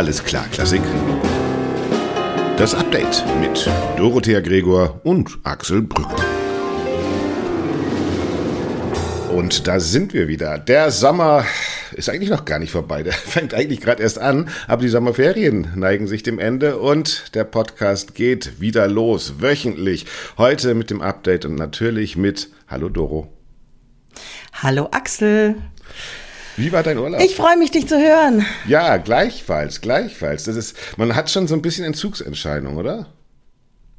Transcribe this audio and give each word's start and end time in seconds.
Alles 0.00 0.24
klar, 0.24 0.46
Klassik. 0.50 0.80
Das 2.56 2.74
Update 2.74 3.22
mit 3.38 3.68
Dorothea 3.98 4.40
Gregor 4.40 4.98
und 5.04 5.38
Axel 5.42 5.82
Brück. 5.82 6.08
Und 9.30 9.66
da 9.68 9.78
sind 9.78 10.14
wir 10.14 10.26
wieder. 10.26 10.56
Der 10.56 10.90
Sommer 10.90 11.44
ist 11.92 12.08
eigentlich 12.08 12.30
noch 12.30 12.46
gar 12.46 12.58
nicht 12.58 12.72
vorbei. 12.72 13.02
Der 13.02 13.12
fängt 13.12 13.52
eigentlich 13.52 13.82
gerade 13.82 14.02
erst 14.02 14.18
an, 14.18 14.48
aber 14.66 14.80
die 14.80 14.88
Sommerferien 14.88 15.68
neigen 15.74 16.06
sich 16.06 16.22
dem 16.22 16.38
Ende 16.38 16.78
und 16.78 17.34
der 17.34 17.44
Podcast 17.44 18.14
geht 18.14 18.58
wieder 18.58 18.88
los, 18.88 19.34
wöchentlich. 19.40 20.06
Heute 20.38 20.72
mit 20.72 20.88
dem 20.88 21.02
Update 21.02 21.44
und 21.44 21.56
natürlich 21.56 22.16
mit 22.16 22.48
Hallo 22.68 22.88
Doro. 22.88 23.30
Hallo 24.54 24.88
Axel. 24.92 25.56
Wie 26.60 26.72
war 26.72 26.82
dein 26.82 26.98
Urlaub? 26.98 27.22
Ich 27.22 27.34
freue 27.36 27.56
mich, 27.56 27.70
dich 27.70 27.88
zu 27.88 27.98
hören. 27.98 28.44
Ja, 28.68 28.98
gleichfalls, 28.98 29.80
gleichfalls. 29.80 30.44
Das 30.44 30.56
ist, 30.56 30.76
man 30.98 31.16
hat 31.16 31.30
schon 31.30 31.48
so 31.48 31.54
ein 31.54 31.62
bisschen 31.62 31.86
Entzugsentscheidung, 31.86 32.76
oder? 32.76 33.06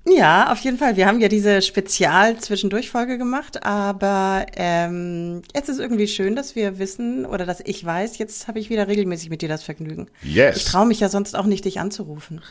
Ja, 0.05 0.51
auf 0.51 0.59
jeden 0.59 0.77
Fall. 0.77 0.95
Wir 0.95 1.07
haben 1.07 1.19
ja 1.19 1.27
diese 1.27 1.63
Spezial-Zwischendurchfolge 1.63 3.17
gemacht, 3.17 3.63
aber 3.65 4.45
ähm, 4.55 5.41
jetzt 5.55 5.69
ist 5.69 5.79
irgendwie 5.79 6.07
schön, 6.07 6.35
dass 6.35 6.55
wir 6.55 6.77
wissen 6.77 7.25
oder 7.25 7.47
dass 7.47 7.61
ich 7.61 7.83
weiß, 7.83 8.19
jetzt 8.19 8.47
habe 8.47 8.59
ich 8.59 8.69
wieder 8.69 8.87
regelmäßig 8.87 9.31
mit 9.31 9.41
dir 9.41 9.49
das 9.49 9.63
Vergnügen. 9.63 10.07
Yes. 10.21 10.57
Ich 10.57 10.65
traue 10.65 10.85
mich 10.85 10.99
ja 10.99 11.09
sonst 11.09 11.35
auch 11.35 11.45
nicht, 11.45 11.65
dich 11.65 11.79
anzurufen. 11.79 12.41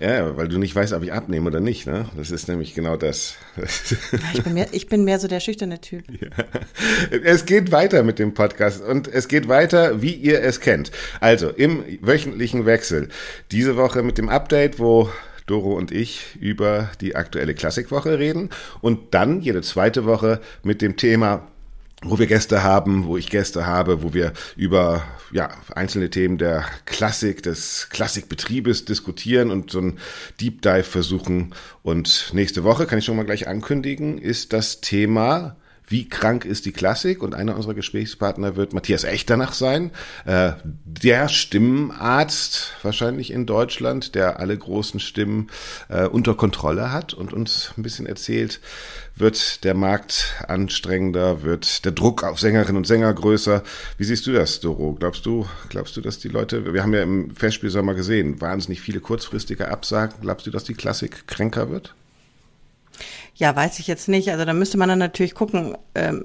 Ja, 0.00 0.36
weil 0.36 0.48
du 0.48 0.58
nicht 0.58 0.74
weißt, 0.76 0.92
ob 0.92 1.02
ich 1.02 1.12
abnehme 1.12 1.48
oder 1.48 1.60
nicht. 1.60 1.86
Ne? 1.86 2.06
Das 2.16 2.30
ist 2.30 2.48
nämlich 2.48 2.74
genau 2.74 2.96
das. 2.96 3.34
ich, 4.34 4.42
bin 4.44 4.54
mehr, 4.54 4.68
ich 4.70 4.86
bin 4.86 5.04
mehr 5.04 5.18
so 5.18 5.26
der 5.26 5.40
schüchterne 5.40 5.80
Typ. 5.80 6.04
Ja. 6.20 6.30
Es 7.22 7.46
geht 7.46 7.70
weiter 7.70 8.02
mit 8.02 8.18
dem 8.18 8.34
Podcast 8.34 8.82
und 8.82 9.06
es 9.06 9.28
geht 9.28 9.48
weiter, 9.48 10.02
wie 10.02 10.12
ihr 10.12 10.42
es 10.42 10.58
kennt. 10.58 10.90
Also 11.20 11.50
im 11.50 11.84
wöchentlichen 12.00 12.66
Wechsel. 12.66 13.08
Diese 13.52 13.76
Woche 13.76 14.02
mit 14.02 14.18
dem 14.18 14.28
Update, 14.28 14.80
wo 14.80 15.08
Doro 15.46 15.74
und 15.74 15.92
ich 15.92 16.36
über 16.40 16.90
die 17.00 17.14
aktuelle 17.14 17.54
Klassikwoche 17.54 18.18
reden 18.18 18.50
und 18.80 19.14
dann 19.14 19.40
jede 19.40 19.62
zweite 19.62 20.04
Woche 20.04 20.40
mit 20.62 20.82
dem 20.82 20.96
Thema 20.96 21.46
wo 22.02 22.18
wir 22.18 22.26
Gäste 22.26 22.62
haben, 22.62 23.06
wo 23.06 23.16
ich 23.16 23.28
Gäste 23.28 23.66
habe, 23.66 24.02
wo 24.02 24.14
wir 24.14 24.32
über 24.56 25.04
ja, 25.32 25.50
einzelne 25.74 26.10
Themen 26.10 26.38
der 26.38 26.64
Klassik, 26.86 27.42
des 27.42 27.88
Klassikbetriebes 27.90 28.84
diskutieren 28.84 29.50
und 29.50 29.70
so 29.70 29.80
ein 29.80 29.98
Deep 30.40 30.62
Dive 30.62 30.84
versuchen. 30.84 31.54
Und 31.82 32.30
nächste 32.32 32.62
Woche, 32.62 32.86
kann 32.86 32.98
ich 32.98 33.04
schon 33.04 33.16
mal 33.16 33.24
gleich 33.24 33.48
ankündigen, 33.48 34.18
ist 34.18 34.52
das 34.52 34.80
Thema 34.80 35.56
wie 35.88 36.08
krank 36.08 36.44
ist 36.44 36.66
die 36.66 36.72
Klassik? 36.72 37.22
Und 37.22 37.34
einer 37.34 37.56
unserer 37.56 37.74
Gesprächspartner 37.74 38.56
wird 38.56 38.72
Matthias 38.72 39.04
Echternach 39.04 39.52
sein, 39.52 39.90
äh, 40.26 40.52
der 40.64 41.28
Stimmenarzt 41.28 42.74
wahrscheinlich 42.82 43.32
in 43.32 43.46
Deutschland, 43.46 44.14
der 44.14 44.40
alle 44.40 44.56
großen 44.56 45.00
Stimmen 45.00 45.48
äh, 45.88 46.06
unter 46.06 46.34
Kontrolle 46.34 46.92
hat 46.92 47.14
und 47.14 47.32
uns 47.32 47.72
ein 47.76 47.82
bisschen 47.82 48.06
erzählt, 48.06 48.60
wird 49.16 49.64
der 49.64 49.74
Markt 49.74 50.34
anstrengender, 50.46 51.42
wird 51.42 51.84
der 51.84 51.92
Druck 51.92 52.24
auf 52.24 52.38
Sängerinnen 52.38 52.76
und 52.76 52.86
Sänger 52.86 53.12
größer. 53.12 53.62
Wie 53.96 54.04
siehst 54.04 54.26
du 54.26 54.32
das, 54.32 54.60
Doro? 54.60 54.94
Glaubst 54.94 55.26
du, 55.26 55.46
glaubst 55.68 55.96
du, 55.96 56.00
dass 56.00 56.18
die 56.18 56.28
Leute, 56.28 56.72
wir 56.72 56.82
haben 56.82 56.94
ja 56.94 57.02
im 57.02 57.30
Festspielsommer 57.34 57.94
gesehen, 57.94 58.40
wahnsinnig 58.40 58.80
viele 58.80 59.00
kurzfristige 59.00 59.68
Absagen. 59.68 60.16
Glaubst 60.20 60.46
du, 60.46 60.50
dass 60.50 60.64
die 60.64 60.74
Klassik 60.74 61.26
kränker 61.26 61.70
wird? 61.70 61.94
Ja, 63.38 63.54
weiß 63.54 63.78
ich 63.78 63.86
jetzt 63.86 64.08
nicht. 64.08 64.32
Also 64.32 64.44
da 64.44 64.52
müsste 64.52 64.78
man 64.78 64.88
dann 64.88 64.98
natürlich 64.98 65.36
gucken, 65.36 65.76
ähm, 65.94 66.24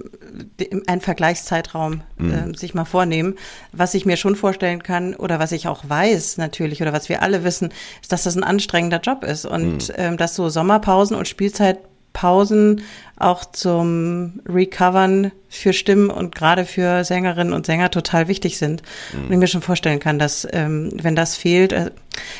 einen 0.87 0.99
Vergleichszeitraum 0.99 2.01
mhm. 2.17 2.33
äh, 2.33 2.57
sich 2.57 2.73
mal 2.73 2.85
vornehmen. 2.85 3.35
Was 3.71 3.93
ich 3.93 4.07
mir 4.07 4.17
schon 4.17 4.35
vorstellen 4.35 4.81
kann 4.81 5.15
oder 5.15 5.37
was 5.37 5.51
ich 5.51 5.67
auch 5.67 5.87
weiß 5.87 6.37
natürlich 6.37 6.81
oder 6.81 6.91
was 6.91 7.09
wir 7.09 7.21
alle 7.21 7.43
wissen, 7.43 7.71
ist, 8.01 8.11
dass 8.11 8.23
das 8.23 8.35
ein 8.35 8.43
anstrengender 8.43 8.99
Job 8.99 9.23
ist 9.23 9.45
und 9.45 9.89
mhm. 9.89 9.95
ähm, 9.97 10.17
dass 10.17 10.35
so 10.35 10.49
Sommerpausen 10.49 11.15
und 11.15 11.27
Spielzeit 11.27 11.77
Pausen 12.13 12.81
auch 13.17 13.45
zum 13.45 14.41
Recovern 14.47 15.31
für 15.49 15.73
Stimmen 15.73 16.09
und 16.09 16.35
gerade 16.35 16.65
für 16.65 17.03
Sängerinnen 17.03 17.53
und 17.53 17.65
Sänger 17.65 17.91
total 17.91 18.27
wichtig 18.27 18.57
sind. 18.57 18.81
Mhm. 19.13 19.25
Und 19.25 19.31
ich 19.31 19.37
mir 19.37 19.47
schon 19.47 19.61
vorstellen 19.61 19.99
kann, 19.99 20.19
dass 20.19 20.47
ähm, 20.51 20.89
wenn 20.93 21.15
das 21.15 21.35
fehlt, 21.35 21.73
äh, 21.73 21.91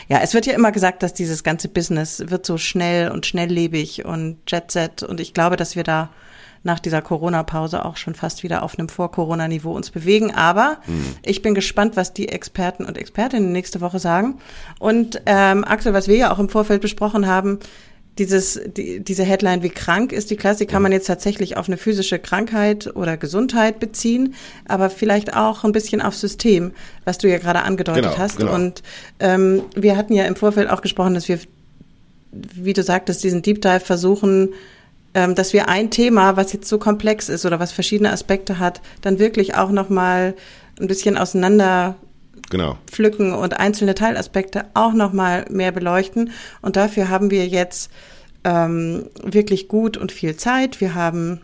ja, 0.08 0.20
es 0.22 0.34
wird 0.34 0.46
ja 0.46 0.54
immer 0.54 0.72
gesagt, 0.72 1.04
dass 1.04 1.14
dieses 1.14 1.44
ganze 1.44 1.68
Business 1.68 2.24
wird 2.28 2.46
so 2.46 2.58
schnell 2.58 3.12
und 3.12 3.26
schnelllebig 3.26 4.06
und 4.06 4.38
Jet-Set 4.48 5.04
und 5.04 5.20
ich 5.20 5.34
glaube, 5.34 5.58
dass 5.58 5.76
wir 5.76 5.84
da 5.84 6.10
nach 6.64 6.80
dieser 6.80 7.02
Corona-Pause 7.02 7.84
auch 7.84 7.98
schon 7.98 8.16
fast 8.16 8.42
wieder 8.42 8.64
auf 8.64 8.80
einem 8.80 8.88
Vor-Corona-Niveau 8.88 9.72
uns 9.72 9.92
bewegen. 9.92 10.34
Aber 10.34 10.78
mhm. 10.88 11.16
ich 11.22 11.42
bin 11.42 11.54
gespannt, 11.54 11.98
was 11.98 12.14
die 12.14 12.30
Experten 12.30 12.86
und 12.86 12.98
Expertinnen 12.98 13.52
nächste 13.52 13.82
Woche 13.82 14.00
sagen. 14.00 14.40
Und 14.80 15.22
ähm, 15.26 15.66
Axel, 15.66 15.94
was 15.94 16.08
wir 16.08 16.16
ja 16.16 16.32
auch 16.32 16.40
im 16.40 16.50
Vorfeld 16.50 16.82
besprochen 16.82 17.28
haben, 17.28 17.60
dieses, 18.20 18.60
die, 18.66 19.00
diese 19.00 19.24
Headline, 19.24 19.64
wie 19.64 19.70
krank 19.70 20.12
ist 20.12 20.30
die 20.30 20.36
Klasse, 20.36 20.66
kann 20.66 20.82
man 20.82 20.92
jetzt 20.92 21.08
tatsächlich 21.08 21.58
auf 21.58 21.68
eine 21.68 21.78
physische 21.78 22.20
Krankheit 22.20 22.96
oder 22.96 23.18
Gesundheit 23.18 23.80
beziehen, 23.80 24.36
aber 24.68 24.90
vielleicht 24.90 25.36
auch 25.36 25.64
ein 25.64 25.72
bisschen 25.72 26.02
aufs 26.02 26.22
System, 26.22 26.74
was 27.06 27.18
du 27.18 27.28
ja 27.28 27.40
gerade 27.40 27.64
angedeutet 27.64 28.04
genau, 28.04 28.18
hast. 28.18 28.38
Genau. 28.38 28.54
Und 28.54 28.84
ähm, 29.20 29.64
wir 29.76 29.98
hatten 29.98 30.14
ja 30.14 30.26
im 30.26 30.36
Vorfeld 30.36 30.70
auch 30.70 30.82
gesprochen, 30.82 31.16
dass 31.16 31.28
wir, 31.28 31.40
wie 32.32 32.74
du 32.74 32.84
sagtest, 32.84 33.24
diesen 33.24 33.42
Deep 33.42 33.62
Dive 33.62 33.80
versuchen, 33.80 34.50
ähm, 35.16 35.34
dass 35.34 35.54
wir 35.54 35.68
ein 35.68 35.90
Thema, 35.90 36.38
was 36.38 36.54
jetzt 36.54 36.68
so 36.68 36.78
komplex 36.78 37.30
ist 37.30 37.46
oder 37.46 37.60
was 37.60 37.72
verschiedene 37.72 38.12
Aspekte 38.12 38.60
hat, 38.60 38.82
dann 39.02 39.18
wirklich 39.18 39.56
auch 39.56 39.72
nochmal 39.72 40.36
ein 40.80 40.88
bisschen 40.88 41.18
auseinander 41.18 41.96
genau. 42.50 42.78
pflücken 42.88 43.34
und 43.34 43.60
einzelne 43.60 43.96
Teilaspekte 43.96 44.66
auch 44.74 44.94
nochmal 44.94 45.46
mehr 45.50 45.72
beleuchten. 45.72 46.32
Und 46.62 46.76
dafür 46.76 47.10
haben 47.10 47.32
wir 47.32 47.48
jetzt 47.48 47.92
ähm, 48.44 49.08
wirklich 49.22 49.68
gut 49.68 49.98
und 49.98 50.12
viel 50.12 50.36
Zeit. 50.36 50.82
Wir 50.82 50.96
haben 50.96 51.42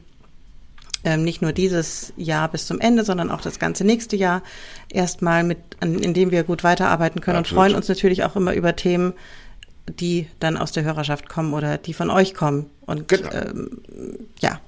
ähm, 1.03 1.23
nicht 1.23 1.41
nur 1.41 1.53
dieses 1.53 2.13
Jahr 2.17 2.49
bis 2.49 2.65
zum 2.67 2.79
Ende, 2.79 3.05
sondern 3.05 3.31
auch 3.31 3.41
das 3.41 3.59
ganze 3.59 3.85
nächste 3.85 4.15
Jahr 4.15 4.43
erstmal 4.89 5.43
mit, 5.43 5.59
an, 5.79 5.97
in 5.99 6.13
dem 6.13 6.31
wir 6.31 6.43
gut 6.43 6.63
weiterarbeiten 6.63 7.21
können 7.21 7.37
Absolut. 7.37 7.57
und 7.57 7.63
freuen 7.63 7.75
uns 7.75 7.87
natürlich 7.87 8.23
auch 8.23 8.35
immer 8.35 8.53
über 8.53 8.75
Themen, 8.75 9.13
die 9.87 10.27
dann 10.39 10.57
aus 10.57 10.71
der 10.71 10.83
Hörerschaft 10.83 11.29
kommen 11.29 11.53
oder 11.53 11.77
die 11.77 11.93
von 11.93 12.09
euch 12.09 12.33
kommen. 12.33 12.69
Und 12.81 13.07
genau. 13.07 13.29
ähm, 13.31 13.81
ja, 14.39 14.59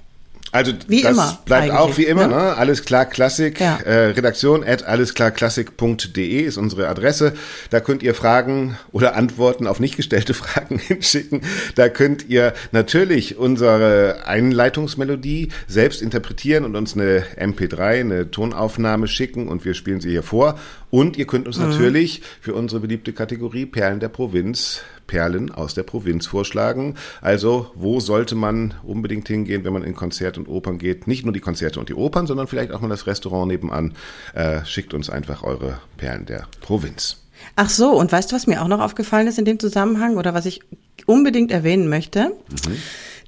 also 0.52 0.72
wie 0.86 1.00
das 1.00 1.12
immer 1.12 1.38
bleibt 1.46 1.70
auch 1.72 1.96
wie 1.96 2.04
immer, 2.04 2.26
ne? 2.28 2.36
ne? 2.36 2.56
Alles 2.56 2.84
klar 2.84 3.06
Klassik. 3.06 3.58
Ja. 3.58 3.78
Äh, 3.78 4.08
Redaktion 4.08 4.62
at 4.62 4.82
allesklarklassik.de 4.84 6.42
ist 6.42 6.58
unsere 6.58 6.88
Adresse. 6.88 7.32
Da 7.70 7.80
könnt 7.80 8.02
ihr 8.02 8.14
Fragen 8.14 8.76
oder 8.92 9.16
Antworten 9.16 9.66
auf 9.66 9.80
nicht 9.80 9.96
gestellte 9.96 10.34
Fragen 10.34 10.78
hinschicken. 10.78 11.40
Da 11.74 11.88
könnt 11.88 12.28
ihr 12.28 12.52
natürlich 12.70 13.38
unsere 13.38 14.26
Einleitungsmelodie 14.26 15.48
selbst 15.68 16.02
interpretieren 16.02 16.64
und 16.64 16.76
uns 16.76 16.94
eine 16.94 17.24
MP3, 17.40 18.00
eine 18.00 18.30
Tonaufnahme 18.30 19.08
schicken 19.08 19.48
und 19.48 19.64
wir 19.64 19.72
spielen 19.72 20.02
sie 20.02 20.10
hier 20.10 20.22
vor. 20.22 20.58
Und 20.90 21.16
ihr 21.16 21.26
könnt 21.26 21.46
uns 21.46 21.56
mhm. 21.56 21.70
natürlich 21.70 22.20
für 22.42 22.52
unsere 22.52 22.80
beliebte 22.82 23.14
Kategorie 23.14 23.64
Perlen 23.64 24.00
der 24.00 24.10
Provinz 24.10 24.82
Perlen 25.06 25.50
aus 25.50 25.74
der 25.74 25.82
Provinz 25.82 26.26
vorschlagen. 26.26 26.94
Also, 27.20 27.70
wo 27.74 28.00
sollte 28.00 28.34
man 28.34 28.74
unbedingt 28.82 29.28
hingehen, 29.28 29.64
wenn 29.64 29.72
man 29.72 29.82
in 29.82 29.94
Konzert 29.94 30.38
und 30.38 30.48
Opern 30.48 30.78
geht? 30.78 31.06
Nicht 31.06 31.24
nur 31.24 31.32
die 31.32 31.40
Konzerte 31.40 31.80
und 31.80 31.88
die 31.88 31.94
Opern, 31.94 32.26
sondern 32.26 32.46
vielleicht 32.46 32.72
auch 32.72 32.80
mal 32.80 32.88
das 32.88 33.06
Restaurant 33.06 33.48
nebenan. 33.48 33.94
Äh, 34.34 34.64
schickt 34.64 34.94
uns 34.94 35.10
einfach 35.10 35.42
eure 35.42 35.78
Perlen 35.96 36.26
der 36.26 36.46
Provinz. 36.60 37.18
Ach 37.56 37.68
so, 37.68 37.90
und 37.90 38.12
weißt 38.12 38.30
du, 38.30 38.36
was 38.36 38.46
mir 38.46 38.62
auch 38.62 38.68
noch 38.68 38.80
aufgefallen 38.80 39.26
ist 39.26 39.38
in 39.38 39.44
dem 39.44 39.58
Zusammenhang 39.58 40.16
oder 40.16 40.34
was 40.34 40.46
ich 40.46 40.60
unbedingt 41.06 41.50
erwähnen 41.50 41.88
möchte? 41.88 42.32
Mhm. 42.50 42.76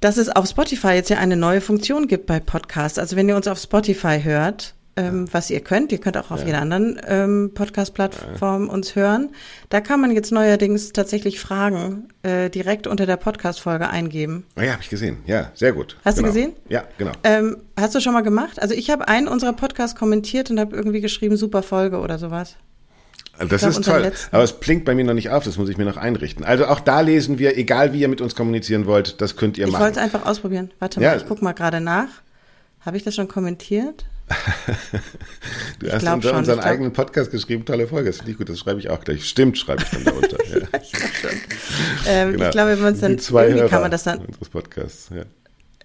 Dass 0.01 0.17
es 0.17 0.29
auf 0.29 0.47
Spotify 0.47 0.93
jetzt 0.93 1.11
ja 1.11 1.19
eine 1.19 1.37
neue 1.37 1.61
Funktion 1.61 2.07
gibt 2.07 2.27
bei 2.27 2.41
Podcasts. 2.41 2.99
Also 2.99 3.17
wenn 3.17 3.29
ihr 3.29 3.37
uns 3.37 3.49
auf 3.49 3.59
Spotify 3.59 4.21
hört, 4.23 4.75
ähm, 4.97 5.27
was 5.33 5.51
ihr 5.51 5.61
könnt. 5.61 5.93
Ihr 5.93 5.99
könnt 5.99 6.17
auch 6.17 6.31
auf 6.31 6.41
ja. 6.41 6.47
jeder 6.47 6.61
anderen 6.61 7.01
ähm, 7.07 7.51
Podcast-Plattform 7.55 8.67
ja. 8.67 8.73
uns 8.73 8.95
hören. 8.95 9.31
Da 9.69 9.81
kann 9.81 10.01
man 10.01 10.13
jetzt 10.13 10.33
neuerdings 10.33 10.93
tatsächlich 10.93 11.41
Fragen 11.41 12.09
äh, 12.23 12.51
direkt 12.51 12.87
unter 12.87 13.07
der 13.07 13.17
Podcast-Folge 13.17 13.89
eingeben. 13.89 14.47
Oh 14.57 14.61
ja, 14.61 14.73
habe 14.73 14.83
ich 14.83 14.91
gesehen. 14.91 15.19
Ja, 15.27 15.51
sehr 15.55 15.73
gut. 15.73 15.97
Hast 16.05 16.17
genau. 16.17 16.29
du 16.29 16.35
gesehen? 16.35 16.53
Ja, 16.69 16.85
genau. 16.99 17.13
Ähm, 17.25 17.59
hast 17.79 17.95
du 17.95 18.01
schon 18.01 18.13
mal 18.13 18.23
gemacht? 18.23 18.61
Also 18.63 18.75
ich 18.75 18.91
habe 18.91 19.09
einen 19.09 19.29
unserer 19.29 19.53
Podcasts 19.53 19.99
kommentiert 19.99 20.51
und 20.51 20.61
habe 20.61 20.77
irgendwie 20.77 21.01
geschrieben, 21.01 21.37
super 21.37 21.63
Folge 21.63 21.99
oder 21.99 22.19
sowas. 22.19 22.57
Also 23.37 23.51
das 23.51 23.63
glaub, 23.63 23.73
ist 23.73 23.85
toll. 23.85 24.13
Aber 24.31 24.43
es 24.45 24.53
blinkt 24.53 24.85
bei 24.85 24.95
mir 24.95 25.05
noch 25.05 25.15
nicht 25.15 25.31
auf, 25.31 25.43
das 25.43 25.59
muss 25.59 25.69
ich 25.69 25.77
mir 25.77 25.85
noch 25.85 25.97
einrichten. 25.97 26.45
Also 26.45 26.67
auch 26.67 26.79
da 26.79 27.01
lesen 27.01 27.41
wir, 27.41 27.59
egal 27.59 27.93
wie 27.93 28.01
ihr 28.01 28.09
mit 28.09 28.21
uns 28.21 28.37
kommunizieren 28.37 28.87
wollt, 28.87 29.21
das 29.21 29.35
könnt 29.35 29.59
ihr 29.59 29.67
ich 29.67 29.73
machen. 29.73 29.83
Ich 29.83 29.87
wollte 29.87 29.99
es 29.99 30.05
einfach 30.05 30.25
ausprobieren. 30.25 30.71
Warte 30.79 31.01
mal, 31.01 31.17
ich 31.17 31.27
guck 31.27 31.43
mal 31.43 31.53
gerade 31.53 31.81
nach. 31.81 32.09
Habe 32.81 32.97
ich 32.97 33.03
das 33.03 33.15
schon 33.15 33.29
kommentiert? 33.29 34.05
du 35.79 35.87
ich 35.87 35.93
hast 35.93 36.07
unter 36.07 36.29
schon, 36.29 36.39
unseren 36.39 36.61
eigenen 36.61 36.93
Podcast 36.93 37.31
geschrieben, 37.31 37.65
tolle 37.65 37.87
Folge. 37.87 38.09
Das 38.09 38.19
finde 38.19 38.33
ich 38.33 38.39
gut, 38.39 38.49
das 38.49 38.59
schreibe 38.59 38.81
ich 38.81 38.89
auch 38.89 39.01
gleich. 39.05 39.29
Stimmt, 39.29 39.59
schreibe 39.59 39.83
ich 39.83 39.91
dann 39.91 40.05
da 40.05 40.11
unter. 40.13 40.45
ja. 40.47 40.69
ähm, 42.07 42.33
genau. 42.33 42.45
Ich 42.47 42.51
glaube, 42.51 42.71
wenn 42.71 42.83
man 42.83 42.95
es 42.95 43.01
dann, 43.01 43.13
irgendwie 43.13 43.61
Hörer 43.61 43.69
kann 43.69 43.83
man 43.83 43.91
das 43.91 44.05
dann. 44.05 44.19
Unseres 44.21 44.49
Podcasts, 44.49 45.11
ja. 45.15 45.25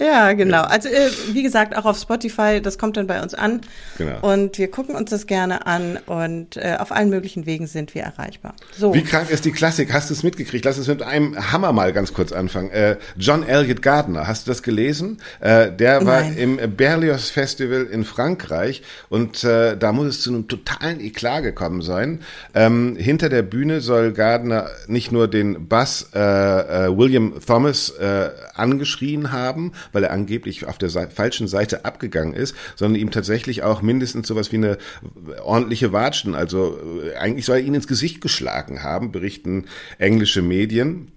Ja, 0.01 0.31
genau. 0.31 0.62
Also 0.62 0.88
äh, 0.88 1.10
wie 1.34 1.44
gesagt, 1.44 1.75
auch 1.75 1.84
auf 1.84 2.00
Spotify, 2.00 2.62
das 2.62 2.78
kommt 2.78 2.96
dann 2.96 3.06
bei 3.06 3.22
uns 3.22 3.34
an. 3.34 3.60
Genau. 3.98 4.19
Und 4.22 4.57
wir 4.57 4.72
gucken 4.72 4.96
uns 4.96 5.10
das 5.10 5.28
gerne 5.28 5.68
an 5.68 6.00
und 6.06 6.56
äh, 6.56 6.78
auf 6.80 6.94
allen 6.94 7.10
möglichen 7.10 7.46
Wegen 7.46 7.68
sind 7.68 7.94
wir 7.94 8.04
erreichbar. 8.04 8.56
So. 8.78 8.94
Wie 8.94 9.04
krank 9.04 9.30
ist 9.30 9.44
die 9.44 9.51
Klassik? 9.51 9.92
Hast 9.92 10.10
du 10.10 10.13
es 10.13 10.24
mitgekriegt? 10.24 10.63
Lass 10.63 10.78
uns 10.78 10.88
mit 10.88 11.04
einem 11.04 11.51
Hammer 11.51 11.74
mal 11.74 11.92
ganz 11.92 12.13
kurz 12.13 12.31
anfangen. 12.31 12.69
Äh, 12.69 12.96
John 13.18 13.46
Elliott 13.46 13.81
Gardner, 13.81 14.25
hast 14.25 14.48
du 14.48 14.51
das 14.51 14.63
gelesen? 14.63 15.18
Äh, 15.42 15.69
der 15.72 16.06
war 16.06 16.22
Nein. 16.22 16.38
im 16.38 16.75
Berlioz 16.78 17.30
Festival 17.30 17.84
in 17.84 18.06
Frankreich 18.06 18.84
und 19.10 19.44
äh, 19.44 19.75
da 19.75 19.92
muss 19.92 20.07
es 20.07 20.22
zu 20.22 20.30
einem 20.30 20.48
totalen 20.48 21.02
Eklat 21.02 21.44
gekommen 21.44 21.81
sein. 21.81 22.22
Ähm, 22.56 22.95
hinter 22.95 23.28
der 23.28 23.42
Bühne 23.42 23.81
soll 23.81 24.13
Gardner 24.13 24.69
nicht 24.88 25.12
nur 25.12 25.28
den 25.28 25.68
Bass 25.68 26.07
William 26.13 27.34
Thomas 27.45 27.94
angeschrien 28.56 29.31
haben, 29.31 29.74
weil 29.92 30.04
er 30.04 30.12
angeblich 30.12 30.66
auf 30.66 30.78
der 30.78 30.90
falschen 30.90 31.48
Seite 31.48 31.86
abgegangen 31.86 32.34
ist, 32.34 32.56
sondern 32.76 33.00
ihm 33.00 33.12
tatsächlich 33.12 33.64
auch 33.64 33.82
mindestens 33.82 34.28
sowas 34.28 34.52
wie 34.52 34.58
eine 34.58 34.78
ordentliche 35.44 35.94
Watschen, 35.94 36.36
also 36.36 36.78
äh, 37.04 37.16
eigentlich 37.16 37.46
soll 37.46 37.58
er 37.58 37.64
ihn 37.64 37.74
ins 37.74 37.88
Gesicht 37.88 38.22
geschlagen 38.22 38.84
haben, 38.84 39.12
berichten 39.12 39.66
englische 39.98 40.42
Medien. 40.42 41.12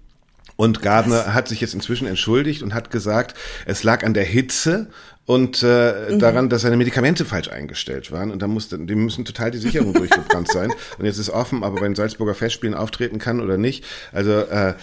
Und 0.55 0.83
Gardner 0.83 1.25
Was? 1.25 1.33
hat 1.33 1.47
sich 1.47 1.61
jetzt 1.61 1.73
inzwischen 1.73 2.07
entschuldigt 2.07 2.61
und 2.61 2.75
hat 2.75 2.91
gesagt, 2.91 3.35
es 3.65 3.83
lag 3.83 4.03
an 4.03 4.13
der 4.13 4.23
Hitze 4.23 4.87
und 5.25 5.63
äh, 5.63 6.11
mhm. 6.11 6.19
daran, 6.19 6.49
dass 6.49 6.63
seine 6.63 6.75
Medikamente 6.75 7.23
falsch 7.23 7.47
eingestellt 7.47 8.11
waren. 8.11 8.29
Und 8.29 8.41
da 8.41 8.47
musste, 8.47 8.77
die 8.77 8.95
müssen 8.95 9.23
total 9.23 9.51
die 9.51 9.57
Sicherung 9.57 9.93
durchgebrannt 9.93 10.51
sein. 10.51 10.71
Und 10.99 11.05
jetzt 11.05 11.17
ist 11.17 11.29
offen, 11.29 11.63
ob 11.63 11.75
er 11.75 11.79
bei 11.79 11.87
den 11.87 11.95
Salzburger 11.95 12.35
Festspielen 12.35 12.75
auftreten 12.75 13.19
kann 13.19 13.39
oder 13.39 13.57
nicht. 13.57 13.85
Also 14.11 14.31
äh, 14.31 14.73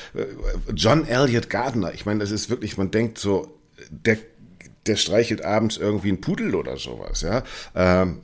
John 0.75 1.07
Elliott 1.07 1.51
Gardner, 1.51 1.93
ich 1.93 2.07
meine, 2.07 2.21
das 2.21 2.31
ist 2.31 2.49
wirklich, 2.49 2.79
man 2.79 2.91
denkt 2.91 3.19
so, 3.19 3.60
der, 3.91 4.19
der 4.87 4.97
streichelt 4.97 5.44
abends 5.44 5.77
irgendwie 5.77 6.11
ein 6.11 6.21
Pudel 6.21 6.55
oder 6.55 6.77
sowas, 6.77 7.23
ja. 7.23 7.43
Ähm, 7.75 8.19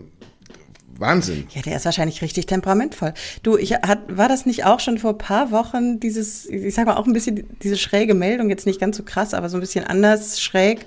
Wahnsinn. 0.98 1.46
Ja, 1.50 1.62
der 1.62 1.76
ist 1.76 1.84
wahrscheinlich 1.84 2.22
richtig 2.22 2.46
temperamentvoll. 2.46 3.12
Du, 3.42 3.56
ich 3.56 3.74
hat, 3.74 4.16
war 4.16 4.28
das 4.28 4.46
nicht 4.46 4.64
auch 4.64 4.80
schon 4.80 4.98
vor 4.98 5.18
paar 5.18 5.50
Wochen 5.50 6.00
dieses, 6.00 6.46
ich 6.46 6.74
sag 6.74 6.86
mal 6.86 6.96
auch 6.96 7.06
ein 7.06 7.12
bisschen 7.12 7.46
diese 7.62 7.76
schräge 7.76 8.14
Meldung, 8.14 8.50
jetzt 8.50 8.66
nicht 8.66 8.80
ganz 8.80 8.96
so 8.96 9.02
krass, 9.02 9.34
aber 9.34 9.48
so 9.48 9.56
ein 9.56 9.60
bisschen 9.60 9.84
anders 9.84 10.40
schräg, 10.40 10.86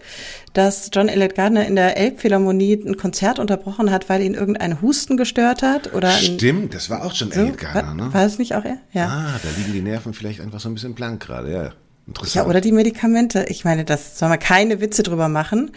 dass 0.54 0.90
John 0.94 1.10
Elliott 1.10 1.36
Gardner 1.36 1.66
in 1.66 1.76
der 1.76 1.98
Elbphilharmonie 1.98 2.82
ein 2.86 2.98
Konzert 2.98 3.40
unterbrochen 3.40 3.92
hat, 3.92 4.10
weil 4.10 4.22
ihn 4.22 4.34
irgendein 4.34 4.82
Husten 4.82 5.18
gestört 5.18 5.62
hat 5.62 5.94
oder 5.94 6.12
Stimmt, 6.12 6.74
das 6.74 6.90
war 6.90 7.06
auch 7.06 7.14
schon 7.14 7.32
so, 7.32 7.40
Elliott 7.40 7.58
Gardner, 7.58 7.94
ne? 7.94 8.14
War 8.14 8.26
es 8.26 8.40
nicht 8.40 8.56
auch 8.56 8.66
er? 8.66 8.78
Ja. 8.94 9.08
Ah, 9.08 9.40
da 9.42 9.50
liegen 9.58 9.74
die 9.74 9.82
Nerven 9.82 10.14
vielleicht 10.14 10.42
einfach 10.42 10.60
so 10.60 10.70
ein 10.70 10.74
bisschen 10.74 10.96
blank 10.96 11.22
gerade, 11.22 11.52
ja. 11.52 11.74
Interessant. 12.10 12.36
Ja, 12.36 12.50
oder 12.50 12.60
die 12.60 12.72
Medikamente. 12.72 13.46
Ich 13.50 13.64
meine, 13.66 13.86
das 13.86 14.18
soll 14.18 14.30
man 14.30 14.40
keine 14.40 14.82
Witze 14.82 15.04
drüber 15.04 15.30
machen. 15.30 15.72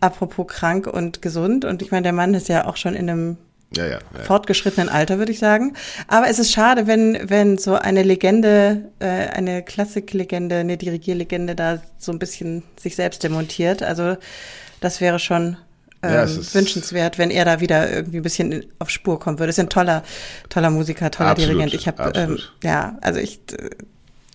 Apropos 0.00 0.46
krank 0.46 0.86
und 0.86 1.22
gesund. 1.22 1.64
Und 1.64 1.82
ich 1.82 1.90
meine, 1.90 2.04
der 2.04 2.12
Mann 2.12 2.34
ist 2.34 2.48
ja 2.48 2.66
auch 2.66 2.76
schon 2.76 2.94
in 2.94 3.10
einem 3.10 3.36
ja, 3.76 3.86
ja, 3.86 3.98
ja. 4.16 4.22
fortgeschrittenen 4.22 4.88
Alter, 4.88 5.18
würde 5.18 5.32
ich 5.32 5.38
sagen. 5.40 5.74
Aber 6.06 6.28
es 6.28 6.38
ist 6.38 6.52
schade, 6.52 6.86
wenn, 6.86 7.18
wenn 7.28 7.58
so 7.58 7.74
eine 7.74 8.02
Legende, 8.02 8.90
äh, 9.00 9.06
eine 9.06 9.62
Klassiklegende, 9.62 10.56
eine 10.56 10.76
Dirigierlegende 10.76 11.56
da 11.56 11.82
so 11.98 12.12
ein 12.12 12.18
bisschen 12.18 12.62
sich 12.80 12.94
selbst 12.94 13.24
demontiert. 13.24 13.82
Also 13.82 14.16
das 14.80 15.00
wäre 15.00 15.18
schon 15.18 15.56
ähm, 16.02 16.14
ja, 16.14 16.54
wünschenswert, 16.54 17.18
wenn 17.18 17.30
er 17.30 17.44
da 17.44 17.60
wieder 17.60 17.90
irgendwie 17.90 18.18
ein 18.18 18.22
bisschen 18.22 18.66
auf 18.78 18.88
Spur 18.90 19.18
kommen 19.18 19.40
würde. 19.40 19.50
Ist 19.50 19.58
ein 19.58 19.68
toller, 19.68 20.04
toller 20.48 20.70
Musiker, 20.70 21.10
toller 21.10 21.30
absolut, 21.30 21.54
Dirigent. 21.54 21.74
Ich 21.74 21.88
habe 21.88 22.12
ähm, 22.14 22.38
ja, 22.62 22.98
also 23.00 23.18
ich 23.18 23.40
äh, 23.52 23.70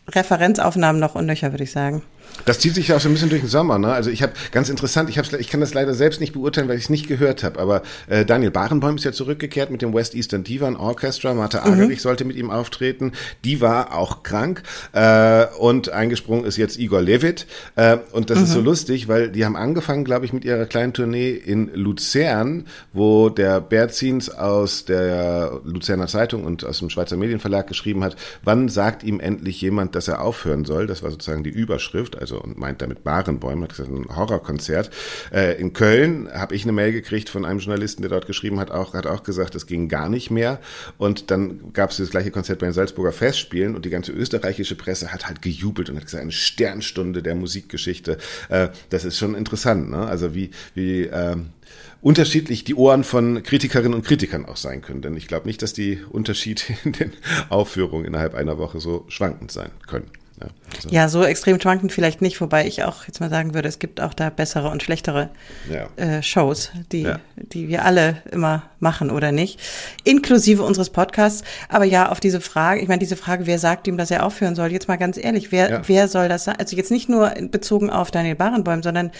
Referenzaufnahmen 0.09 0.99
noch 0.99 1.15
und 1.15 1.25
nöcher, 1.25 1.51
würde 1.51 1.63
ich 1.63 1.71
sagen. 1.71 2.03
Das 2.45 2.59
zieht 2.59 2.75
sich 2.75 2.87
ja 2.87 2.95
auch 2.95 3.01
so 3.01 3.09
ein 3.09 3.13
bisschen 3.13 3.29
durch 3.29 3.41
den 3.41 3.49
Sommer. 3.49 3.77
Ne? 3.77 3.91
Also 3.91 4.09
ich 4.09 4.23
habe 4.23 4.33
ganz 4.51 4.69
interessant, 4.69 5.09
ich, 5.09 5.17
ich 5.17 5.49
kann 5.49 5.59
das 5.59 5.73
leider 5.73 5.93
selbst 5.93 6.21
nicht 6.21 6.33
beurteilen, 6.33 6.69
weil 6.69 6.77
ich 6.77 6.85
es 6.85 6.89
nicht 6.89 7.07
gehört 7.07 7.43
habe. 7.43 7.59
Aber 7.59 7.81
äh, 8.07 8.25
Daniel 8.25 8.51
Barenboim 8.51 8.95
ist 8.95 9.03
ja 9.03 9.11
zurückgekehrt 9.11 9.69
mit 9.69 9.81
dem 9.81 9.93
West 9.93 10.15
Eastern 10.15 10.43
Divan 10.43 10.75
Orchestra. 10.75 11.33
Martha 11.33 11.63
Agerich 11.63 11.99
mhm. 11.99 12.01
sollte 12.01 12.25
mit 12.25 12.37
ihm 12.37 12.49
auftreten. 12.49 13.13
Die 13.43 13.59
war 13.61 13.93
auch 13.93 14.23
krank 14.23 14.63
äh, 14.93 15.45
und 15.59 15.89
eingesprungen 15.89 16.45
ist 16.45 16.57
jetzt 16.57 16.77
Igor 16.77 17.01
Levit. 17.01 17.47
Äh, 17.75 17.97
und 18.11 18.29
das 18.29 18.37
mhm. 18.37 18.43
ist 18.45 18.51
so 18.51 18.59
mhm. 18.59 18.65
lustig, 18.65 19.07
weil 19.07 19.29
die 19.29 19.43
haben 19.43 19.55
angefangen, 19.55 20.05
glaube 20.05 20.25
ich, 20.25 20.33
mit 20.33 20.45
ihrer 20.45 20.65
kleinen 20.65 20.93
Tournee 20.93 21.31
in 21.31 21.69
Luzern, 21.73 22.65
wo 22.93 23.29
der 23.29 23.59
Berzins 23.59 24.29
aus 24.29 24.85
der 24.85 25.59
Luzerner 25.65 26.07
Zeitung 26.07 26.45
und 26.45 26.63
aus 26.63 26.79
dem 26.79 26.89
Schweizer 26.89 27.17
Medienverlag 27.17 27.67
geschrieben 27.67 28.03
hat, 28.03 28.15
wann 28.43 28.69
sagt 28.69 29.03
ihm 29.03 29.19
endlich 29.19 29.59
jemand, 29.61 29.95
dass 29.95 30.07
er 30.07 30.21
aufhören 30.21 30.65
soll. 30.65 30.87
Das 30.87 31.03
war 31.03 31.11
sozusagen 31.11 31.43
die 31.43 31.49
Überschrift 31.49 32.16
also 32.19 32.41
und 32.41 32.57
meint 32.57 32.81
damit 32.81 33.03
Barenbäume, 33.03 33.63
hat 33.63 33.69
gesagt, 33.71 33.89
ein 33.89 34.15
Horrorkonzert. 34.15 34.89
Äh, 35.31 35.59
in 35.59 35.73
Köln 35.73 36.29
habe 36.31 36.55
ich 36.55 36.63
eine 36.63 36.71
Mail 36.71 36.91
gekriegt 36.91 37.29
von 37.29 37.45
einem 37.45 37.59
Journalisten, 37.59 38.01
der 38.01 38.09
dort 38.09 38.27
geschrieben 38.27 38.59
hat, 38.59 38.71
auch, 38.71 38.93
hat 38.93 39.07
auch 39.07 39.23
gesagt, 39.23 39.55
es 39.55 39.65
ging 39.65 39.89
gar 39.89 40.09
nicht 40.09 40.31
mehr. 40.31 40.59
Und 40.97 41.31
dann 41.31 41.73
gab 41.73 41.91
es 41.91 41.97
das 41.97 42.09
gleiche 42.09 42.31
Konzert 42.31 42.59
bei 42.59 42.67
den 42.67 42.73
Salzburger 42.73 43.11
Festspielen 43.11 43.75
und 43.75 43.85
die 43.85 43.89
ganze 43.89 44.11
österreichische 44.11 44.75
Presse 44.75 45.11
hat 45.11 45.27
halt 45.27 45.41
gejubelt 45.41 45.89
und 45.89 45.97
hat 45.97 46.05
gesagt, 46.05 46.21
eine 46.21 46.31
Sternstunde 46.31 47.23
der 47.23 47.35
Musikgeschichte. 47.35 48.17
Äh, 48.49 48.69
das 48.89 49.05
ist 49.05 49.17
schon 49.17 49.35
interessant, 49.35 49.89
ne? 49.89 50.05
Also 50.07 50.33
wie, 50.33 50.51
wie 50.73 51.03
äh, 51.03 51.37
unterschiedlich 52.01 52.63
die 52.63 52.75
Ohren 52.75 53.03
von 53.03 53.43
Kritikerinnen 53.43 53.93
und 53.93 54.05
Kritikern 54.05 54.45
auch 54.45 54.57
sein 54.57 54.81
können. 54.81 55.01
Denn 55.01 55.17
ich 55.17 55.27
glaube 55.27 55.47
nicht, 55.47 55.61
dass 55.61 55.73
die 55.73 55.99
Unterschiede 56.09 56.61
in 56.83 56.93
den 56.93 57.13
Aufführungen 57.49 58.05
innerhalb 58.05 58.35
einer 58.35 58.57
Woche 58.57 58.79
so 58.79 59.05
schwankend 59.07 59.51
sein 59.51 59.71
können. 59.87 60.09
Ja, 60.39 60.47
also. 60.75 60.89
ja, 60.89 61.09
so 61.09 61.23
extrem 61.23 61.59
schwankend 61.59 61.91
vielleicht 61.91 62.21
nicht, 62.21 62.39
wobei 62.41 62.67
ich 62.67 62.83
auch 62.83 63.05
jetzt 63.05 63.19
mal 63.19 63.29
sagen 63.29 63.53
würde, 63.53 63.67
es 63.67 63.79
gibt 63.79 64.01
auch 64.01 64.13
da 64.13 64.29
bessere 64.29 64.69
und 64.69 64.83
schlechtere 64.83 65.29
ja. 65.71 65.87
äh, 65.95 66.21
Shows, 66.21 66.71
die, 66.91 67.03
ja. 67.03 67.19
die 67.35 67.67
wir 67.67 67.85
alle 67.85 68.17
immer 68.31 68.63
machen 68.79 69.09
oder 69.09 69.31
nicht, 69.31 69.59
inklusive 70.03 70.61
unseres 70.61 70.91
Podcasts. 70.91 71.43
Aber 71.69 71.85
ja, 71.85 72.09
auf 72.09 72.19
diese 72.19 72.39
Frage, 72.39 72.81
ich 72.81 72.87
meine, 72.87 72.99
diese 72.99 73.15
Frage, 73.15 73.47
wer 73.47 73.57
sagt 73.57 73.87
ihm, 73.87 73.97
dass 73.97 74.11
er 74.11 74.25
aufhören 74.25 74.55
soll, 74.55 74.71
jetzt 74.71 74.87
mal 74.87 74.97
ganz 74.97 75.17
ehrlich, 75.17 75.51
wer, 75.51 75.81
wer 75.87 76.07
soll 76.07 76.29
das 76.29 76.43
sagen? 76.43 76.59
Also 76.59 76.75
jetzt 76.75 76.91
nicht 76.91 77.09
nur 77.09 77.29
bezogen 77.49 77.89
auf 77.89 78.11
Daniel 78.11 78.35
Barenboim, 78.35 78.83
sondern 78.83 79.11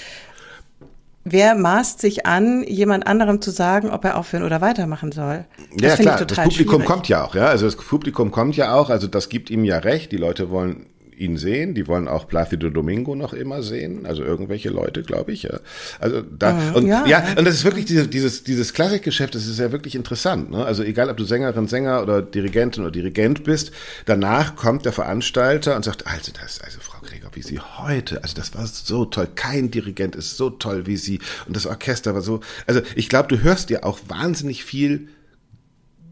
wer 1.32 1.56
maßt 1.56 2.00
sich 2.00 2.26
an, 2.26 2.64
jemand 2.64 3.08
anderem 3.08 3.42
zu 3.42 3.52
sagen, 3.52 3.90
ob 3.90 4.06
er 4.06 4.18
aufhören 4.18 4.44
oder 4.44 4.62
weitermachen 4.62 5.12
soll? 5.12 5.46
Das 5.76 5.98
ja, 5.98 6.04
klar, 6.04 6.26
das 6.26 6.38
Publikum 6.38 6.76
schwierig. 6.76 6.86
kommt 6.86 7.08
ja 7.10 7.26
auch, 7.26 7.36
ja. 7.36 7.48
Also 7.48 7.66
das 7.66 7.76
Publikum 7.76 8.32
kommt 8.32 8.56
ja 8.56 8.76
auch, 8.76 8.90
also 8.90 9.08
das 9.08 9.30
gibt 9.30 9.50
ihm 9.50 9.64
ja 9.64 9.80
recht. 9.80 10.12
Die 10.12 10.18
Leute 10.18 10.50
wollen 10.50 10.86
ihn 11.18 11.38
sehen. 11.38 11.74
Die 11.74 11.88
wollen 11.88 12.08
auch 12.08 12.28
Placido 12.28 12.70
Domingo 12.70 13.16
noch 13.16 13.34
immer 13.34 13.64
sehen. 13.64 14.06
Also 14.06 14.24
irgendwelche 14.24 14.70
Leute, 14.70 15.04
glaube 15.04 15.32
ich. 15.32 15.44
Ja. 15.44 15.60
Also 16.00 16.22
da 16.22 16.74
und 16.74 16.88
ja, 16.88 17.06
ja, 17.06 17.24
und 17.38 17.46
das 17.46 17.56
ist 17.56 17.66
wirklich 17.66 17.86
diese, 17.86 18.08
dieses 18.08 18.44
dieses 18.44 18.74
Klassikgeschäft. 18.74 19.36
Das 19.36 19.48
ist 19.48 19.60
ja 19.60 19.72
wirklich 19.72 19.96
interessant. 19.96 20.52
Ne? 20.52 20.64
Also 20.66 20.84
egal, 20.84 21.10
ob 21.10 21.18
du 21.18 21.26
Sängerin, 21.26 21.68
Sänger 21.68 22.02
oder 22.02 22.22
Dirigentin 22.22 22.84
oder 22.84 22.92
Dirigent 22.92 23.44
bist, 23.44 23.72
danach 24.06 24.56
kommt 24.56 24.86
der 24.86 24.94
Veranstalter 24.94 25.76
und 25.76 25.84
sagt, 25.84 26.08
also 26.08 26.32
das, 26.40 26.62
also 26.62 26.80
Frau 26.80 27.00
Gregor, 27.02 27.32
wie 27.34 27.42
Sie 27.42 27.60
heute, 27.60 28.24
also 28.24 28.36
das 28.36 28.54
war 28.54 28.66
so 28.68 29.06
toll. 29.06 29.28
Kein 29.36 29.72
Dirigent 29.72 30.16
ist 30.16 30.38
so 30.38 30.50
toll 30.50 30.86
wie 30.86 30.98
Sie 30.98 31.20
und 31.48 31.56
das 31.56 31.66
Orchester 31.66 32.14
war 32.14 32.22
so. 32.22 32.42
Also 32.66 32.82
ich 32.96 33.10
glaube, 33.10 33.28
du 33.30 33.42
hörst 33.42 33.70
dir 33.70 33.86
auch 33.86 34.00
wahnsinnig 34.08 34.64
viel 34.64 35.08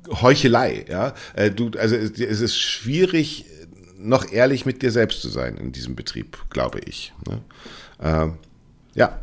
Heuchelei, 0.09 0.85
ja. 0.87 1.13
Äh, 1.35 1.51
du, 1.51 1.71
also 1.77 1.95
es 1.95 2.41
ist 2.41 2.59
schwierig, 2.59 3.45
noch 3.97 4.31
ehrlich 4.31 4.65
mit 4.65 4.81
dir 4.81 4.91
selbst 4.91 5.21
zu 5.21 5.29
sein 5.29 5.57
in 5.57 5.71
diesem 5.71 5.95
Betrieb, 5.95 6.37
glaube 6.49 6.79
ich. 6.85 7.13
Ne? 7.27 7.41
Äh, 7.99 8.97
ja. 8.97 9.19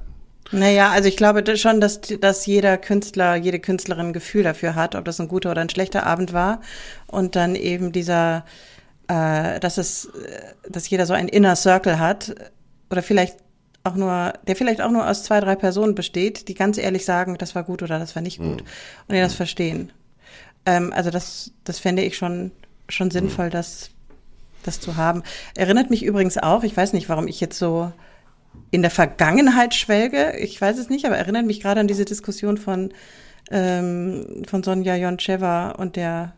Naja, 0.50 0.91
also 0.91 1.09
ich 1.09 1.17
glaube 1.17 1.57
schon, 1.57 1.81
dass, 1.81 2.00
dass 2.00 2.47
jeder 2.47 2.76
Künstler, 2.76 3.37
jede 3.37 3.59
Künstlerin 3.59 4.09
ein 4.09 4.12
Gefühl 4.12 4.43
dafür 4.43 4.75
hat, 4.75 4.95
ob 4.95 5.05
das 5.05 5.21
ein 5.21 5.29
guter 5.29 5.50
oder 5.50 5.62
ein 5.62 5.71
schlechter 5.71 6.05
Abend 6.07 6.33
war. 6.33 6.61
Und 7.07 7.37
dann 7.37 7.55
eben 7.55 7.93
dieser, 7.93 8.45
äh, 9.09 9.61
dass 9.61 9.79
es, 9.79 10.11
dass 10.69 10.88
jeder 10.91 11.07
so 11.07 11.14
ein 11.14 11.29
Inner 11.29 11.57
Circle 11.57 11.99
hat. 11.99 12.35
Oder 12.91 13.02
vielleicht 13.02 13.37
auch 13.85 13.95
nur, 13.95 14.35
der 14.47 14.57
vielleicht 14.57 14.81
auch 14.81 14.91
nur 14.91 15.09
aus 15.09 15.25
zwei, 15.25 15.41
drei 15.41 15.57
Personen 15.57 15.95
besteht, 15.95 16.49
die 16.49 16.55
ganz 16.55 16.79
ehrlich 16.79 17.05
sagen, 17.05 17.37
das 17.38 17.55
war 17.55 17.64
gut 17.64 17.83
oder 17.83 17.99
das 17.99 18.14
war 18.14 18.23
nicht 18.23 18.38
gut. 18.38 18.62
Mhm. 18.62 18.67
Und 19.09 19.14
die 19.14 19.21
das 19.21 19.35
verstehen. 19.35 19.93
Ähm, 20.67 20.93
also 20.93 21.11
das, 21.11 21.50
das 21.64 21.79
fände 21.79 22.02
ich 22.02 22.17
schon, 22.17 22.52
schon 22.88 23.11
sinnvoll, 23.11 23.47
mhm. 23.47 23.52
dass 23.52 23.91
das 24.62 24.81
zu 24.81 24.97
haben. 24.97 25.23
Erinnert 25.57 25.90
mich 25.90 26.04
übrigens 26.04 26.38
auch, 26.38 26.64
ich 26.64 26.76
weiß 26.76 26.92
nicht, 26.92 27.09
warum 27.09 27.28
ich 27.28 27.40
jetzt 27.40 27.59
so 27.59 27.92
in 28.71 28.83
der 28.83 28.90
Vergangenheit 28.90 29.75
schwelge, 29.75 30.37
ich 30.38 30.61
weiß 30.61 30.78
es 30.78 30.88
nicht, 30.88 31.04
aber 31.04 31.16
erinnert 31.16 31.47
mich 31.47 31.61
gerade 31.61 31.81
an 31.81 31.88
diese 31.88 32.04
Diskussion 32.04 32.59
von, 32.59 32.92
ähm, 33.50 34.42
von 34.47 34.62
Sonja 34.62 34.97
Joncheva 34.97 35.71
und 35.71 35.97
der 35.97 36.35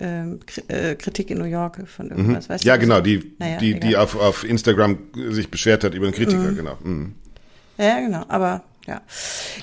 ähm, 0.00 0.40
äh, 0.68 0.94
Kritik 0.96 1.30
in 1.30 1.38
New 1.38 1.44
York 1.44 1.86
von 1.88 2.10
irgendwas. 2.10 2.48
Mhm. 2.48 2.54
Weißt 2.54 2.64
ja, 2.64 2.76
genau, 2.76 3.00
die, 3.00 3.34
naja, 3.38 3.58
die, 3.58 3.78
die 3.78 3.96
auf, 3.96 4.16
auf 4.16 4.44
Instagram 4.44 4.98
sich 5.30 5.50
beschwert 5.50 5.84
hat 5.84 5.94
über 5.94 6.06
einen 6.06 6.14
Kritiker, 6.14 6.50
mhm. 6.50 6.56
genau. 6.56 6.78
Mhm. 6.82 7.14
Ja, 7.78 8.00
genau, 8.00 8.24
aber 8.28 8.62
ja. 8.86 9.02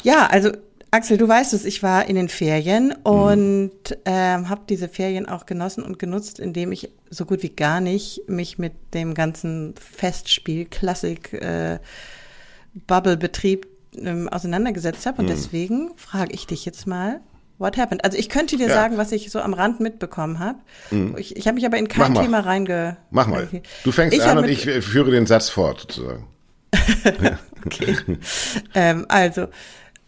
Ja, 0.04 0.28
also 0.28 0.52
Axel, 0.94 1.18
du 1.18 1.26
weißt 1.26 1.54
es, 1.54 1.64
ich 1.64 1.84
war 1.84 2.06
in 2.08 2.18
den 2.18 2.28
Ferien 2.28 2.88
mhm. 2.88 2.96
und 3.04 3.72
ähm, 4.04 4.50
habe 4.50 4.62
diese 4.68 4.90
Ferien 4.90 5.26
auch 5.28 5.46
genossen 5.46 5.84
und 5.84 6.00
genutzt, 6.00 6.38
indem 6.38 6.74
ich 6.74 6.90
so 7.10 7.24
gut 7.26 7.44
wie 7.44 7.50
gar 7.50 7.80
nicht 7.80 8.24
mich 8.28 8.58
mit 8.58 8.74
dem 8.94 9.14
ganzen 9.14 9.74
Festspiel 9.80 10.66
Klassik 10.66 11.32
äh, 11.32 11.80
Bubble-Betrieb 12.88 13.68
ähm, 13.98 14.28
auseinandergesetzt 14.28 15.06
habe. 15.06 15.22
Und 15.22 15.30
Hm. 15.30 15.36
deswegen 15.36 15.92
frage 15.96 16.34
ich 16.34 16.46
dich 16.46 16.66
jetzt 16.66 16.86
mal, 16.88 17.22
what 17.58 17.78
happened? 17.78 18.04
Also 18.04 18.18
ich 18.18 18.28
könnte 18.28 18.58
dir 18.58 18.68
Ja. 18.68 18.74
sagen, 18.74 18.98
was 18.98 19.14
ich 19.14 19.32
so 19.32 19.40
am 19.40 19.54
Rand 19.54 19.80
mitbekommen 19.80 20.40
habe. 20.40 20.60
Ich, 21.18 21.38
ich 21.38 21.48
habe 21.48 21.56
mich 21.56 21.66
aber 21.66 21.78
in 21.78 21.86
Mach 21.86 22.06
kein 22.06 22.14
mal. 22.14 22.22
Thema 22.22 22.40
reinge... 22.42 22.98
Mach 23.12 23.28
mal. 23.28 23.48
Du 23.86 23.92
fängst 23.94 24.18
Ich 24.18 24.24
an 24.24 24.40
und 24.40 24.50
ich 24.50 24.68
äh, 24.68 24.82
führe 24.82 25.12
den 25.12 25.26
Satz 25.26 25.48
fort, 25.50 25.80
sozusagen. 25.80 26.28
Okay. 27.64 27.96
ähm, 28.74 29.06
also, 29.08 29.48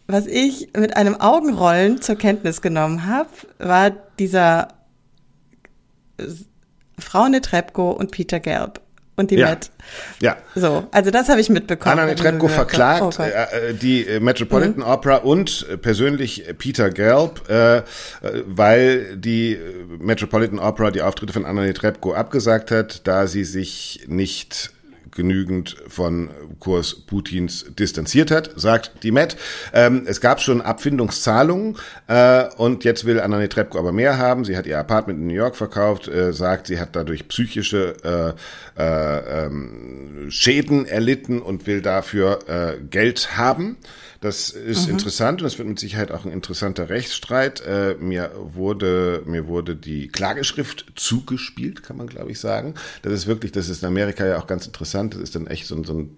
was 0.06 0.26
ich 0.26 0.68
mit 0.76 0.96
einem 0.96 1.20
Augenrollen 1.20 2.00
zur 2.00 2.16
Kenntnis 2.16 2.60
genommen 2.62 3.06
habe, 3.06 3.30
war 3.58 3.90
dieser 4.18 4.68
Frau 6.98 7.28
Netrebko 7.28 7.90
und 7.90 8.10
Peter 8.10 8.40
Gelb 8.40 8.80
und 9.16 9.30
die 9.30 9.36
Ja. 9.36 9.50
Met. 9.50 9.70
Ja. 10.20 10.36
So, 10.54 10.84
also 10.90 11.10
das 11.10 11.28
habe 11.28 11.40
ich 11.40 11.48
mitbekommen. 11.48 11.98
Anna 11.98 12.06
Netrebko 12.06 12.48
verklagt 12.48 13.02
Oh 13.02 13.22
äh, 13.22 13.70
äh, 13.70 13.74
die 13.74 14.06
Metropolitan 14.20 14.82
Opera 14.82 15.16
und 15.16 15.66
äh, 15.70 15.76
persönlich 15.76 16.44
Peter 16.58 16.90
Gelb, 16.90 17.48
äh, 17.48 17.82
weil 18.46 19.16
die 19.16 19.58
Metropolitan 20.00 20.58
Opera 20.58 20.90
die 20.90 21.02
Auftritte 21.02 21.32
von 21.32 21.44
Anna 21.44 21.62
Netrebko 21.62 22.12
abgesagt 22.12 22.70
hat, 22.70 23.06
da 23.06 23.26
sie 23.26 23.44
sich 23.44 24.04
nicht 24.06 24.73
genügend 25.14 25.76
von 25.88 26.30
Kurs 26.58 26.94
Putins 26.94 27.66
distanziert 27.78 28.30
hat, 28.30 28.50
sagt 28.56 29.02
die 29.02 29.12
Met. 29.12 29.36
Ähm, 29.72 30.04
es 30.06 30.20
gab 30.20 30.40
schon 30.40 30.60
Abfindungszahlungen 30.60 31.76
äh, 32.06 32.44
und 32.56 32.84
jetzt 32.84 33.04
will 33.04 33.20
Anna 33.20 33.38
Netrebko 33.38 33.78
aber 33.78 33.92
mehr 33.92 34.18
haben. 34.18 34.44
Sie 34.44 34.56
hat 34.56 34.66
ihr 34.66 34.78
Apartment 34.78 35.20
in 35.20 35.26
New 35.26 35.34
York 35.34 35.56
verkauft, 35.56 36.08
äh, 36.08 36.32
sagt, 36.32 36.66
sie 36.66 36.78
hat 36.78 36.96
dadurch 36.96 37.28
psychische 37.28 38.34
äh, 38.76 38.82
äh, 38.82 39.46
ähm, 39.46 40.26
Schäden 40.30 40.86
erlitten 40.86 41.40
und 41.40 41.66
will 41.66 41.80
dafür 41.80 42.38
äh, 42.48 42.80
Geld 42.90 43.36
haben. 43.36 43.76
Das 44.24 44.48
ist 44.48 44.88
interessant 44.88 45.42
und 45.42 45.46
es 45.46 45.58
wird 45.58 45.68
mit 45.68 45.78
Sicherheit 45.78 46.10
auch 46.10 46.24
ein 46.24 46.32
interessanter 46.32 46.88
Rechtsstreit. 46.88 47.60
Äh, 47.60 47.96
mir 48.00 48.30
wurde 48.34 49.22
mir 49.26 49.46
wurde 49.46 49.76
die 49.76 50.08
Klageschrift 50.08 50.86
zugespielt, 50.94 51.82
kann 51.82 51.98
man 51.98 52.06
glaube 52.06 52.30
ich 52.30 52.40
sagen. 52.40 52.72
Das 53.02 53.12
ist 53.12 53.26
wirklich, 53.26 53.52
das 53.52 53.68
ist 53.68 53.82
in 53.82 53.88
Amerika 53.88 54.26
ja 54.26 54.38
auch 54.38 54.46
ganz 54.46 54.64
interessant. 54.66 55.12
Das 55.14 55.20
ist 55.20 55.34
dann 55.34 55.46
echt 55.46 55.66
so, 55.66 55.74
ein- 55.76 55.84
so 55.84 55.92
ein 55.92 56.16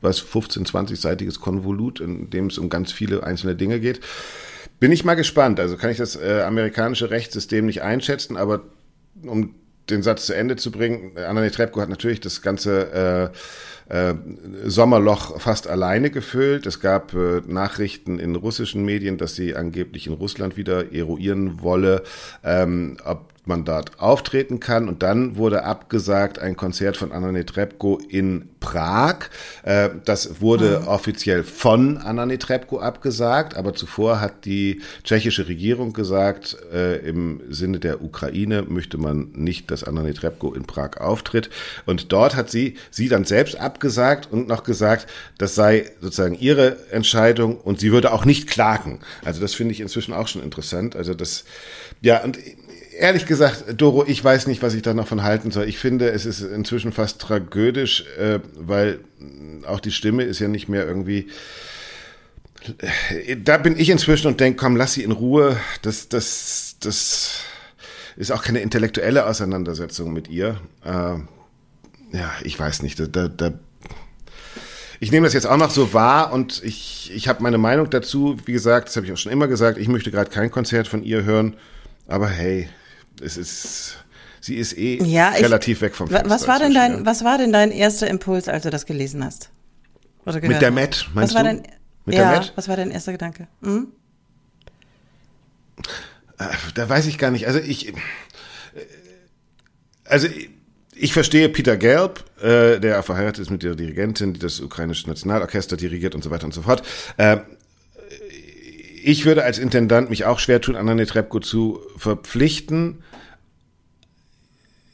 was 0.00 0.18
15, 0.18 0.66
20-seitiges 0.66 1.38
Konvolut, 1.40 2.00
in 2.00 2.28
dem 2.28 2.46
es 2.48 2.58
um 2.58 2.68
ganz 2.68 2.90
viele 2.92 3.22
einzelne 3.22 3.54
Dinge 3.54 3.78
geht. 3.78 4.00
Bin 4.80 4.90
ich 4.90 5.04
mal 5.04 5.14
gespannt. 5.14 5.60
Also 5.60 5.76
kann 5.76 5.90
ich 5.90 5.96
das 5.98 6.16
äh, 6.16 6.42
amerikanische 6.44 7.10
Rechtssystem 7.10 7.66
nicht 7.66 7.82
einschätzen, 7.82 8.36
aber 8.36 8.62
um 9.22 9.54
den 9.90 10.02
Satz 10.02 10.26
zu 10.26 10.34
Ende 10.34 10.56
zu 10.56 10.70
bringen, 10.70 11.12
Anna 11.16 11.40
Netrebko 11.40 11.80
hat 11.80 11.88
natürlich 11.88 12.20
das 12.20 12.42
ganze 12.42 13.32
äh, 13.88 14.08
äh, 14.10 14.14
Sommerloch 14.64 15.40
fast 15.40 15.66
alleine 15.68 16.10
gefüllt. 16.10 16.66
Es 16.66 16.80
gab 16.80 17.12
äh, 17.14 17.42
Nachrichten 17.46 18.18
in 18.18 18.34
russischen 18.34 18.84
Medien, 18.84 19.18
dass 19.18 19.34
sie 19.34 19.54
angeblich 19.54 20.06
in 20.06 20.14
Russland 20.14 20.56
wieder 20.56 20.92
eruieren 20.92 21.62
wolle, 21.62 22.02
ähm, 22.42 22.96
ob 23.04 23.33
man 23.46 23.64
dort 23.64 24.00
auftreten 24.00 24.60
kann. 24.60 24.88
Und 24.88 25.02
dann 25.02 25.36
wurde 25.36 25.64
abgesagt 25.64 26.38
ein 26.38 26.56
Konzert 26.56 26.96
von 26.96 27.12
Anna 27.12 27.32
Netrebko 27.32 28.00
in 28.08 28.48
Prag. 28.60 29.26
Äh, 29.62 29.90
das 30.04 30.40
wurde 30.40 30.86
offiziell 30.86 31.42
von 31.44 31.98
Anna 31.98 32.26
Netrebko 32.26 32.78
abgesagt, 32.78 33.56
aber 33.56 33.74
zuvor 33.74 34.20
hat 34.20 34.44
die 34.44 34.80
tschechische 35.04 35.48
Regierung 35.48 35.92
gesagt, 35.92 36.56
äh, 36.72 36.96
im 37.06 37.42
Sinne 37.50 37.78
der 37.78 38.02
Ukraine 38.02 38.62
möchte 38.62 38.96
man 38.96 39.32
nicht, 39.34 39.70
dass 39.70 39.84
Anna 39.84 40.02
Netrebko 40.02 40.54
in 40.54 40.64
Prag 40.64 40.98
auftritt. 40.98 41.50
Und 41.84 42.12
dort 42.12 42.36
hat 42.36 42.50
sie 42.50 42.76
sie 42.90 43.08
dann 43.08 43.24
selbst 43.24 43.60
abgesagt 43.60 44.28
und 44.30 44.48
noch 44.48 44.64
gesagt, 44.64 45.06
das 45.38 45.54
sei 45.54 45.90
sozusagen 46.00 46.38
ihre 46.38 46.90
Entscheidung 46.90 47.58
und 47.58 47.80
sie 47.80 47.92
würde 47.92 48.12
auch 48.12 48.24
nicht 48.24 48.48
klagen. 48.48 49.00
Also 49.24 49.40
das 49.40 49.54
finde 49.54 49.72
ich 49.72 49.80
inzwischen 49.80 50.14
auch 50.14 50.28
schon 50.28 50.42
interessant. 50.42 50.96
Also 50.96 51.14
das, 51.14 51.44
ja, 52.00 52.22
und 52.22 52.38
ehrlich 52.98 53.26
gesagt, 53.26 53.64
Doro, 53.76 54.04
ich 54.06 54.22
weiß 54.22 54.46
nicht, 54.46 54.62
was 54.62 54.74
ich 54.74 54.82
da 54.82 54.94
noch 54.94 55.06
von 55.08 55.22
halten 55.22 55.50
soll. 55.50 55.68
Ich 55.68 55.78
finde, 55.78 56.10
es 56.10 56.26
ist 56.26 56.40
inzwischen 56.40 56.92
fast 56.92 57.20
tragödisch, 57.20 58.04
äh, 58.18 58.40
weil 58.56 59.00
mh, 59.18 59.68
auch 59.68 59.80
die 59.80 59.92
Stimme 59.92 60.24
ist 60.24 60.38
ja 60.38 60.48
nicht 60.48 60.68
mehr 60.68 60.86
irgendwie. 60.86 61.28
Äh, 63.26 63.36
Da 63.36 63.58
bin 63.58 63.78
ich 63.78 63.90
inzwischen 63.90 64.28
und 64.28 64.40
denke, 64.40 64.58
komm, 64.58 64.76
lass 64.76 64.94
sie 64.94 65.02
in 65.02 65.12
Ruhe. 65.12 65.56
Das, 65.82 66.08
das, 66.08 66.76
das 66.80 67.40
ist 68.16 68.30
auch 68.32 68.42
keine 68.42 68.60
intellektuelle 68.60 69.26
Auseinandersetzung 69.26 70.12
mit 70.12 70.28
ihr. 70.28 70.60
Äh, 70.84 71.18
ja, 72.16 72.32
ich 72.42 72.58
weiß 72.58 72.82
nicht. 72.82 72.98
Da, 73.16 73.28
da 73.28 73.52
ich 75.00 75.10
nehme 75.12 75.26
das 75.26 75.34
jetzt 75.34 75.46
auch 75.46 75.56
noch 75.56 75.70
so 75.70 75.92
wahr 75.92 76.32
und 76.32 76.62
ich, 76.64 77.10
ich 77.14 77.28
habe 77.28 77.42
meine 77.42 77.58
Meinung 77.58 77.90
dazu. 77.90 78.36
Wie 78.46 78.52
gesagt, 78.52 78.88
das 78.88 78.96
habe 78.96 79.04
ich 79.04 79.12
auch 79.12 79.18
schon 79.18 79.32
immer 79.32 79.48
gesagt. 79.48 79.76
Ich 79.76 79.88
möchte 79.88 80.10
gerade 80.10 80.30
kein 80.30 80.50
Konzert 80.50 80.88
von 80.88 81.02
ihr 81.02 81.24
hören. 81.24 81.56
Aber 82.06 82.28
hey, 82.28 82.68
es 83.20 83.36
ist, 83.36 83.96
sie 84.40 84.56
ist 84.56 84.76
eh 84.76 85.02
Ja, 85.02 85.32
ich- 85.36 85.42
relativ 85.44 85.80
weg 85.80 85.94
vom 85.94 86.08
Fenster. 86.08 86.28
Was 86.30 86.46
war 86.48 86.58
denn 86.58 86.74
dein, 86.74 86.92
ja. 86.98 87.06
was 87.06 87.24
war 87.24 87.38
denn 87.38 87.52
dein 87.52 87.70
erster 87.70 88.08
Impuls, 88.08 88.48
als 88.48 88.62
du 88.64 88.70
das 88.70 88.86
gelesen 88.86 89.24
hast? 89.24 89.50
Oder 90.26 90.40
gehört 90.40 90.54
Mit 90.54 90.62
der? 90.62 90.70
Met, 90.70 91.08
meinst 91.14 91.34
was 91.34 91.34
war 91.34 91.42
du? 91.50 91.56
Dein, 91.60 91.72
Mit 92.06 92.16
der 92.16 92.24
ja, 92.24 92.38
Met? 92.38 92.52
was 92.56 92.68
war 92.68 92.76
dein 92.76 92.90
erster 92.90 93.12
Gedanke? 93.12 93.46
Hm? 93.62 93.88
Äh, 96.38 96.44
Da 96.74 96.88
weiß 96.88 97.06
ich 97.06 97.18
gar 97.18 97.30
nicht. 97.30 97.46
Also 97.46 97.58
ich, 97.58 97.88
äh, 97.88 97.92
also 100.04 100.26
ich- 100.26 100.50
ich 100.96 101.12
verstehe 101.12 101.48
Peter 101.48 101.76
Gelb, 101.76 102.24
äh, 102.40 102.78
der 102.78 103.02
verheiratet 103.02 103.40
ist 103.42 103.50
mit 103.50 103.62
der 103.62 103.74
Dirigentin, 103.74 104.32
die 104.32 104.40
das 104.40 104.60
ukrainische 104.60 105.08
Nationalorchester 105.08 105.76
dirigiert 105.76 106.14
und 106.14 106.22
so 106.22 106.30
weiter 106.30 106.44
und 106.44 106.54
so 106.54 106.62
fort. 106.62 106.82
Äh, 107.16 107.38
ich 109.04 109.26
würde 109.26 109.44
als 109.44 109.58
Intendant 109.58 110.08
mich 110.08 110.24
auch 110.24 110.38
schwer 110.38 110.60
tun, 110.60 110.76
Anna 110.76 110.94
Netrebko 110.94 111.40
zu 111.40 111.80
verpflichten. 111.96 113.02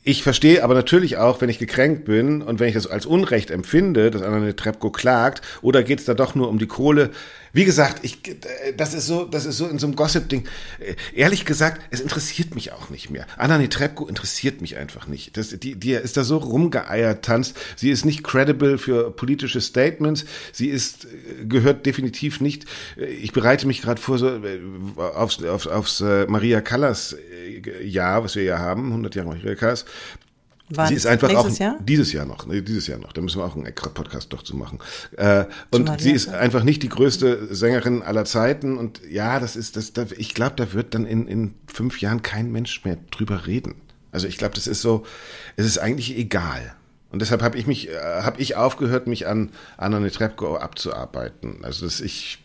Ich 0.02 0.22
verstehe 0.22 0.64
aber 0.64 0.74
natürlich 0.74 1.18
auch, 1.18 1.40
wenn 1.40 1.48
ich 1.48 1.58
gekränkt 1.58 2.06
bin 2.06 2.42
und 2.42 2.58
wenn 2.58 2.68
ich 2.68 2.74
das 2.74 2.86
als 2.86 3.06
Unrecht 3.06 3.50
empfinde, 3.50 4.10
dass 4.10 4.22
Anna 4.22 4.40
Netrebko 4.40 4.90
klagt, 4.90 5.42
oder 5.62 5.82
geht 5.82 6.00
es 6.00 6.06
da 6.06 6.14
doch 6.14 6.34
nur 6.34 6.48
um 6.48 6.58
die 6.58 6.66
Kohle? 6.66 7.10
Wie 7.52 7.64
gesagt, 7.64 8.04
ich, 8.04 8.26
äh, 8.28 8.73
das 8.76 8.95
ist 8.95 9.07
so, 9.07 9.25
das 9.25 9.45
ist 9.47 9.57
so 9.57 9.66
in 9.66 9.78
so 9.78 9.87
einem 9.87 9.97
Gossip-Ding. 9.97 10.47
Äh, 10.78 10.95
Ehrlich 11.14 11.45
gesagt, 11.45 11.83
es 11.90 12.00
interessiert 12.00 12.54
mich 12.54 12.73
auch 12.73 12.90
nicht 12.90 13.11
mehr. 13.11 13.26
Anna 13.37 13.59
Netrebko 13.59 14.07
interessiert 14.07 14.61
mich 14.61 14.76
einfach 14.76 15.07
nicht. 15.07 15.37
Das, 15.37 15.50
die, 15.50 15.75
die 15.75 15.92
ist 15.92 16.16
da 16.16 16.25
so 16.25 16.38
rumgeeiert 16.38 17.25
tanzt. 17.25 17.57
Sie 17.76 17.90
ist 17.90 18.04
nicht 18.04 18.23
credible 18.23 18.78
für 18.78 19.11
politische 19.11 19.61
Statements. 19.61 20.25
Sie 20.52 20.69
ist, 20.69 21.07
äh, 21.07 21.45
gehört 21.47 21.87
definitiv 21.87 22.40
nicht. 22.40 22.66
Ich 22.97 23.33
bereite 23.33 23.66
mich 23.66 23.83
gerade 23.83 24.00
vor 24.00 24.19
so 24.19 24.40
aufs, 24.97 25.42
aufs, 25.42 25.66
aufs 25.66 26.00
Maria 26.00 26.61
Callas 26.61 27.16
Jahr, 27.83 28.25
was 28.25 28.37
wir 28.37 28.45
ja 28.45 28.59
haben, 28.59 28.87
100 28.87 29.14
Jahre 29.14 29.28
Maria 29.28 29.54
Callas. 29.54 29.85
Wann? 30.72 30.88
Sie 30.88 30.94
ist 30.94 31.06
einfach 31.06 31.28
Nächstes 31.28 31.56
auch 31.56 31.58
Jahr? 31.58 31.78
dieses 31.80 32.12
Jahr 32.12 32.26
noch, 32.26 32.46
nee, 32.46 32.60
dieses 32.60 32.86
Jahr 32.86 32.98
noch. 32.98 33.12
Da 33.12 33.20
müssen 33.20 33.40
wir 33.40 33.44
auch 33.44 33.56
einen 33.56 33.66
extra 33.66 33.90
Podcast 33.90 34.32
doch 34.32 34.42
zu 34.42 34.56
machen. 34.56 34.78
Äh, 35.16 35.46
und 35.70 35.86
Maria 35.86 35.98
sie 36.00 36.12
ist 36.12 36.26
Callas. 36.26 36.40
einfach 36.40 36.62
nicht 36.62 36.82
die 36.82 36.88
größte 36.88 37.52
Sängerin 37.54 38.02
aller 38.02 38.24
Zeiten. 38.24 38.78
Und 38.78 39.00
ja, 39.10 39.40
das 39.40 39.56
ist 39.56 39.76
das. 39.76 39.92
Da, 39.92 40.06
ich 40.16 40.34
glaube, 40.34 40.54
da 40.56 40.72
wird 40.72 40.94
dann 40.94 41.06
in 41.06 41.26
in 41.26 41.54
fünf 41.66 42.00
Jahren 42.00 42.22
kein 42.22 42.52
Mensch 42.52 42.84
mehr 42.84 42.98
drüber 43.10 43.46
reden. 43.46 43.74
Also 44.12 44.26
ich 44.28 44.38
glaube, 44.38 44.54
das 44.54 44.66
ist 44.66 44.80
so. 44.80 45.04
Es 45.56 45.66
ist 45.66 45.78
eigentlich 45.78 46.16
egal. 46.16 46.74
Und 47.10 47.20
deshalb 47.22 47.42
habe 47.42 47.58
ich 47.58 47.66
mich, 47.66 47.88
äh, 47.88 47.98
habe 48.22 48.40
ich 48.40 48.54
aufgehört, 48.54 49.08
mich 49.08 49.26
an 49.26 49.50
Anna 49.76 49.98
Netrebko 49.98 50.56
abzuarbeiten. 50.56 51.64
Also 51.64 51.84
das 51.84 52.00
ich. 52.00 52.38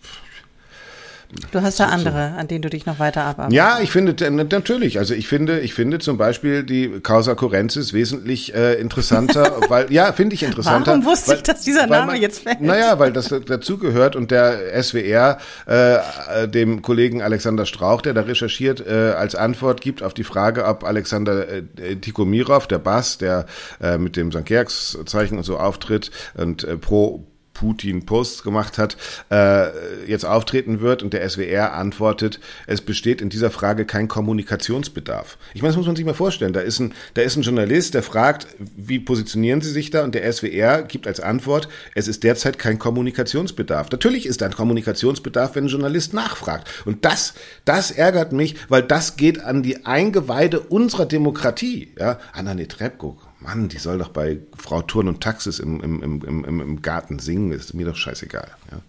Du 1.51 1.61
hast 1.61 1.79
da 1.79 1.85
andere, 1.85 2.33
an 2.37 2.47
denen 2.47 2.61
du 2.61 2.69
dich 2.69 2.85
noch 2.85 2.99
weiter 2.99 3.23
abarbeitest. 3.23 3.55
Ja, 3.55 3.79
ich 3.81 3.91
finde 3.91 4.25
äh, 4.25 4.29
natürlich. 4.29 4.99
Also 4.99 5.13
ich 5.13 5.27
finde, 5.27 5.59
ich 5.59 5.73
finde 5.73 5.99
zum 5.99 6.17
Beispiel 6.17 6.63
die 6.63 6.99
Causa 7.01 7.35
Corensis 7.35 7.93
wesentlich 7.93 8.53
äh, 8.53 8.75
interessanter, 8.75 9.57
weil 9.69 9.91
ja, 9.91 10.13
finde 10.13 10.35
ich 10.35 10.43
interessanter. 10.43 10.91
Warum 10.91 11.05
wusste 11.05 11.31
weil, 11.31 11.37
ich, 11.37 11.43
dass 11.43 11.61
dieser 11.61 11.87
Name 11.87 12.15
jetzt 12.15 12.43
fällt? 12.43 12.61
Naja, 12.61 12.99
weil 12.99 13.11
das 13.11 13.29
dazugehört 13.29 14.15
und 14.15 14.31
der 14.31 14.81
SWR 14.81 15.37
äh, 15.65 16.47
dem 16.47 16.81
Kollegen 16.81 17.21
Alexander 17.21 17.65
Strauch, 17.65 18.01
der 18.01 18.13
da 18.13 18.21
recherchiert, 18.21 18.85
äh, 18.85 19.13
als 19.17 19.35
Antwort 19.35 19.81
gibt 19.81 20.03
auf 20.03 20.13
die 20.13 20.23
Frage, 20.23 20.65
ob 20.65 20.83
Alexander 20.83 21.47
äh, 21.47 21.95
Tikomirov, 21.95 22.67
der 22.67 22.79
Bass, 22.79 23.17
der 23.17 23.45
äh, 23.81 23.97
mit 23.97 24.15
dem 24.15 24.31
St. 24.31 24.45
Georgs-Zeichen 24.45 25.37
und 25.37 25.43
so 25.43 25.57
auftritt 25.57 26.11
und 26.35 26.63
äh, 26.63 26.77
pro 26.77 27.25
Putin 27.55 28.05
Posts 28.05 28.43
gemacht 28.43 28.77
hat, 28.77 28.97
äh, 29.31 30.05
jetzt 30.05 30.25
auftreten 30.25 30.81
wird 30.81 31.01
und 31.01 31.13
der 31.13 31.27
SWR 31.27 31.73
antwortet, 31.73 32.39
es 32.67 32.81
besteht 32.81 33.21
in 33.21 33.29
dieser 33.29 33.49
Frage 33.49 33.85
kein 33.85 34.07
Kommunikationsbedarf. 34.07 35.39
Ich 35.55 35.63
meine, 35.63 35.71
das 35.71 35.77
muss 35.77 35.87
man 35.87 35.95
sich 35.95 36.05
mal 36.05 36.13
vorstellen. 36.13 36.53
Da 36.53 36.59
ist 36.59 36.79
ein, 36.79 36.93
da 37.15 37.23
ist 37.23 37.35
ein 37.35 37.41
Journalist, 37.41 37.95
der 37.95 38.03
fragt, 38.03 38.47
wie 38.59 38.99
positionieren 38.99 39.61
Sie 39.61 39.71
sich 39.71 39.89
da? 39.89 40.03
Und 40.03 40.13
der 40.13 40.31
SWR 40.31 40.83
gibt 40.83 41.07
als 41.07 41.19
Antwort, 41.19 41.69
es 41.95 42.07
ist 42.07 42.23
derzeit 42.23 42.59
kein 42.59 42.77
Kommunikationsbedarf. 42.77 43.89
Natürlich 43.89 44.25
ist 44.25 44.43
ein 44.43 44.53
Kommunikationsbedarf, 44.53 45.55
wenn 45.55 45.65
ein 45.65 45.69
Journalist 45.69 46.13
nachfragt. 46.13 46.69
Und 46.85 47.05
das, 47.05 47.33
das 47.63 47.89
ärgert 47.89 48.33
mich, 48.33 48.55
weil 48.67 48.83
das 48.83 49.15
geht 49.15 49.41
an 49.43 49.63
die 49.63 49.85
Eingeweide 49.85 50.59
unserer 50.59 51.05
Demokratie. 51.05 51.93
Ja, 51.97 52.19
Anna 52.33 52.53
Netrebko, 52.53 53.17
Mann, 53.39 53.69
die 53.69 53.77
soll 53.77 53.97
doch 53.97 54.09
bei 54.09 54.39
Frau 54.57 54.81
Turn 54.81 55.07
und 55.07 55.21
Taxis 55.21 55.59
im, 55.59 55.81
im, 55.81 56.01
im, 56.01 56.45
im, 56.45 56.61
im 56.61 56.81
Garten 56.81 57.19
singen, 57.19 57.51
ist 57.51 57.73
mir 57.73 57.85
doch 57.85 57.95
scheißegal. 57.95 58.49
Ja. 58.71 58.79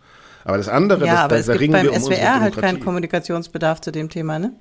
Aber 0.44 0.58
das 0.58 0.68
andere, 0.68 1.04
ja, 1.04 1.12
das, 1.12 1.20
aber 1.22 1.34
da, 1.34 1.40
es 1.40 1.46
da 1.46 1.52
gibt 1.52 1.62
ringen 1.62 1.72
beim 1.72 1.84
wir 1.86 1.92
um 1.92 2.00
SWR 2.00 2.40
halt 2.40 2.56
keinen. 2.56 2.80
Kommunikationsbedarf 2.80 3.80
zu 3.80 3.90
dem 3.90 4.08
Thema, 4.08 4.38
ne? 4.38 4.52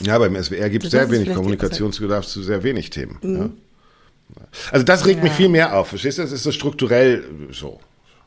Ja, 0.00 0.18
beim 0.18 0.40
SWR 0.40 0.70
gibt 0.70 0.84
es 0.84 0.90
sehr 0.92 1.10
wenig 1.10 1.34
Kommunikationsbedarf 1.34 2.26
zu 2.26 2.42
sehr 2.42 2.62
wenig 2.62 2.90
Themen. 2.90 3.18
Ja. 3.22 3.50
Also 4.70 4.84
das 4.84 5.06
regt 5.06 5.22
mich 5.22 5.32
viel 5.32 5.48
mehr 5.48 5.76
auf, 5.76 5.88
verstehst 5.88 6.18
du? 6.18 6.22
Das 6.22 6.32
ist 6.32 6.42
so 6.42 6.52
strukturell 6.52 7.24
so 7.50 7.80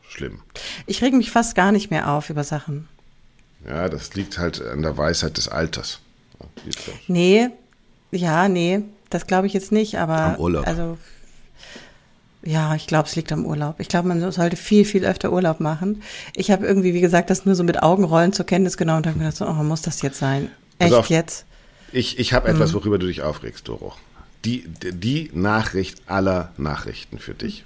schlimm. 0.07 0.41
Ich 0.85 1.01
reg 1.01 1.13
mich 1.13 1.31
fast 1.31 1.55
gar 1.55 1.71
nicht 1.71 1.91
mehr 1.91 2.09
auf 2.09 2.29
über 2.29 2.43
Sachen. 2.43 2.87
Ja, 3.67 3.89
das 3.89 4.15
liegt 4.15 4.37
halt 4.37 4.61
an 4.61 4.81
der 4.81 4.97
Weisheit 4.97 5.37
des 5.37 5.47
Alters. 5.47 5.99
Ja. 6.39 6.93
Nee, 7.07 7.49
ja, 8.11 8.47
nee, 8.47 8.81
das 9.09 9.27
glaube 9.27 9.47
ich 9.47 9.53
jetzt 9.53 9.71
nicht, 9.71 9.97
aber. 9.97 10.17
Am 10.17 10.35
Urlaub. 10.37 10.67
Also, 10.67 10.97
ja, 12.41 12.73
ich 12.75 12.87
glaube, 12.87 13.07
es 13.07 13.15
liegt 13.15 13.31
am 13.31 13.45
Urlaub. 13.45 13.75
Ich 13.79 13.89
glaube, 13.89 14.07
man 14.07 14.31
sollte 14.31 14.55
viel, 14.55 14.85
viel 14.85 15.05
öfter 15.05 15.31
Urlaub 15.31 15.59
machen. 15.59 16.01
Ich 16.35 16.51
habe 16.51 16.65
irgendwie, 16.65 16.93
wie 16.93 17.01
gesagt, 17.01 17.29
das 17.29 17.45
nur 17.45 17.55
so 17.55 17.63
mit 17.63 17.83
Augenrollen 17.83 18.31
zur 18.31 18.45
Kenntnis 18.45 18.77
genommen 18.77 18.99
und 18.99 19.07
habe 19.07 19.19
gedacht, 19.19 19.35
so, 19.35 19.45
oh, 19.45 19.53
muss 19.63 19.81
das 19.81 20.01
jetzt 20.01 20.19
sein? 20.19 20.49
Echt 20.77 20.93
auf. 20.93 21.09
jetzt? 21.09 21.45
Ich, 21.91 22.17
ich 22.17 22.33
habe 22.33 22.47
etwas, 22.47 22.73
worüber 22.73 22.97
du 22.97 23.07
dich 23.07 23.23
aufregst, 23.23 23.67
Doro. 23.67 23.93
Die, 24.45 24.63
die 24.67 25.31
Nachricht 25.33 26.01
aller 26.07 26.53
Nachrichten 26.57 27.19
für 27.19 27.33
dich. 27.33 27.65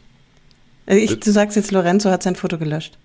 Ich, 0.87 1.19
du 1.19 1.31
sagst 1.31 1.55
jetzt, 1.55 1.71
Lorenzo 1.71 2.09
hat 2.09 2.23
sein 2.23 2.35
Foto 2.35 2.57
gelöscht. 2.57 2.97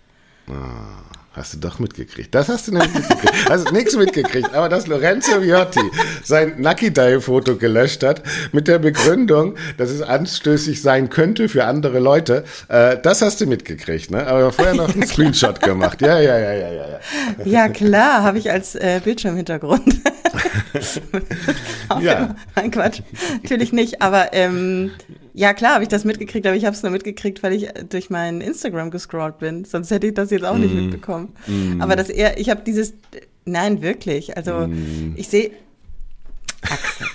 Hast 1.33 1.55
du 1.55 1.59
doch 1.59 1.79
mitgekriegt. 1.79 2.35
Das 2.35 2.49
hast 2.49 2.67
du 2.67 2.73
nämlich 2.73 2.93
mitgekriegt. 2.95 3.49
Hast 3.51 3.73
nichts 3.73 3.97
mitgekriegt. 3.97 4.55
Aber 4.55 4.69
dass 4.69 4.87
Lorenzo 4.87 5.43
Viotti 5.43 5.83
sein 6.25 6.61
Lucky 6.61 6.91
Day 6.91 7.21
Foto 7.21 7.57
gelöscht 7.57 8.03
hat 8.03 8.23
mit 8.53 8.67
der 8.67 8.79
Begründung, 8.79 9.55
dass 9.77 9.91
es 9.91 10.03
anstößig 10.03 10.83
sein 10.83 11.11
könnte 11.11 11.49
für 11.49 11.65
andere 11.65 12.01
Leute, 12.01 12.45
äh, 12.69 12.97
das 13.01 13.23
hast 13.23 13.41
du 13.41 13.47
mitgekriegt, 13.47 14.11
ne? 14.11 14.27
Aber 14.27 14.53
vorher 14.53 14.75
noch 14.75 14.93
einen 14.93 15.07
Screenshot 15.07 15.61
gemacht. 15.61 16.01
Ja, 16.01 16.19
ja, 16.19 16.39
ja, 16.39 16.53
ja, 16.53 16.73
ja, 16.73 16.89
ja. 16.89 16.99
Ja, 17.45 17.69
klar, 17.69 18.23
habe 18.23 18.39
ich 18.39 18.51
als 18.51 18.75
äh, 18.75 19.01
Bildschirmhintergrund. 19.05 20.01
Ja. 22.01 22.35
Nein, 22.55 22.71
Quatsch. 22.71 23.01
Natürlich 23.43 23.73
nicht. 23.73 24.03
Aber 24.03 24.33
ähm, 24.33 24.91
ja, 25.35 25.55
klar 25.55 25.75
habe 25.75 25.83
ich 25.85 25.89
das 25.89 26.05
mitgekriegt, 26.05 26.47
aber 26.47 26.57
ich 26.57 26.65
habe 26.65 26.77
es 26.77 26.83
nur 26.83 26.93
mitgekriegt, 26.93 27.43
weil 27.43 27.53
ich 27.55 27.69
durch 27.89 28.11
mein 28.11 28.41
Instagram 28.41 28.91
gescrollt 28.91 29.39
bin. 29.39 29.65
Sonst 29.65 29.91
hätte 29.91 30.07
ich 30.09 30.15
das 30.15 30.31
jetzt 30.31 30.45
auch 30.45 30.57
nicht 30.59 30.75
Mm. 30.75 30.83
mitbekommen. 30.83 31.35
Aber 31.81 31.97
das 31.97 32.09
eher, 32.11 32.39
ich 32.39 32.51
habe 32.51 32.63
dieses, 32.65 32.95
nein, 33.45 33.81
wirklich. 33.83 34.37
Also 34.37 34.67
Mm. 34.69 35.15
ich 35.17 35.29
sehe. 35.29 35.51
Axel. 36.63 37.07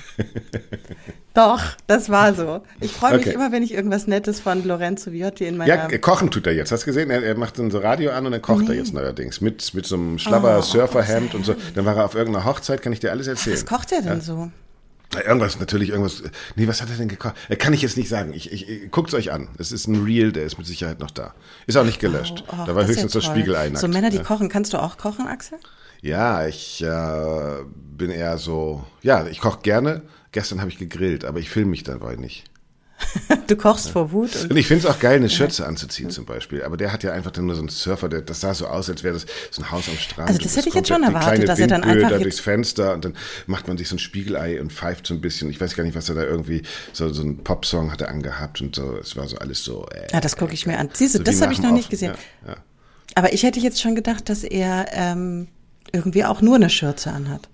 Doch, 1.33 1.61
das 1.87 2.09
war 2.09 2.35
so. 2.35 2.61
Ich 2.79 2.91
freue 2.91 3.17
mich 3.17 3.25
Okay. 3.25 3.35
immer, 3.35 3.51
wenn 3.51 3.63
ich 3.63 3.73
irgendwas 3.73 4.05
Nettes 4.05 4.39
von 4.39 4.63
Lorenzo 4.63 5.11
Viotti 5.11 5.45
in 5.45 5.57
meiner. 5.57 5.73
Ja, 5.73 5.89
äh, 5.89 5.97
kochen 5.97 6.29
tut 6.29 6.45
er 6.45 6.53
jetzt. 6.53 6.71
Hast 6.71 6.83
du 6.83 6.85
gesehen? 6.85 7.09
Er, 7.09 7.23
er 7.23 7.35
macht 7.35 7.57
dann 7.57 7.71
so 7.71 7.79
Radio 7.79 8.11
an 8.11 8.25
und 8.27 8.33
dann 8.33 8.41
kocht 8.41 8.69
er 8.69 8.75
jetzt 8.75 8.93
neuerdings. 8.93 9.41
Mit, 9.41 9.73
mit 9.73 9.85
so 9.85 9.95
einem 9.95 10.19
schlabber 10.19 10.59
Oh, 10.59 10.61
Surferhemd 10.61 11.33
und 11.33 11.45
so. 11.45 11.55
Dann 11.73 11.85
war 11.85 11.97
er 11.97 12.05
auf 12.05 12.13
irgendeiner 12.13 12.45
Hochzeit, 12.45 12.83
kann 12.83 12.93
ich 12.93 12.99
dir 12.99 13.09
alles 13.09 13.27
erzählen. 13.27 13.55
was 13.55 13.65
kocht 13.65 13.91
er 13.91 14.03
denn 14.03 14.21
so? 14.21 14.51
Irgendwas, 15.25 15.59
natürlich 15.59 15.89
irgendwas. 15.89 16.23
Nee, 16.55 16.67
was 16.67 16.81
hat 16.81 16.89
er 16.89 16.97
denn 16.97 17.07
gekocht? 17.07 17.35
Äh, 17.49 17.55
Kann 17.55 17.73
ich 17.73 17.81
jetzt 17.81 17.97
nicht 17.97 18.09
sagen. 18.09 18.33
Ich, 18.33 18.51
ich, 18.51 18.89
guckt's 18.91 19.13
euch 19.13 19.31
an. 19.31 19.49
Es 19.59 19.71
ist 19.71 19.87
ein 19.87 20.03
Reel, 20.03 20.31
der 20.31 20.43
ist 20.43 20.57
mit 20.57 20.65
Sicherheit 20.65 20.99
noch 20.99 21.11
da. 21.11 21.33
Ist 21.67 21.77
auch 21.77 21.83
nicht 21.83 21.99
gelöscht. 21.99 22.43
Oh, 22.47 22.65
da 22.65 22.75
war 22.75 22.85
höchstens 22.85 23.13
ja 23.13 23.19
das 23.19 23.25
toll. 23.27 23.35
Spiegelei 23.35 23.69
nackt. 23.69 23.79
So 23.79 23.87
Männer, 23.87 24.09
die 24.09 24.17
ja. 24.17 24.23
kochen, 24.23 24.49
kannst 24.49 24.73
du 24.73 24.81
auch 24.81 24.97
kochen, 24.97 25.27
Axel? 25.27 25.59
Ja, 26.01 26.47
ich 26.47 26.83
äh, 26.83 27.63
bin 27.97 28.09
eher 28.09 28.37
so. 28.37 28.83
Ja, 29.03 29.25
ich 29.27 29.39
koche 29.39 29.59
gerne. 29.61 30.01
Gestern 30.33 30.59
habe 30.59 30.69
ich 30.69 30.77
gegrillt, 30.77 31.23
aber 31.23 31.39
ich 31.39 31.49
filme 31.49 31.71
mich 31.71 31.83
dabei 31.83 32.17
nicht. 32.17 32.43
Du 33.47 33.57
kochst 33.57 33.89
vor 33.89 34.11
Wut 34.13 34.35
und 34.35 34.51
Und 34.51 34.57
ich 34.57 34.67
finde 34.67 34.87
es 34.87 34.93
auch 34.93 34.99
geil, 34.99 35.17
eine 35.17 35.29
Schürze 35.29 35.65
anzuziehen 35.65 36.09
zum 36.09 36.25
Beispiel. 36.25 36.63
Aber 36.63 36.77
der 36.77 36.93
hat 36.93 37.03
ja 37.03 37.11
einfach 37.11 37.31
dann 37.31 37.45
nur 37.45 37.55
so 37.55 37.61
einen 37.61 37.69
Surfer, 37.69 38.07
der, 38.07 38.21
das 38.21 38.39
sah 38.39 38.53
so 38.53 38.67
aus, 38.67 38.89
als 38.89 39.03
wäre 39.03 39.13
das 39.13 39.25
so 39.51 39.61
ein 39.61 39.69
Haus 39.71 39.89
am 39.89 39.97
Strand. 39.97 40.29
Also 40.29 40.41
das 40.41 40.55
hätte 40.55 40.69
ich 40.69 40.75
jetzt 40.75 40.87
schon 40.87 41.03
erwartet, 41.03 41.47
dass 41.47 41.59
er 41.59 41.67
dann 41.67 41.83
einfach 41.83 42.09
da 42.09 42.17
durchs 42.19 42.39
Fenster 42.39 42.93
und 42.93 43.03
dann 43.05 43.15
macht 43.45 43.67
man 43.67 43.77
sich 43.77 43.89
so 43.89 43.95
ein 43.95 43.99
Spiegelei 43.99 44.61
und 44.61 44.71
pfeift 44.71 45.05
so 45.07 45.13
ein 45.13 45.21
bisschen. 45.21 45.49
Ich 45.49 45.59
weiß 45.59 45.75
gar 45.75 45.83
nicht, 45.83 45.95
was 45.95 46.07
er 46.09 46.15
da 46.15 46.23
irgendwie, 46.23 46.63
so, 46.93 47.09
so 47.09 47.23
ein 47.23 47.43
Popsong 47.43 47.91
hat 47.91 48.01
er 48.01 48.09
angehabt 48.09 48.61
und 48.61 48.75
so. 48.75 48.97
Es 48.97 49.15
war 49.17 49.27
so 49.27 49.37
alles 49.37 49.63
so. 49.63 49.85
Äh, 49.89 50.07
Ja, 50.13 50.21
das 50.21 50.37
gucke 50.37 50.53
ich 50.53 50.65
mir 50.65 50.77
an. 50.77 50.89
Siehst 50.93 51.13
du, 51.15 51.17
so 51.19 51.23
das 51.25 51.41
habe 51.41 51.51
ich 51.51 51.61
noch 51.61 51.73
nicht 51.73 51.89
gesehen. 51.89 52.13
Ja, 52.45 52.53
ja. 52.53 52.57
Aber 53.15 53.33
ich 53.33 53.43
hätte 53.43 53.59
jetzt 53.59 53.81
schon 53.81 53.95
gedacht, 53.95 54.29
dass 54.29 54.43
er 54.43 54.85
ähm, 54.93 55.47
irgendwie 55.91 56.23
auch 56.23 56.41
nur 56.41 56.55
eine 56.55 56.69
Schürze 56.69 57.11
anhat. 57.11 57.49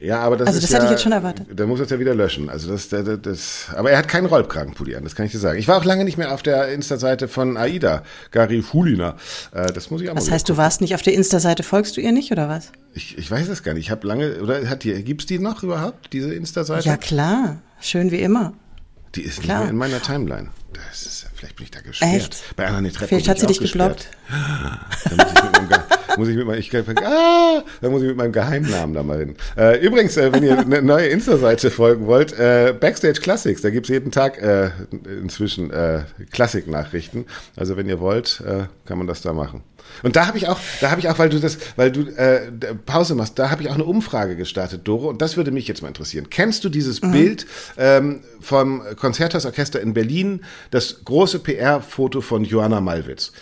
Ja, 0.00 0.20
aber 0.20 0.36
das 0.36 0.48
Also 0.48 0.60
das 0.60 0.70
ja, 0.70 0.76
hätte 0.76 0.86
ich 0.86 0.90
jetzt 0.92 1.02
schon 1.02 1.12
erwartet. 1.12 1.46
Der 1.50 1.66
muss 1.66 1.78
jetzt 1.78 1.90
ja 1.90 1.98
wieder 1.98 2.14
löschen. 2.14 2.50
Also 2.50 2.68
das, 2.68 2.88
das, 2.88 3.04
das, 3.22 3.66
aber 3.74 3.90
er 3.90 3.98
hat 3.98 4.08
keinen 4.08 4.26
Rollkragenpulli 4.26 4.96
an, 4.96 5.04
das 5.04 5.14
kann 5.14 5.26
ich 5.26 5.32
dir 5.32 5.38
sagen. 5.38 5.58
Ich 5.58 5.68
war 5.68 5.78
auch 5.78 5.84
lange 5.84 6.04
nicht 6.04 6.18
mehr 6.18 6.32
auf 6.32 6.42
der 6.42 6.68
Insta-Seite 6.68 7.28
von 7.28 7.56
Aida, 7.56 8.02
Gary 8.30 8.60
Fulina. 8.62 9.16
Äh, 9.52 9.72
das 9.72 9.90
muss 9.90 10.02
ich 10.02 10.10
auch 10.10 10.16
Was 10.16 10.26
mal 10.26 10.32
heißt, 10.32 10.48
du 10.48 10.56
warst 10.56 10.80
nicht 10.80 10.94
auf 10.94 11.02
der 11.02 11.14
Insta-Seite, 11.14 11.62
folgst 11.62 11.96
du 11.96 12.00
ihr 12.00 12.12
nicht 12.12 12.32
oder 12.32 12.48
was? 12.48 12.72
Ich, 12.92 13.16
ich 13.18 13.30
weiß 13.30 13.48
es 13.48 13.62
gar 13.62 13.74
nicht. 13.74 13.86
Ich 13.86 13.90
habe 13.90 14.06
lange, 14.06 14.42
oder 14.42 14.68
hat 14.68 14.84
die, 14.84 14.92
gibt's 15.04 15.26
die 15.26 15.38
noch 15.38 15.62
überhaupt, 15.62 16.12
diese 16.12 16.34
Insta-Seite? 16.34 16.88
Ja, 16.88 16.96
klar. 16.96 17.58
Schön 17.80 18.10
wie 18.10 18.20
immer. 18.20 18.52
Die 19.14 19.22
ist 19.22 19.42
klar. 19.42 19.58
nicht 19.58 19.64
mehr 19.64 19.70
in 19.70 19.76
meiner 19.76 20.02
Timeline. 20.02 20.48
Das 20.72 21.02
ist, 21.02 21.26
vielleicht 21.34 21.56
bin 21.56 21.64
ich 21.64 21.70
da 21.70 21.80
gesperrt. 21.80 22.12
Echt? 22.14 22.56
Bei 22.56 22.66
Anna 22.66 22.88
Treppe 22.88 23.08
Vielleicht 23.08 23.28
hat 23.28 23.38
sie 23.38 23.46
ich 23.46 23.58
dich 23.58 23.72
geblockt. 23.72 24.08
Da 24.28 25.10
muss 25.10 25.32
ich 25.34 25.42
mit 25.42 25.53
meinem, 25.68 25.68
Ge- 25.68 26.16
muss 26.18 26.28
ich 26.28 26.36
mit 26.36 26.46
meinem, 26.46 26.58
ich, 26.60 26.74
ah, 26.74 27.62
da 27.80 27.88
muss 27.90 28.02
ich 28.02 28.08
mit 28.08 28.16
meinem 28.16 28.32
Geheimnamen 28.32 28.94
da 28.94 29.02
mal 29.02 29.18
hin. 29.18 29.36
Äh, 29.56 29.84
übrigens, 29.84 30.16
äh, 30.16 30.32
wenn 30.32 30.42
ihr 30.42 30.58
eine 30.58 30.82
neue 30.82 31.06
Insta-Seite 31.06 31.70
folgen 31.70 32.06
wollt, 32.06 32.38
äh, 32.38 32.74
Backstage 32.78 33.20
Classics, 33.20 33.62
da 33.62 33.70
gibt's 33.70 33.88
jeden 33.88 34.10
Tag 34.10 34.40
äh, 34.40 34.70
inzwischen 35.20 35.70
äh, 35.70 36.02
Klassik-Nachrichten. 36.32 37.26
Also 37.56 37.76
wenn 37.76 37.88
ihr 37.88 38.00
wollt, 38.00 38.42
äh, 38.46 38.64
kann 38.86 38.98
man 38.98 39.06
das 39.06 39.22
da 39.22 39.32
machen. 39.32 39.62
Und 40.02 40.16
da 40.16 40.26
habe 40.26 40.38
ich 40.38 40.48
auch, 40.48 40.58
da 40.80 40.90
habe 40.90 41.00
ich 41.00 41.08
auch, 41.10 41.18
weil 41.18 41.28
du 41.28 41.38
das, 41.38 41.58
weil 41.76 41.92
du 41.92 42.02
äh, 42.16 42.50
Pause 42.86 43.14
machst, 43.14 43.38
da 43.38 43.50
habe 43.50 43.62
ich 43.62 43.68
auch 43.68 43.74
eine 43.74 43.84
Umfrage 43.84 44.34
gestartet, 44.34 44.80
Doro, 44.84 45.08
und 45.10 45.20
das 45.20 45.36
würde 45.36 45.50
mich 45.50 45.68
jetzt 45.68 45.82
mal 45.82 45.88
interessieren. 45.88 46.28
Kennst 46.30 46.64
du 46.64 46.68
dieses 46.70 47.02
Mhm. 47.02 47.12
Bild 47.12 47.46
ähm, 47.76 48.20
vom 48.40 48.82
Konzerthausorchester 48.96 49.80
in 49.80 49.92
Berlin, 49.92 50.40
das 50.70 51.04
große 51.04 51.38
PR-Foto 51.40 52.22
von 52.22 52.44
Johanna 52.44 52.80
Malwitz? 52.80 53.32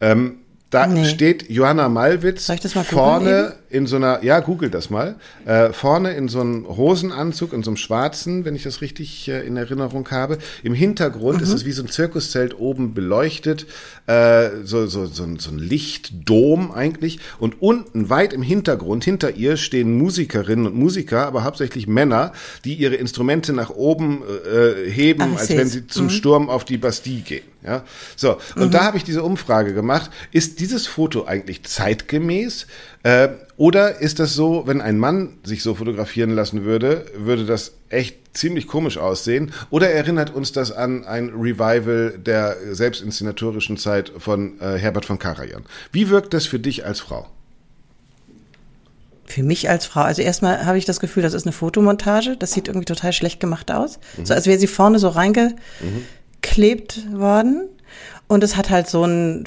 Ähm, 0.00 0.38
da 0.70 0.86
Nee. 0.86 1.04
steht 1.04 1.50
Johanna 1.50 1.88
Malwitz 1.88 2.50
vorne 2.84 3.54
in 3.70 3.86
so 3.86 3.96
einer, 3.96 4.22
ja, 4.24 4.40
google 4.40 4.68
das 4.68 4.90
mal, 4.90 5.14
äh, 5.46 5.72
vorne 5.72 6.12
in 6.14 6.28
so 6.28 6.40
einem 6.40 6.66
Hosenanzug, 6.66 7.52
in 7.52 7.62
so 7.62 7.70
einem 7.70 7.76
schwarzen, 7.76 8.44
wenn 8.44 8.56
ich 8.56 8.64
das 8.64 8.80
richtig 8.80 9.28
äh, 9.28 9.46
in 9.46 9.56
Erinnerung 9.56 10.10
habe. 10.10 10.38
Im 10.64 10.74
Hintergrund 10.74 11.38
Mhm. 11.38 11.44
ist 11.44 11.52
es 11.52 11.64
wie 11.64 11.72
so 11.72 11.82
ein 11.82 11.88
Zirkuszelt 11.88 12.58
oben 12.58 12.94
beleuchtet, 12.94 13.66
äh, 14.06 14.50
so, 14.64 14.86
so, 14.86 15.06
so, 15.06 15.22
ein, 15.22 15.38
so 15.38 15.50
ein 15.50 15.58
Lichtdom 15.58 16.72
eigentlich. 16.72 17.20
Und 17.38 17.62
unten, 17.62 18.10
weit 18.10 18.32
im 18.32 18.42
Hintergrund, 18.42 19.04
hinter 19.04 19.36
ihr 19.36 19.56
stehen 19.56 19.96
Musikerinnen 19.96 20.66
und 20.66 20.74
Musiker, 20.74 21.26
aber 21.26 21.44
hauptsächlich 21.44 21.86
Männer, 21.86 22.32
die 22.64 22.74
ihre 22.74 22.96
Instrumente 22.96 23.52
nach 23.52 23.70
oben 23.70 24.22
äh, 24.22 24.90
heben, 24.90 25.34
Ach, 25.36 25.40
als 25.40 25.50
wenn 25.50 25.68
sie 25.68 25.86
zum 25.86 26.10
Sturm 26.10 26.50
auf 26.50 26.64
die 26.64 26.76
Bastille 26.76 27.20
gehen. 27.20 27.44
Ja, 27.62 27.84
so 28.16 28.38
und 28.56 28.72
da 28.72 28.84
habe 28.84 28.96
ich 28.96 29.04
diese 29.04 29.22
Umfrage 29.22 29.74
gemacht. 29.74 30.10
Ist 30.32 30.60
dieses 30.60 30.86
Foto 30.86 31.26
eigentlich 31.26 31.62
zeitgemäß 31.64 32.66
äh, 33.02 33.28
oder 33.56 34.00
ist 34.00 34.18
das 34.18 34.34
so, 34.34 34.66
wenn 34.66 34.80
ein 34.80 34.98
Mann 34.98 35.38
sich 35.42 35.62
so 35.62 35.74
fotografieren 35.74 36.30
lassen 36.30 36.64
würde, 36.64 37.06
würde 37.14 37.44
das 37.44 37.72
echt 37.88 38.16
ziemlich 38.32 38.66
komisch 38.66 38.98
aussehen? 38.98 39.52
Oder 39.70 39.90
erinnert 39.90 40.34
uns 40.34 40.52
das 40.52 40.72
an 40.72 41.04
ein 41.04 41.30
Revival 41.30 42.18
der 42.18 42.56
selbstinszenatorischen 42.72 43.76
Zeit 43.76 44.12
von 44.16 44.60
äh, 44.60 44.78
Herbert 44.78 45.04
von 45.04 45.18
Karajan? 45.18 45.64
Wie 45.92 46.08
wirkt 46.08 46.34
das 46.34 46.46
für 46.46 46.58
dich 46.58 46.84
als 46.84 47.00
Frau? 47.00 47.26
Für 49.26 49.42
mich 49.42 49.70
als 49.70 49.86
Frau, 49.86 50.00
also 50.00 50.22
erstmal 50.22 50.66
habe 50.66 50.76
ich 50.76 50.84
das 50.84 50.98
Gefühl, 50.98 51.22
das 51.22 51.34
ist 51.34 51.46
eine 51.46 51.52
Fotomontage. 51.52 52.36
Das 52.36 52.52
sieht 52.52 52.66
irgendwie 52.66 52.86
total 52.86 53.12
schlecht 53.12 53.40
gemacht 53.40 53.70
aus. 53.70 54.00
So 54.24 54.34
als 54.34 54.46
wäre 54.46 54.58
sie 54.58 54.66
vorne 54.66 54.98
so 54.98 55.08
reingeklebt 55.08 57.12
worden. 57.12 57.68
Und 58.30 58.44
es 58.44 58.56
hat 58.56 58.70
halt 58.70 58.86
so 58.86 59.04
ein, 59.04 59.42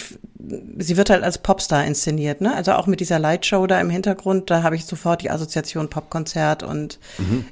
sie 0.77 0.97
wird 0.97 1.09
halt 1.09 1.23
als 1.23 1.37
Popstar 1.37 1.85
inszeniert, 1.85 2.41
ne? 2.41 2.53
Also 2.53 2.73
auch 2.73 2.85
mit 2.85 2.99
dieser 2.99 3.17
Lightshow 3.17 3.65
da 3.65 3.79
im 3.79 3.89
Hintergrund, 3.89 4.49
da 4.49 4.61
habe 4.61 4.75
ich 4.75 4.83
sofort 4.83 5.21
die 5.21 5.31
Assoziation 5.31 5.89
Popkonzert 5.89 6.63
und 6.63 6.99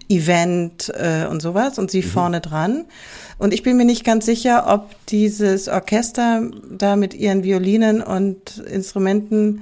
Event 0.10 0.91
äh, 0.94 1.26
und 1.28 1.41
sowas 1.41 1.80
und 1.80 1.89
sie 1.89 2.04
vorne 2.04 2.41
dran. 2.41 2.84
Und 3.38 3.54
ich 3.54 3.63
bin 3.63 3.78
mir 3.78 3.86
nicht 3.86 4.04
ganz 4.04 4.26
sicher, 4.26 4.65
ob 4.67 4.89
dieses 5.06 5.70
Orchester 5.70 6.41
da 6.70 6.98
mit 6.98 7.13
ihren 7.13 7.46
Violinen 7.46 8.02
und 8.02 8.58
Instrumenten 8.58 9.62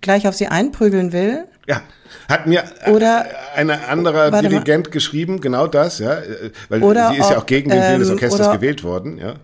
gleich 0.00 0.26
auf 0.26 0.34
sie 0.34 0.46
einprügeln 0.46 1.12
will. 1.12 1.44
Ja, 1.68 1.82
hat 2.26 2.46
mir 2.46 2.64
Oder- 2.90 3.26
ein 3.54 3.68
anderer 3.68 4.32
Warte 4.32 4.44
mal. 4.44 4.48
Dirigent 4.48 4.90
geschrieben, 4.92 5.42
genau 5.42 5.66
das, 5.66 5.98
ja, 5.98 6.14
äh, 6.14 6.52
weil 6.70 6.80
sie 6.80 7.18
ist 7.18 7.28
ja 7.28 7.36
ob, 7.36 7.42
auch 7.42 7.46
gegen 7.46 7.68
den 7.68 7.82
Willen 7.82 8.00
des 8.00 8.08
ähm, 8.08 8.14
Orchesters 8.14 8.52
gewählt 8.52 8.82
worden, 8.82 9.18
ja. 9.18 9.34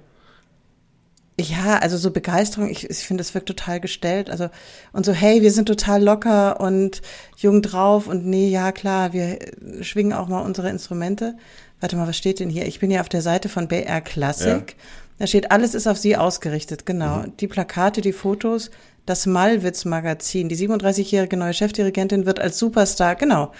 Ja, 1.40 1.78
also 1.78 1.96
so 1.96 2.10
Begeisterung, 2.10 2.68
ich, 2.68 2.88
ich 2.88 2.98
finde, 2.98 3.22
es 3.22 3.34
wirkt 3.34 3.48
total 3.48 3.80
gestellt. 3.80 4.28
Also, 4.28 4.50
und 4.92 5.06
so, 5.06 5.12
hey, 5.12 5.40
wir 5.40 5.50
sind 5.50 5.66
total 5.66 6.02
locker 6.02 6.60
und 6.60 7.00
jung 7.36 7.62
drauf 7.62 8.06
und 8.06 8.26
nee, 8.26 8.50
ja, 8.50 8.70
klar, 8.70 9.12
wir 9.12 9.38
schwingen 9.80 10.12
auch 10.12 10.28
mal 10.28 10.42
unsere 10.42 10.68
Instrumente. 10.68 11.36
Warte 11.80 11.96
mal, 11.96 12.06
was 12.06 12.16
steht 12.16 12.38
denn 12.38 12.50
hier? 12.50 12.66
Ich 12.66 12.80
bin 12.80 12.90
ja 12.90 13.00
auf 13.00 13.08
der 13.08 13.22
Seite 13.22 13.48
von 13.48 13.66
BR 13.66 14.00
Classic. 14.02 14.70
Ja. 14.70 14.84
Da 15.18 15.26
steht, 15.26 15.50
alles 15.50 15.74
ist 15.74 15.86
auf 15.86 15.98
sie 15.98 16.16
ausgerichtet, 16.16 16.84
genau. 16.84 17.18
Mhm. 17.18 17.36
Die 17.38 17.48
Plakate, 17.48 18.02
die 18.02 18.12
Fotos, 18.12 18.70
das 19.06 19.26
Malwitz-Magazin. 19.26 20.48
Die 20.48 20.56
37-jährige 20.56 21.36
neue 21.36 21.54
Chefdirigentin 21.54 22.26
wird 22.26 22.40
als 22.40 22.58
Superstar, 22.58 23.16
genau, 23.16 23.52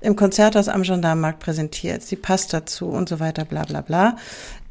im 0.00 0.16
Konzerthaus 0.16 0.68
am 0.68 0.82
Gendarmenmarkt 0.82 1.38
präsentiert. 1.38 2.02
Sie 2.02 2.16
passt 2.16 2.52
dazu 2.52 2.88
und 2.88 3.08
so 3.08 3.20
weiter, 3.20 3.44
bla 3.44 3.64
bla 3.64 3.80
bla. 3.82 4.16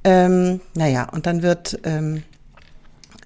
Ähm, 0.04 0.62
naja, 0.76 1.10
und 1.12 1.26
dann 1.26 1.41
wird 1.41 1.80
ähm, 1.84 2.24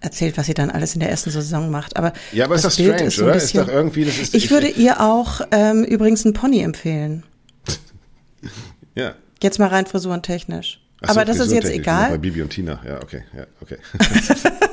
erzählt, 0.03 0.37
was 0.37 0.45
sie 0.45 0.53
dann 0.53 0.69
alles 0.69 0.93
in 0.93 0.99
der 0.99 1.09
ersten 1.09 1.31
Saison 1.31 1.69
macht. 1.69 1.97
Aber 1.97 2.13
ja, 2.31 2.45
aber 2.45 2.55
ist 2.55 2.65
das 2.65 2.75
Bild 2.75 2.89
strange, 2.89 3.07
ist 3.07 3.15
so 3.15 3.23
oder? 3.23 3.33
Bisschen, 3.33 3.61
ist 3.61 3.67
doch 3.67 3.73
irgendwie, 3.73 4.05
das 4.05 4.17
ist, 4.17 4.35
ich, 4.35 4.45
ich 4.45 4.51
würde 4.51 4.67
ihr 4.67 5.01
auch 5.01 5.41
ähm, 5.51 5.83
übrigens 5.83 6.25
einen 6.25 6.33
Pony 6.33 6.61
empfehlen. 6.61 7.23
ja. 8.95 9.15
Jetzt 9.41 9.59
mal 9.59 9.67
rein 9.67 9.85
frisurentechnisch. 9.85 10.81
So, 11.01 11.09
aber 11.09 11.25
das 11.25 11.39
ist 11.39 11.51
jetzt 11.51 11.69
egal. 11.69 12.11
Bei 12.11 12.17
Bibi 12.17 12.41
und 12.41 12.49
Tina, 12.49 12.79
ja, 12.85 13.01
okay, 13.01 13.23
ja, 13.35 13.45
okay. 13.61 13.77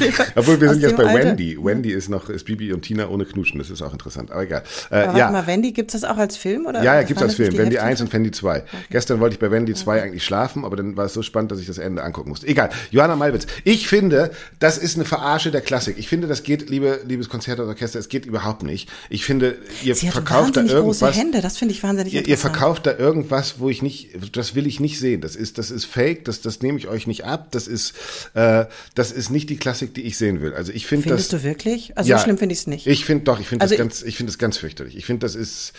Obwohl 0.36 0.60
wir 0.60 0.70
sind 0.70 0.82
jetzt 0.82 0.96
bei 0.96 1.06
Alter. 1.06 1.30
Wendy. 1.30 1.56
Wendy 1.62 1.92
ist 1.92 2.08
noch, 2.08 2.28
ist 2.28 2.44
Bibi 2.44 2.72
und 2.72 2.82
Tina 2.82 3.08
ohne 3.08 3.24
Knuschen. 3.24 3.58
Das 3.58 3.70
ist 3.70 3.82
auch 3.82 3.92
interessant. 3.92 4.30
Aber 4.30 4.42
egal. 4.42 4.62
Äh, 4.90 4.96
Aber 4.96 5.18
ja. 5.18 5.30
mal, 5.30 5.46
Wendy, 5.46 5.72
gibt 5.72 5.94
es 5.94 6.00
das 6.00 6.10
auch 6.10 6.16
als 6.16 6.36
Film? 6.36 6.66
Oder 6.66 6.82
ja, 6.82 6.96
ja 6.96 7.02
gibt 7.02 7.20
es 7.20 7.24
als 7.24 7.34
Film. 7.34 7.56
Wendy 7.56 7.78
1 7.78 8.00
und 8.00 8.12
Wendy 8.12 8.30
2. 8.30 8.56
Okay. 8.58 8.66
Gestern 8.90 9.20
wollte 9.20 9.34
ich 9.34 9.40
bei 9.40 9.50
Wendy 9.50 9.74
2 9.74 9.92
okay. 9.92 10.06
eigentlich 10.06 10.24
schlafen, 10.24 10.64
aber 10.64 10.76
dann 10.76 10.96
war 10.96 11.06
es 11.06 11.14
so 11.14 11.22
spannend, 11.22 11.50
dass 11.52 11.60
ich 11.60 11.66
das 11.66 11.78
Ende 11.78 12.02
angucken 12.02 12.30
musste. 12.30 12.46
Egal. 12.46 12.70
Johanna 12.90 13.16
Malwitz. 13.16 13.46
Ich 13.64 13.88
finde, 13.88 14.30
das 14.58 14.78
ist 14.78 14.96
eine 14.96 15.04
Verarsche 15.04 15.50
der 15.50 15.60
Klassik. 15.60 15.96
Ich 15.98 16.08
finde, 16.08 16.26
das 16.26 16.42
geht, 16.42 16.70
liebe, 16.70 17.00
liebes 17.06 17.28
Konzertorchester, 17.28 17.98
es 17.98 18.08
geht 18.08 18.26
überhaupt 18.26 18.62
nicht. 18.62 18.88
Ich 19.08 19.24
finde, 19.24 19.56
ihr 19.82 19.94
Sie 19.94 20.08
verkauft 20.08 20.56
da 20.56 20.62
irgendwas. 20.62 21.00
Große 21.00 21.12
Hände. 21.12 21.40
Das 21.40 21.58
finde 21.58 21.74
ich 21.74 21.82
wahnsinnig 21.82 22.14
ihr, 22.14 22.26
ihr 22.26 22.38
verkauft 22.38 22.86
da 22.86 22.96
irgendwas, 22.96 23.58
wo 23.58 23.68
ich 23.68 23.82
nicht, 23.82 24.10
das 24.36 24.54
will 24.54 24.66
ich 24.66 24.80
nicht 24.80 24.98
sehen. 24.98 25.20
Das 25.20 25.36
ist, 25.36 25.58
das 25.58 25.70
ist 25.70 25.84
fake. 25.84 26.24
Das, 26.24 26.40
das 26.40 26.60
nehme 26.62 26.78
ich 26.78 26.88
euch 26.88 27.06
nicht 27.06 27.24
ab. 27.24 27.48
Das 27.50 27.66
ist, 27.66 27.94
äh, 28.34 28.66
das 28.94 29.12
ist 29.12 29.30
nicht 29.30 29.50
die 29.50 29.56
Klassik, 29.56 29.89
die 29.96 30.02
ich 30.02 30.16
sehen 30.16 30.40
will. 30.40 30.54
Also 30.54 30.72
ich 30.72 30.86
finde 30.86 31.08
das. 31.08 31.26
Findest 31.26 31.32
du 31.32 31.42
wirklich? 31.42 31.96
Also 31.96 32.10
ja, 32.10 32.18
so 32.18 32.24
schlimm 32.24 32.38
finde 32.38 32.52
ich 32.52 32.60
es 32.60 32.66
nicht. 32.66 32.86
Ich 32.86 33.04
finde 33.04 33.24
doch, 33.24 33.40
ich 33.40 33.48
finde 33.48 33.62
also 33.62 33.74
das 33.74 33.78
ganz, 33.78 34.02
ich 34.02 34.16
finde 34.16 34.30
das 34.32 34.38
ganz 34.38 34.58
fürchterlich. 34.58 34.96
Ich 34.96 35.06
finde, 35.06 35.26
das 35.26 35.34
ist 35.34 35.72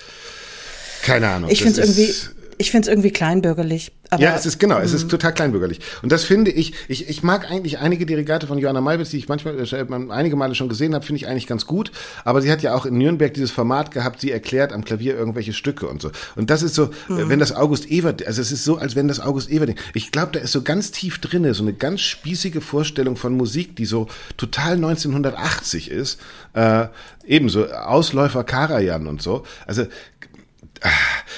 keine 1.01 1.29
Ahnung. 1.29 1.49
Ich 1.49 1.63
finde 1.63 1.81
es 1.81 1.97
irgendwie, 1.97 2.13
ich 2.61 2.69
finde 2.69 2.85
es 2.85 2.89
irgendwie 2.89 3.11
kleinbürgerlich. 3.11 3.91
Ja, 4.19 4.35
es 4.35 4.45
ist 4.45 4.59
genau, 4.59 4.77
es 4.79 4.93
ist 4.93 5.05
mhm. 5.05 5.09
total 5.09 5.33
kleinbürgerlich. 5.33 5.79
Und 6.01 6.11
das 6.11 6.25
finde 6.25 6.51
ich, 6.51 6.73
ich, 6.89 7.09
ich 7.09 7.23
mag 7.23 7.49
eigentlich 7.49 7.79
einige 7.79 8.05
Derivate 8.05 8.45
von 8.45 8.57
Johanna 8.57 8.81
Malwitz, 8.81 9.09
die 9.09 9.17
ich 9.17 9.29
manchmal 9.29 9.57
äh, 9.57 9.85
einige 10.09 10.35
Male 10.35 10.53
schon 10.53 10.67
gesehen 10.69 10.93
habe, 10.93 11.05
finde 11.05 11.17
ich 11.17 11.27
eigentlich 11.27 11.47
ganz 11.47 11.65
gut. 11.65 11.91
Aber 12.23 12.41
sie 12.41 12.51
hat 12.51 12.61
ja 12.61 12.75
auch 12.75 12.85
in 12.85 12.97
Nürnberg 12.97 13.33
dieses 13.33 13.51
Format 13.51 13.91
gehabt, 13.91 14.19
sie 14.21 14.29
erklärt 14.29 14.73
am 14.73 14.83
Klavier 14.83 15.17
irgendwelche 15.17 15.53
Stücke 15.53 15.87
und 15.87 16.01
so. 16.01 16.11
Und 16.35 16.49
das 16.49 16.61
ist 16.61 16.75
so, 16.75 16.91
äh, 17.09 17.13
mhm. 17.13 17.29
wenn 17.29 17.39
das 17.39 17.55
August 17.55 17.89
Evert, 17.89 18.25
also 18.27 18.41
es 18.41 18.51
ist 18.51 18.63
so, 18.63 18.77
als 18.77 18.95
wenn 18.95 19.07
das 19.07 19.21
August 19.21 19.49
Evert, 19.49 19.75
ich 19.93 20.11
glaube, 20.11 20.33
da 20.33 20.39
ist 20.39 20.51
so 20.51 20.61
ganz 20.61 20.91
tief 20.91 21.19
drinne 21.19 21.53
so 21.53 21.63
eine 21.63 21.73
ganz 21.73 22.01
spießige 22.01 22.61
Vorstellung 22.61 23.15
von 23.15 23.35
Musik, 23.35 23.75
die 23.75 23.85
so 23.85 24.07
total 24.37 24.73
1980 24.73 25.89
ist. 25.89 26.19
Äh, 26.53 26.87
ebenso 27.25 27.67
Ausläufer 27.67 28.43
Karajan 28.43 29.07
und 29.07 29.21
so. 29.21 29.43
Also 29.65 29.85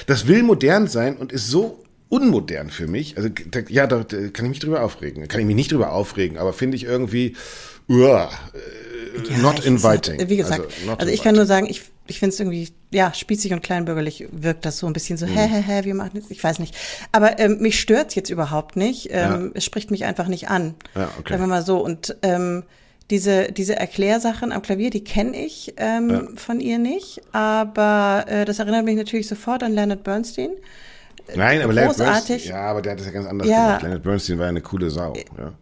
das 0.07 0.27
will 0.27 0.43
modern 0.43 0.87
sein 0.87 1.17
und 1.17 1.31
ist 1.31 1.47
so 1.47 1.83
unmodern 2.09 2.69
für 2.69 2.87
mich. 2.87 3.17
Also 3.17 3.29
ja, 3.69 3.87
da, 3.87 4.03
da 4.03 4.17
kann 4.29 4.45
ich 4.45 4.49
mich 4.49 4.59
drüber 4.59 4.83
aufregen. 4.83 5.27
Kann 5.27 5.39
ich 5.39 5.47
mich 5.47 5.55
nicht 5.55 5.71
drüber 5.71 5.91
aufregen, 5.91 6.37
aber 6.37 6.53
finde 6.53 6.77
ich 6.77 6.83
irgendwie, 6.83 7.35
uah, 7.87 8.29
äh, 8.53 9.31
ja, 9.31 9.37
not 9.39 9.65
inviting. 9.65 10.29
Wie 10.29 10.37
gesagt, 10.37 10.63
also, 10.81 10.95
also 10.97 11.11
ich 11.11 11.23
kann 11.23 11.35
nur 11.35 11.45
sagen, 11.45 11.67
ich, 11.67 11.83
ich 12.07 12.19
finde 12.19 12.33
es 12.33 12.39
irgendwie, 12.39 12.69
ja, 12.91 13.13
spießig 13.13 13.53
und 13.53 13.63
kleinbürgerlich 13.63 14.27
wirkt 14.31 14.65
das 14.65 14.77
so 14.77 14.87
ein 14.87 14.93
bisschen 14.93 15.17
so, 15.17 15.25
mhm. 15.25 15.35
hä, 15.35 15.47
hä, 15.47 15.63
hä, 15.65 15.85
wir 15.85 15.95
machen 15.95 16.11
jetzt, 16.13 16.31
ich 16.31 16.43
weiß 16.43 16.59
nicht. 16.59 16.75
Aber 17.11 17.39
ähm, 17.39 17.57
mich 17.59 17.79
stört 17.79 18.15
jetzt 18.15 18.29
überhaupt 18.29 18.75
nicht. 18.75 19.09
Ähm, 19.11 19.11
ja. 19.13 19.51
Es 19.55 19.65
spricht 19.65 19.91
mich 19.91 20.05
einfach 20.05 20.27
nicht 20.27 20.49
an. 20.49 20.75
Ja, 20.95 21.09
okay. 21.19 21.33
Sagen 21.33 21.43
wir 21.43 21.47
mal 21.47 21.65
so. 21.65 21.83
Und 21.83 22.15
ähm, 22.21 22.63
diese, 23.09 23.51
diese 23.51 23.75
Erklärsachen 23.75 24.51
am 24.51 24.61
Klavier, 24.61 24.89
die 24.89 25.03
kenne 25.03 25.37
ich 25.37 25.73
ähm, 25.77 26.09
ja. 26.09 26.21
von 26.35 26.59
ihr 26.59 26.77
nicht, 26.79 27.21
aber 27.31 28.25
äh, 28.27 28.45
das 28.45 28.59
erinnert 28.59 28.85
mich 28.85 28.95
natürlich 28.95 29.27
sofort 29.27 29.63
an 29.63 29.73
Leonard 29.73 30.03
Bernstein. 30.03 30.51
Nein, 31.35 31.61
aber 31.61 31.73
Leonard 31.73 31.97
Bernstein, 31.97 32.39
ja, 32.43 32.61
aber 32.61 32.81
der 32.81 32.93
hat 32.93 32.99
das 32.99 33.07
ja 33.07 33.13
ganz 33.13 33.27
anders 33.27 33.47
ja. 33.47 33.65
gemacht. 33.65 33.81
Leonard 33.83 34.03
Bernstein 34.03 34.39
war 34.39 34.47
eine 34.47 34.61
coole 34.61 34.89
Sau. 34.89 35.13
Ja. 35.37 35.53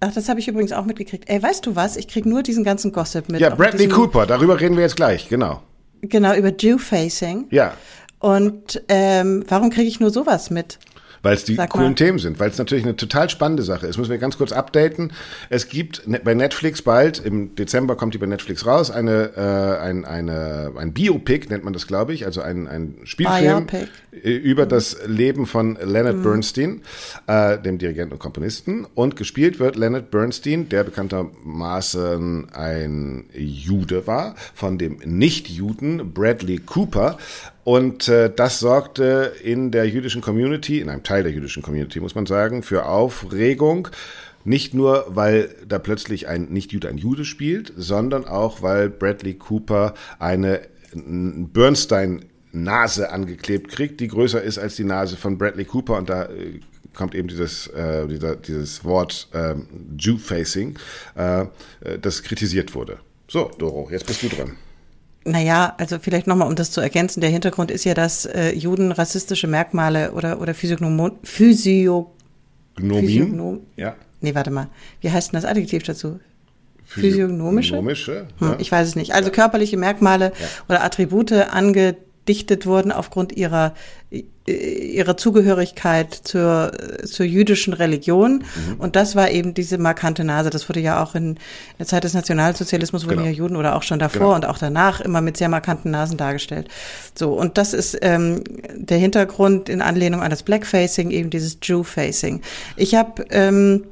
Ach, 0.00 0.12
das 0.12 0.28
habe 0.28 0.40
ich 0.40 0.48
übrigens 0.48 0.72
auch 0.72 0.84
mitgekriegt. 0.84 1.28
Ey, 1.28 1.42
weißt 1.42 1.64
du 1.64 1.74
was? 1.74 1.96
Ich 1.96 2.06
krieg 2.08 2.26
nur 2.26 2.42
diesen 2.42 2.64
ganzen 2.64 2.92
Gossip 2.92 3.28
mit. 3.28 3.40
Ja, 3.40 3.54
Bradley 3.54 3.88
Cooper, 3.88 4.26
darüber 4.26 4.60
reden 4.60 4.76
wir 4.76 4.82
jetzt 4.82 4.96
gleich, 4.96 5.28
genau. 5.28 5.62
Genau, 6.02 6.34
über 6.34 6.54
Jew-Facing. 6.54 7.46
Ja. 7.50 7.72
Und 8.18 8.82
ähm, 8.88 9.44
warum 9.48 9.70
kriege 9.70 9.88
ich 9.88 10.00
nur 10.00 10.10
sowas 10.10 10.50
mit? 10.50 10.78
Weil 11.22 11.34
es 11.34 11.44
die 11.44 11.54
Sag 11.54 11.70
coolen 11.70 11.88
mal. 11.88 11.94
Themen 11.94 12.18
sind, 12.18 12.38
weil 12.38 12.50
es 12.50 12.58
natürlich 12.58 12.84
eine 12.84 12.96
total 12.96 13.30
spannende 13.30 13.62
Sache 13.62 13.86
ist. 13.86 13.98
Müssen 13.98 14.10
wir 14.10 14.18
ganz 14.18 14.38
kurz 14.38 14.52
updaten. 14.52 15.12
Es 15.50 15.68
gibt 15.68 16.06
ne, 16.06 16.20
bei 16.22 16.34
Netflix 16.34 16.82
bald, 16.82 17.18
im 17.24 17.54
Dezember 17.54 17.96
kommt 17.96 18.14
die 18.14 18.18
bei 18.18 18.26
Netflix 18.26 18.66
raus, 18.66 18.90
eine, 18.90 19.32
äh, 19.36 19.82
ein, 19.82 20.04
eine, 20.04 20.72
ein 20.76 20.92
Biopic 20.92 21.48
nennt 21.48 21.64
man 21.64 21.72
das, 21.72 21.86
glaube 21.86 22.14
ich, 22.14 22.26
also 22.26 22.40
ein, 22.40 22.68
ein 22.68 22.98
Spielfilm 23.04 23.66
Biopic. 23.66 23.88
über 24.22 24.66
das 24.66 24.96
Leben 25.06 25.46
von 25.46 25.76
Leonard 25.82 26.16
mhm. 26.16 26.22
Bernstein, 26.22 26.82
äh, 27.26 27.58
dem 27.58 27.78
Dirigenten 27.78 28.12
und 28.14 28.18
Komponisten. 28.18 28.86
Und 28.94 29.16
gespielt 29.16 29.58
wird 29.58 29.76
Leonard 29.76 30.10
Bernstein, 30.10 30.68
der 30.68 30.84
bekanntermaßen 30.84 32.52
ein 32.52 33.24
Jude 33.34 34.06
war, 34.06 34.34
von 34.54 34.78
dem 34.78 34.98
Nicht-Juden 35.04 36.12
Bradley 36.12 36.58
Cooper. 36.58 37.18
Und 37.66 38.06
äh, 38.06 38.32
das 38.32 38.60
sorgte 38.60 39.32
in 39.42 39.72
der 39.72 39.88
jüdischen 39.88 40.22
Community, 40.22 40.80
in 40.80 40.88
einem 40.88 41.02
Teil 41.02 41.24
der 41.24 41.32
jüdischen 41.32 41.64
Community, 41.64 41.98
muss 41.98 42.14
man 42.14 42.24
sagen, 42.24 42.62
für 42.62 42.86
Aufregung. 42.86 43.88
Nicht 44.44 44.72
nur, 44.72 45.04
weil 45.08 45.52
da 45.66 45.80
plötzlich 45.80 46.28
ein 46.28 46.44
Nicht-Jude 46.44 46.88
ein 46.88 46.96
Jude 46.96 47.24
spielt, 47.24 47.72
sondern 47.76 48.24
auch, 48.24 48.62
weil 48.62 48.88
Bradley 48.88 49.34
Cooper 49.34 49.94
eine 50.20 50.60
Bernstein 50.94 52.26
Nase 52.52 53.10
angeklebt 53.10 53.72
kriegt, 53.72 53.98
die 53.98 54.06
größer 54.06 54.40
ist 54.40 54.58
als 54.58 54.76
die 54.76 54.84
Nase 54.84 55.16
von 55.16 55.36
Bradley 55.36 55.64
Cooper 55.64 55.96
und 55.98 56.08
da 56.08 56.26
äh, 56.26 56.60
kommt 56.94 57.16
eben 57.16 57.26
dieses, 57.26 57.66
äh, 57.66 58.06
dieser, 58.06 58.36
dieses 58.36 58.84
Wort 58.84 59.28
ähm, 59.34 59.66
Jew-Facing, 59.98 60.78
äh, 61.16 61.40
äh 61.40 61.46
das 62.00 62.22
kritisiert 62.22 62.76
wurde. 62.76 62.98
So, 63.26 63.50
Doro, 63.58 63.88
jetzt 63.90 64.06
bist 64.06 64.22
du 64.22 64.28
dran. 64.28 64.56
Naja, 65.26 65.74
also 65.78 65.98
vielleicht 65.98 66.28
nochmal, 66.28 66.46
um 66.46 66.54
das 66.54 66.70
zu 66.70 66.80
ergänzen, 66.80 67.20
der 67.20 67.30
Hintergrund 67.30 67.72
ist 67.72 67.84
ja, 67.84 67.94
dass 67.94 68.26
äh, 68.26 68.52
Juden 68.52 68.92
rassistische 68.92 69.48
Merkmale 69.48 70.12
oder, 70.12 70.40
oder 70.40 70.54
Physiognom 70.54 71.18
Physio 71.24 72.12
Physiognom 72.78 73.60
ja. 73.76 73.96
Nee, 74.20 74.34
warte 74.34 74.50
mal. 74.50 74.68
Wie 75.00 75.10
heißt 75.10 75.32
denn 75.32 75.40
das 75.40 75.48
Adjektiv 75.48 75.82
dazu? 75.82 76.20
Physiognomische? 76.84 77.70
Physiognomische 77.70 78.28
hm, 78.38 78.48
ja. 78.48 78.56
Ich 78.60 78.70
weiß 78.70 78.86
es 78.86 78.94
nicht. 78.94 79.14
Also 79.14 79.30
körperliche 79.30 79.76
Merkmale 79.76 80.26
ja. 80.26 80.46
oder 80.68 80.84
Attribute 80.84 81.32
ange 81.32 81.96
dichtet 82.28 82.66
wurden 82.66 82.92
aufgrund 82.92 83.32
ihrer 83.32 83.74
ihrer 84.46 85.16
Zugehörigkeit 85.16 86.14
zur 86.14 86.70
zur 87.04 87.26
jüdischen 87.26 87.72
Religion 87.72 88.44
mhm. 88.44 88.74
und 88.78 88.94
das 88.94 89.16
war 89.16 89.30
eben 89.30 89.54
diese 89.54 89.78
markante 89.78 90.22
Nase 90.22 90.50
das 90.50 90.68
wurde 90.68 90.80
ja 90.80 91.02
auch 91.02 91.16
in 91.16 91.38
der 91.78 91.86
Zeit 91.86 92.04
des 92.04 92.14
Nationalsozialismus 92.14 93.06
wurden 93.06 93.18
genau. 93.18 93.28
ja 93.28 93.32
Juden 93.32 93.56
oder 93.56 93.74
auch 93.74 93.82
schon 93.82 93.98
davor 93.98 94.20
genau. 94.20 94.34
und 94.34 94.46
auch 94.46 94.58
danach 94.58 95.00
immer 95.00 95.20
mit 95.20 95.36
sehr 95.36 95.48
markanten 95.48 95.90
Nasen 95.90 96.16
dargestellt 96.16 96.68
so 97.14 97.32
und 97.32 97.58
das 97.58 97.74
ist 97.74 97.98
ähm, 98.02 98.44
der 98.74 98.98
Hintergrund 98.98 99.68
in 99.68 99.82
Anlehnung 99.82 100.22
an 100.22 100.30
das 100.30 100.44
Blackfacing 100.44 101.10
eben 101.10 101.30
dieses 101.30 101.58
Jew-Facing 101.62 102.40
ich 102.76 102.94
habe 102.94 103.24
ähm, 103.30 103.82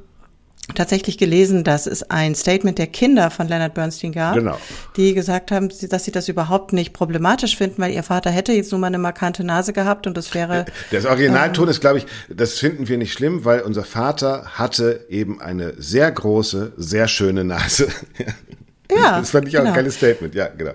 tatsächlich 0.73 1.17
gelesen, 1.17 1.63
dass 1.63 1.85
es 1.85 2.09
ein 2.09 2.33
Statement 2.33 2.77
der 2.79 2.87
Kinder 2.87 3.29
von 3.29 3.47
Leonard 3.47 3.75
Bernstein 3.75 4.11
gab, 4.11 4.35
genau. 4.35 4.57
die 4.95 5.13
gesagt 5.13 5.51
haben, 5.51 5.69
dass 5.69 6.05
sie 6.05 6.11
das 6.11 6.27
überhaupt 6.27 6.73
nicht 6.73 6.93
problematisch 6.93 7.55
finden, 7.55 7.81
weil 7.81 7.93
ihr 7.93 8.03
Vater 8.03 8.31
hätte 8.31 8.51
jetzt 8.53 8.71
nur 8.71 8.79
mal 8.79 8.87
eine 8.87 8.97
markante 8.97 9.43
Nase 9.43 9.73
gehabt 9.73 10.07
und 10.07 10.17
das 10.17 10.33
wäre. 10.33 10.65
Das 10.91 11.05
Originalton 11.05 11.65
ähm, 11.65 11.71
ist, 11.71 11.81
glaube 11.81 11.97
ich, 11.97 12.05
das 12.29 12.57
finden 12.59 12.87
wir 12.87 12.97
nicht 12.97 13.11
schlimm, 13.13 13.43
weil 13.43 13.61
unser 13.61 13.83
Vater 13.83 14.45
hatte 14.53 15.05
eben 15.09 15.41
eine 15.41 15.73
sehr 15.77 16.11
große, 16.11 16.73
sehr 16.77 17.07
schöne 17.07 17.43
Nase. 17.43 17.87
ja. 18.91 19.19
Das 19.19 19.31
fand 19.31 19.47
ich 19.47 19.57
auch 19.57 19.61
genau. 19.61 19.71
ein 19.71 19.75
geiles 19.75 19.95
Statement, 19.95 20.33
ja, 20.35 20.47
genau. 20.47 20.73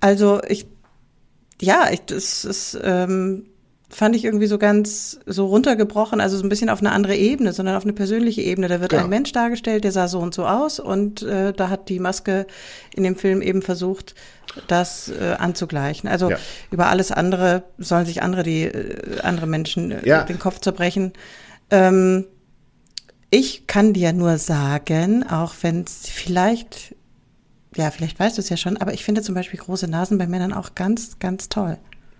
Also 0.00 0.40
ich, 0.46 0.66
ja, 1.60 1.88
ich, 1.90 2.00
das 2.02 2.44
ist, 2.44 2.78
ähm, 2.82 3.46
fand 3.90 4.14
ich 4.14 4.24
irgendwie 4.24 4.46
so 4.46 4.58
ganz 4.58 5.18
so 5.24 5.46
runtergebrochen, 5.46 6.20
also 6.20 6.36
so 6.36 6.44
ein 6.44 6.48
bisschen 6.48 6.68
auf 6.68 6.80
eine 6.80 6.92
andere 6.92 7.16
Ebene, 7.16 7.52
sondern 7.52 7.76
auf 7.76 7.84
eine 7.84 7.94
persönliche 7.94 8.42
Ebene. 8.42 8.68
Da 8.68 8.80
wird 8.80 8.90
genau. 8.90 9.04
ein 9.04 9.10
Mensch 9.10 9.32
dargestellt, 9.32 9.84
der 9.84 9.92
sah 9.92 10.08
so 10.08 10.18
und 10.18 10.34
so 10.34 10.46
aus 10.46 10.78
und 10.78 11.22
äh, 11.22 11.52
da 11.52 11.70
hat 11.70 11.88
die 11.88 11.98
Maske 11.98 12.46
in 12.94 13.02
dem 13.02 13.16
Film 13.16 13.40
eben 13.40 13.62
versucht, 13.62 14.14
das 14.66 15.08
äh, 15.08 15.36
anzugleichen. 15.38 16.08
Also 16.08 16.30
ja. 16.30 16.38
über 16.70 16.88
alles 16.88 17.12
andere 17.12 17.64
sollen 17.78 18.04
sich 18.04 18.22
andere 18.22 18.42
die 18.42 18.64
äh, 18.64 19.20
andere 19.22 19.46
Menschen 19.46 19.90
äh, 19.90 20.06
ja. 20.06 20.22
den 20.24 20.38
Kopf 20.38 20.60
zerbrechen. 20.60 21.14
Ähm, 21.70 22.26
ich 23.30 23.66
kann 23.66 23.92
dir 23.92 24.12
nur 24.12 24.38
sagen, 24.38 25.26
auch 25.28 25.54
wenn 25.62 25.82
es 25.82 26.08
vielleicht, 26.08 26.94
ja, 27.76 27.90
vielleicht 27.90 28.18
weißt 28.18 28.36
du 28.36 28.42
es 28.42 28.48
ja 28.48 28.56
schon, 28.56 28.76
aber 28.76 28.92
ich 28.92 29.04
finde 29.04 29.22
zum 29.22 29.34
Beispiel 29.34 29.60
große 29.60 29.88
Nasen 29.88 30.18
bei 30.18 30.26
Männern 30.26 30.52
auch 30.52 30.74
ganz, 30.74 31.18
ganz 31.18 31.48
toll. 31.48 31.78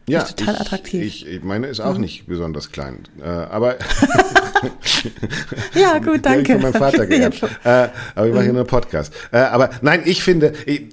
Ja, 0.09 0.23
total 0.23 0.55
ich, 0.55 0.61
attraktiv. 0.61 1.03
Ich, 1.03 1.43
meine 1.43 1.67
ist 1.67 1.81
auch 1.81 1.95
mhm. 1.95 2.01
nicht 2.01 2.27
besonders 2.27 2.73
klein, 2.73 3.05
äh, 3.21 3.25
aber 3.25 3.77
ja 5.75 5.99
gut, 5.99 6.25
danke. 6.25 6.55
Von 6.55 6.63
meinem 6.63 6.75
Vater 6.75 7.07
geerbt. 7.07 7.43
äh, 7.65 7.89
aber 8.15 8.27
ich 8.27 8.33
mache 8.33 8.43
hier 8.43 8.53
mhm. 8.53 8.57
nur 8.57 8.67
Podcast. 8.67 9.13
Äh, 9.33 9.39
aber 9.39 9.71
nein, 9.83 10.03
ich 10.05 10.23
finde, 10.23 10.53
ich, 10.67 10.87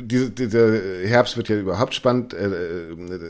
diese, 0.00 0.30
dieser 0.30 1.06
Herbst 1.06 1.36
wird 1.36 1.48
ja 1.48 1.56
überhaupt 1.56 1.94
spannend. 1.94 2.34
Äh, 2.34 2.46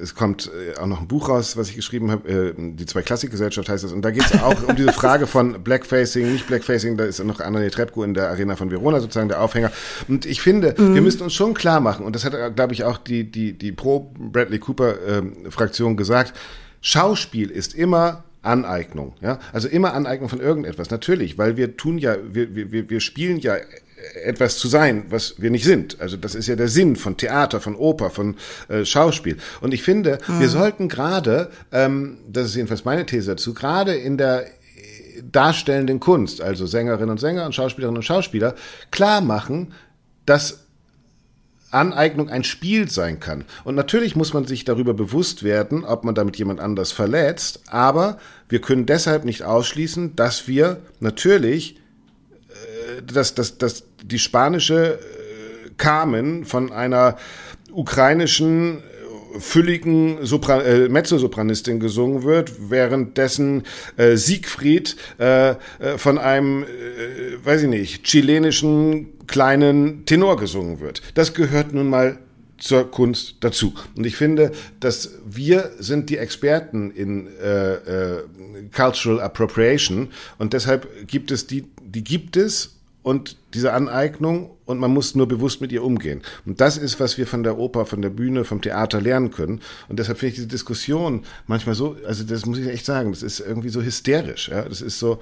es 0.02 0.14
kommt 0.14 0.48
äh, 0.48 0.78
auch 0.78 0.86
noch 0.86 1.00
ein 1.00 1.08
Buch 1.08 1.28
raus, 1.28 1.56
was 1.56 1.68
ich 1.68 1.76
geschrieben 1.76 2.10
habe. 2.10 2.28
Äh, 2.28 2.54
die 2.56 2.86
zwei 2.86 3.02
Klassikgesellschaft 3.02 3.68
heißt 3.68 3.84
es. 3.84 3.92
Und 3.92 4.02
da 4.02 4.10
geht 4.10 4.24
es 4.24 4.40
auch 4.40 4.56
um 4.66 4.76
diese 4.76 4.92
Frage 4.92 5.26
von 5.26 5.62
Blackfacing, 5.64 6.32
nicht 6.32 6.46
Blackfacing. 6.46 6.96
Da 6.96 7.04
ist 7.04 7.22
noch 7.24 7.40
Anna 7.40 7.60
Netrebko 7.60 8.02
in 8.04 8.14
der 8.14 8.28
Arena 8.30 8.56
von 8.56 8.70
Verona 8.70 9.00
sozusagen 9.00 9.28
der 9.28 9.42
Aufhänger. 9.42 9.70
Und 10.08 10.26
ich 10.26 10.40
finde, 10.40 10.74
mhm. 10.76 10.94
wir 10.94 11.02
müssen 11.02 11.22
uns 11.22 11.34
schon 11.34 11.54
klar 11.54 11.80
machen, 11.80 12.04
und 12.04 12.14
das 12.14 12.24
hat, 12.24 12.56
glaube 12.56 12.72
ich, 12.72 12.84
auch 12.84 12.98
die, 12.98 13.30
die, 13.30 13.52
die 13.56 13.72
Pro-Bradley 13.72 14.58
Cooper-Fraktion 14.58 15.96
gesagt, 15.96 16.32
Schauspiel 16.80 17.50
ist 17.50 17.74
immer 17.74 18.24
Aneignung, 18.42 19.14
ja, 19.20 19.38
also 19.52 19.68
immer 19.68 19.94
Aneignung 19.94 20.28
von 20.28 20.40
irgendetwas. 20.40 20.90
Natürlich, 20.90 21.38
weil 21.38 21.56
wir 21.56 21.76
tun 21.76 21.98
ja, 21.98 22.16
wir, 22.22 22.54
wir, 22.54 22.90
wir 22.90 23.00
spielen 23.00 23.38
ja 23.40 23.56
etwas 24.24 24.58
zu 24.58 24.68
sein, 24.68 25.06
was 25.10 25.40
wir 25.40 25.50
nicht 25.50 25.64
sind. 25.64 26.00
Also 26.00 26.16
das 26.16 26.34
ist 26.34 26.46
ja 26.46 26.56
der 26.56 26.68
Sinn 26.68 26.96
von 26.96 27.16
Theater, 27.16 27.60
von 27.60 27.74
Oper, 27.74 28.10
von 28.10 28.36
äh, 28.68 28.84
Schauspiel. 28.84 29.38
Und 29.60 29.74
ich 29.74 29.82
finde, 29.82 30.18
mhm. 30.26 30.40
wir 30.40 30.48
sollten 30.48 30.88
gerade, 30.88 31.50
ähm, 31.72 32.18
das 32.28 32.46
ist 32.46 32.54
jedenfalls 32.56 32.84
meine 32.84 33.06
These 33.06 33.32
dazu, 33.32 33.54
gerade 33.54 33.94
in 33.94 34.16
der 34.16 34.46
darstellenden 35.22 36.00
Kunst, 36.00 36.40
also 36.40 36.66
Sängerinnen 36.66 37.10
und 37.10 37.18
Sänger 37.18 37.44
und 37.44 37.54
Schauspielerinnen 37.54 37.98
und 37.98 38.04
Schauspieler, 38.04 38.54
klar 38.90 39.20
machen, 39.20 39.72
dass 40.26 40.67
Aneignung 41.70 42.30
ein 42.30 42.44
Spiel 42.44 42.88
sein 42.90 43.20
kann. 43.20 43.44
Und 43.64 43.74
natürlich 43.74 44.16
muss 44.16 44.32
man 44.32 44.46
sich 44.46 44.64
darüber 44.64 44.94
bewusst 44.94 45.42
werden, 45.42 45.84
ob 45.84 46.04
man 46.04 46.14
damit 46.14 46.36
jemand 46.36 46.60
anders 46.60 46.92
verletzt, 46.92 47.60
aber 47.66 48.18
wir 48.48 48.60
können 48.60 48.86
deshalb 48.86 49.24
nicht 49.24 49.42
ausschließen, 49.42 50.16
dass 50.16 50.48
wir 50.48 50.78
natürlich 51.00 51.76
dass, 53.06 53.34
dass, 53.34 53.58
dass 53.58 53.84
die 54.02 54.18
spanische 54.18 54.98
äh, 54.98 55.70
Carmen 55.76 56.44
von 56.44 56.72
einer 56.72 57.16
ukrainischen 57.72 58.78
äh, 58.78 58.82
fülligen 59.38 60.24
Sopran 60.24 60.60
äh, 60.60 60.88
Mezzosopranistin 60.88 61.80
gesungen 61.80 62.22
wird, 62.22 62.70
währenddessen 62.70 63.64
äh, 63.96 64.16
Siegfried 64.16 64.96
äh, 65.18 65.50
äh, 65.50 65.56
von 65.96 66.18
einem, 66.18 66.64
äh, 66.64 67.44
weiß 67.44 67.62
ich 67.62 67.68
nicht, 67.68 68.04
chilenischen 68.04 69.26
kleinen 69.26 70.04
Tenor 70.06 70.36
gesungen 70.36 70.80
wird. 70.80 71.02
Das 71.14 71.34
gehört 71.34 71.72
nun 71.72 71.88
mal 71.88 72.18
zur 72.58 72.90
Kunst 72.90 73.36
dazu. 73.40 73.72
Und 73.96 74.04
ich 74.04 74.16
finde, 74.16 74.52
dass 74.80 75.14
wir 75.24 75.70
sind 75.78 76.10
die 76.10 76.18
Experten 76.18 76.90
in 76.90 77.28
äh, 77.40 77.74
äh, 77.74 78.24
Cultural 78.74 79.20
Appropriation 79.20 80.08
und 80.38 80.52
deshalb 80.52 81.06
gibt 81.06 81.30
es 81.30 81.46
die, 81.46 81.66
die 81.82 82.02
gibt 82.02 82.36
es 82.36 82.78
und 83.02 83.36
diese 83.54 83.72
Aneignung 83.72 84.50
und 84.68 84.78
man 84.78 84.92
muss 84.92 85.14
nur 85.14 85.26
bewusst 85.26 85.62
mit 85.62 85.72
ihr 85.72 85.82
umgehen. 85.82 86.20
Und 86.44 86.60
das 86.60 86.76
ist, 86.76 87.00
was 87.00 87.16
wir 87.16 87.26
von 87.26 87.42
der 87.42 87.56
Oper, 87.58 87.86
von 87.86 88.02
der 88.02 88.10
Bühne, 88.10 88.44
vom 88.44 88.60
Theater 88.60 89.00
lernen 89.00 89.30
können. 89.30 89.62
Und 89.88 89.98
deshalb 89.98 90.18
finde 90.18 90.30
ich 90.30 90.34
diese 90.34 90.46
Diskussion 90.46 91.22
manchmal 91.46 91.74
so, 91.74 91.96
also 92.06 92.22
das 92.22 92.44
muss 92.44 92.58
ich 92.58 92.68
echt 92.68 92.84
sagen, 92.84 93.10
das 93.10 93.22
ist 93.22 93.40
irgendwie 93.40 93.70
so 93.70 93.80
hysterisch. 93.80 94.50
Ja? 94.50 94.62
Das 94.62 94.82
ist 94.82 94.98
so, 94.98 95.20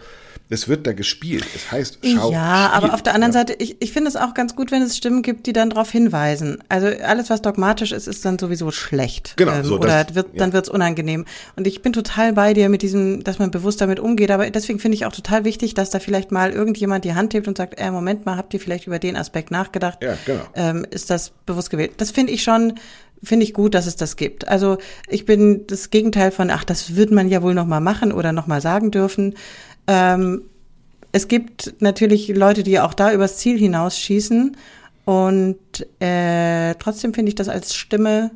es 0.49 0.67
wird 0.67 0.85
da 0.87 0.93
gespielt. 0.93 1.45
Es 1.55 1.71
heißt 1.71 1.99
Schau. 2.05 2.33
Ja, 2.33 2.71
aber 2.73 2.93
auf 2.93 3.03
der 3.03 3.15
anderen 3.15 3.33
ja. 3.33 3.39
Seite, 3.39 3.55
ich, 3.59 3.77
ich 3.81 3.93
finde 3.93 4.09
es 4.09 4.17
auch 4.17 4.35
ganz 4.35 4.57
gut, 4.57 4.73
wenn 4.73 4.83
es 4.83 4.97
Stimmen 4.97 5.23
gibt, 5.23 5.47
die 5.47 5.53
dann 5.53 5.71
darauf 5.71 5.93
hinweisen. 5.93 6.59
Also 6.69 6.89
alles, 7.05 7.31
was 7.31 7.41
dogmatisch 7.41 7.93
ist, 7.93 8.09
ist 8.09 8.25
dann 8.25 8.41
sowieso 8.41 8.73
schlecht. 8.73 9.35
Genau. 9.37 9.53
Ähm, 9.53 9.65
so, 9.65 9.77
oder 9.77 10.03
das, 10.03 10.17
wird, 10.17 10.29
ja. 10.33 10.41
dann 10.41 10.53
wird 10.53 10.67
es 10.67 10.71
unangenehm. 10.71 11.25
Und 11.55 11.69
ich 11.69 11.83
bin 11.83 11.93
total 11.93 12.33
bei 12.33 12.53
dir 12.53 12.69
mit 12.69 12.83
diesem, 12.83 13.23
dass 13.23 13.39
man 13.39 13.53
bewusst 13.53 13.81
damit 13.81 14.01
umgeht. 14.01 14.33
Aber 14.33 14.51
deswegen 14.51 14.81
finde 14.81 14.97
ich 14.97 15.07
auch 15.07 15.13
total 15.13 15.45
wichtig, 15.45 15.75
dass 15.75 15.91
da 15.91 16.01
vielleicht 16.01 16.33
mal 16.33 16.51
irgendjemand 16.51 17.05
die 17.05 17.15
Hand 17.15 17.33
hebt 17.33 17.47
und 17.47 17.57
sagt, 17.57 17.79
äh, 17.79 17.93
Moment 17.93 18.27
mal, 18.27 18.37
habt 18.37 18.53
ihr 18.55 18.61
vielleicht 18.61 18.89
über 18.89 18.99
den 18.99 19.17
Aspekt 19.17 19.36
nachgedacht? 19.51 20.03
Ja, 20.03 20.17
genau. 20.25 20.45
Ähm, 20.55 20.87
ist 20.91 21.11
das 21.11 21.33
bewusst 21.47 21.71
gewählt? 21.71 21.93
Das 21.99 22.11
finde 22.11 22.33
ich 22.33 22.43
schon 22.43 22.75
finde 23.23 23.45
ich 23.45 23.55
gut, 23.55 23.75
dass 23.75 23.87
es 23.87 23.97
das 23.97 24.17
gibt. 24.17 24.47
Also 24.47 24.79
ich 25.09 25.25
bin 25.25 25.67
das 25.67 25.91
Gegenteil 25.91 26.31
von, 26.31 26.51
ach, 26.51 26.65
das 26.65 26.97
wird 26.97 27.11
man 27.11 27.29
ja 27.29 27.43
wohl 27.43 27.55
noch 27.55 27.67
mal 27.67 27.81
machen 27.81 28.13
oder 28.13 28.33
noch 28.33 28.47
mal 28.47 28.61
sagen 28.61 28.91
dürfen. 28.91 29.35
Ähm, 29.87 30.43
es 31.13 31.29
gibt 31.29 31.75
natürlich 31.81 32.29
Leute, 32.29 32.63
die 32.63 32.79
auch 32.79 32.95
da 32.95 33.13
übers 33.13 33.39
Ziel 33.39 33.59
hinausschießen. 33.59 34.57
Und 35.05 35.57
äh, 36.01 36.75
trotzdem 36.75 37.15
finde 37.15 37.31
ich 37.31 37.37
das 37.37 37.49
als 37.49 37.75
Stimme 37.75 38.33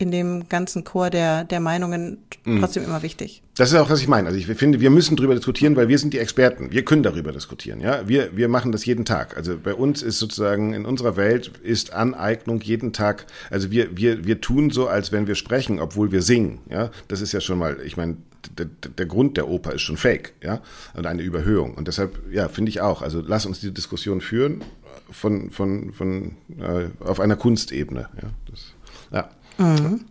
in 0.00 0.10
dem 0.10 0.48
ganzen 0.48 0.82
Chor 0.82 1.10
der, 1.10 1.44
der 1.44 1.60
Meinungen 1.60 2.18
mhm. 2.44 2.60
trotzdem 2.60 2.84
immer 2.84 3.02
wichtig. 3.02 3.42
Das 3.54 3.70
ist 3.70 3.78
auch, 3.78 3.90
was 3.90 4.00
ich 4.00 4.08
meine. 4.08 4.28
Also 4.28 4.38
ich 4.38 4.46
finde, 4.46 4.80
wir 4.80 4.88
müssen 4.88 5.14
darüber 5.14 5.34
diskutieren, 5.34 5.76
weil 5.76 5.88
wir 5.88 5.98
sind 5.98 6.14
die 6.14 6.18
Experten. 6.18 6.72
Wir 6.72 6.86
können 6.86 7.02
darüber 7.02 7.32
diskutieren. 7.32 7.82
Ja, 7.82 8.08
wir, 8.08 8.34
wir 8.34 8.48
machen 8.48 8.72
das 8.72 8.86
jeden 8.86 9.04
Tag. 9.04 9.36
Also 9.36 9.58
bei 9.62 9.74
uns 9.74 10.00
ist 10.02 10.18
sozusagen 10.18 10.72
in 10.72 10.86
unserer 10.86 11.16
Welt 11.16 11.52
ist 11.62 11.92
Aneignung 11.92 12.62
jeden 12.62 12.94
Tag. 12.94 13.26
Also 13.50 13.70
wir, 13.70 13.94
wir, 13.94 14.24
wir 14.24 14.40
tun 14.40 14.70
so, 14.70 14.88
als 14.88 15.12
wenn 15.12 15.26
wir 15.26 15.34
sprechen, 15.34 15.80
obwohl 15.80 16.12
wir 16.12 16.22
singen. 16.22 16.60
Ja, 16.70 16.90
das 17.08 17.20
ist 17.20 17.32
ja 17.32 17.42
schon 17.42 17.58
mal, 17.58 17.78
ich 17.84 17.98
meine, 17.98 18.16
der, 18.56 18.66
der 18.66 19.04
Grund 19.04 19.36
der 19.36 19.48
Oper 19.48 19.74
ist 19.74 19.82
schon 19.82 19.98
fake, 19.98 20.32
ja, 20.42 20.62
und 20.94 21.04
eine 21.04 21.20
Überhöhung. 21.20 21.74
Und 21.74 21.88
deshalb, 21.88 22.18
ja, 22.32 22.48
finde 22.48 22.70
ich 22.70 22.80
auch. 22.80 23.02
Also 23.02 23.20
lass 23.20 23.44
uns 23.44 23.60
diese 23.60 23.72
Diskussion 23.72 24.22
führen 24.22 24.64
von, 25.10 25.50
von, 25.50 25.92
von 25.92 26.36
äh, 26.58 26.86
auf 27.00 27.20
einer 27.20 27.36
Kunstebene. 27.36 28.08
Ja, 28.22 28.30
das, 28.50 28.72
ja. 29.12 29.30
Mhm. 29.58 30.04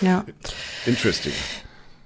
Ja. 0.00 0.24
Interesting. 0.86 1.32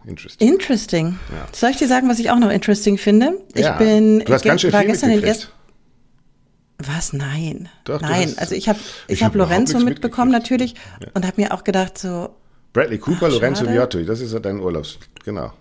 Interesting. 0.06 0.48
Interesting. 0.48 1.18
Ja. 1.30 1.46
Soll 1.52 1.70
ich 1.70 1.76
dir 1.76 1.88
sagen, 1.88 2.08
was 2.08 2.18
ich 2.18 2.30
auch 2.30 2.38
noch 2.38 2.50
interesting 2.50 2.98
finde? 2.98 3.38
Ich 3.54 3.64
ja. 3.64 3.76
bin, 3.76 4.20
du 4.20 4.32
hast 4.32 4.44
ganz 4.44 4.62
schön 4.62 4.72
war 4.72 4.80
viel 4.80 4.90
gestern 4.90 5.10
in 5.10 5.22
erst 5.22 5.52
was? 6.78 7.12
Nein. 7.12 7.68
Doch, 7.84 8.00
Nein, 8.00 8.34
also 8.36 8.54
ich 8.54 8.68
habe 8.68 8.78
ich, 9.08 9.14
ich 9.14 9.22
hab, 9.24 9.32
hab 9.32 9.36
Lorenzo 9.36 9.80
mitbekommen 9.80 10.30
natürlich 10.30 10.74
ja. 11.00 11.08
und 11.12 11.26
habe 11.26 11.40
mir 11.40 11.52
auch 11.52 11.64
gedacht 11.64 11.98
so 11.98 12.36
Bradley 12.72 12.98
Cooper, 12.98 13.26
ach, 13.26 13.32
Lorenzo 13.32 13.68
Viotto, 13.68 14.00
das 14.02 14.20
ist 14.20 14.32
ja 14.32 14.38
dein 14.38 14.60
Urlaubs, 14.60 14.98
genau. 15.24 15.52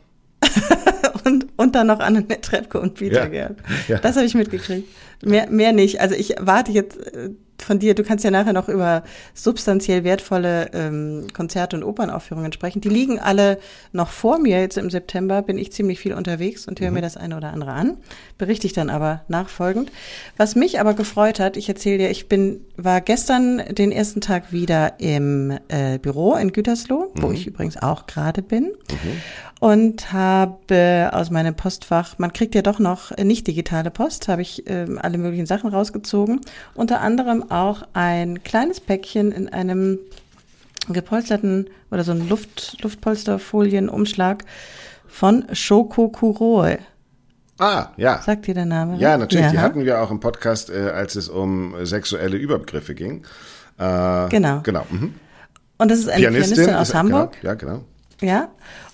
und, 1.25 1.47
und 1.55 1.73
dann 1.73 1.87
noch 1.87 1.99
Annette 1.99 2.39
Trepke 2.41 2.79
und 2.79 2.95
Peter 2.95 3.23
ja. 3.23 3.27
Gerd. 3.27 3.57
Ja. 3.87 3.97
Das 3.97 4.15
habe 4.15 4.25
ich 4.25 4.35
mitgekriegt. 4.35 4.87
Mehr, 5.23 5.49
mehr 5.49 5.73
nicht. 5.73 5.99
Also 5.99 6.13
ich 6.13 6.35
warte 6.39 6.71
jetzt 6.71 6.97
äh, 6.97 7.31
von 7.67 7.79
dir, 7.79 7.93
du 7.93 8.03
kannst 8.03 8.23
ja 8.23 8.31
nachher 8.31 8.53
noch 8.53 8.69
über 8.69 9.03
substanziell 9.33 10.03
wertvolle 10.03 10.71
ähm, 10.73 11.27
Konzerte 11.33 11.75
und 11.75 11.83
Opernaufführungen 11.83 12.51
sprechen. 12.53 12.81
Die 12.81 12.89
liegen 12.89 13.19
alle 13.19 13.59
noch 13.91 14.09
vor 14.09 14.39
mir. 14.39 14.59
Jetzt 14.59 14.77
im 14.77 14.89
September 14.89 15.41
bin 15.41 15.57
ich 15.57 15.71
ziemlich 15.71 15.99
viel 15.99 16.13
unterwegs 16.13 16.67
und 16.67 16.79
höre 16.79 16.89
mhm. 16.89 16.95
mir 16.95 17.01
das 17.01 17.17
eine 17.17 17.37
oder 17.37 17.51
andere 17.51 17.73
an. 17.73 17.97
Berichte 18.37 18.65
ich 18.65 18.73
dann 18.73 18.89
aber 18.89 19.21
nachfolgend. 19.27 19.91
Was 20.37 20.55
mich 20.55 20.79
aber 20.79 20.93
gefreut 20.93 21.39
hat, 21.39 21.57
ich 21.57 21.67
erzähle 21.67 21.99
dir, 21.99 22.09
ich 22.09 22.29
bin, 22.29 22.61
war 22.77 23.01
gestern 23.01 23.61
den 23.69 23.91
ersten 23.91 24.21
Tag 24.21 24.51
wieder 24.51 24.99
im 24.99 25.57
äh, 25.67 25.99
Büro 25.99 26.35
in 26.35 26.53
Gütersloh, 26.53 27.11
mhm. 27.13 27.21
wo 27.21 27.31
ich 27.31 27.45
übrigens 27.45 27.77
auch 27.77 28.07
gerade 28.07 28.41
bin. 28.41 28.71
Mhm 28.89 29.21
und 29.59 30.13
habe 30.13 31.09
aus 31.13 31.29
meinem 31.29 31.55
Postfach, 31.55 32.19
man 32.19 32.31
kriegt 32.33 32.53
ja 32.55 32.61
doch 32.61 32.79
noch 32.79 33.15
nicht 33.17 33.47
digitale 33.47 33.89
Post, 33.89 34.27
habe 34.27 34.41
ich 34.41 34.67
äh, 34.69 34.85
alle 34.99 35.17
möglichen 35.17 35.45
Sachen 35.45 35.69
rausgezogen. 35.69 36.41
Unter 36.75 37.01
anderem 37.01 37.49
auch 37.49 37.83
ein 37.93 38.43
kleines 38.43 38.79
Päckchen 38.79 39.31
in 39.31 39.49
einem 39.49 39.99
gepolsterten 40.89 41.69
oder 41.91 42.03
so 42.03 42.11
ein 42.11 42.29
Luft, 42.29 42.77
Luftpolsterfolienumschlag 42.81 44.45
von 45.07 45.45
Shoko 45.53 46.09
Kuroe. 46.09 46.77
Ah, 47.59 47.87
ja. 47.97 48.21
Sagt 48.21 48.45
dir 48.45 48.53
der 48.53 48.65
Name? 48.65 48.97
Ja, 48.97 49.17
natürlich. 49.17 49.47
Ja. 49.47 49.51
Die 49.51 49.59
hatten 49.59 49.83
wir 49.83 49.99
auch 50.01 50.11
im 50.11 50.19
Podcast, 50.19 50.69
äh, 50.69 50.91
als 50.91 51.15
es 51.15 51.27
um 51.27 51.73
sexuelle 51.83 52.37
Überbegriffe 52.37 52.93
ging. 52.93 53.23
Äh, 53.79 54.29
genau. 54.29 54.61
Genau. 54.61 54.85
Mhm. 54.89 55.15
Und 55.79 55.91
das 55.91 55.99
ist 55.99 56.09
eine 56.09 56.21
Pianistin, 56.21 56.55
Pianistin 56.55 56.75
aus 56.75 56.89
ist, 56.89 56.95
Hamburg. 56.95 57.31
Genau, 57.41 57.51
ja, 57.51 57.53
genau. 57.55 57.83
Ja. 58.21 58.49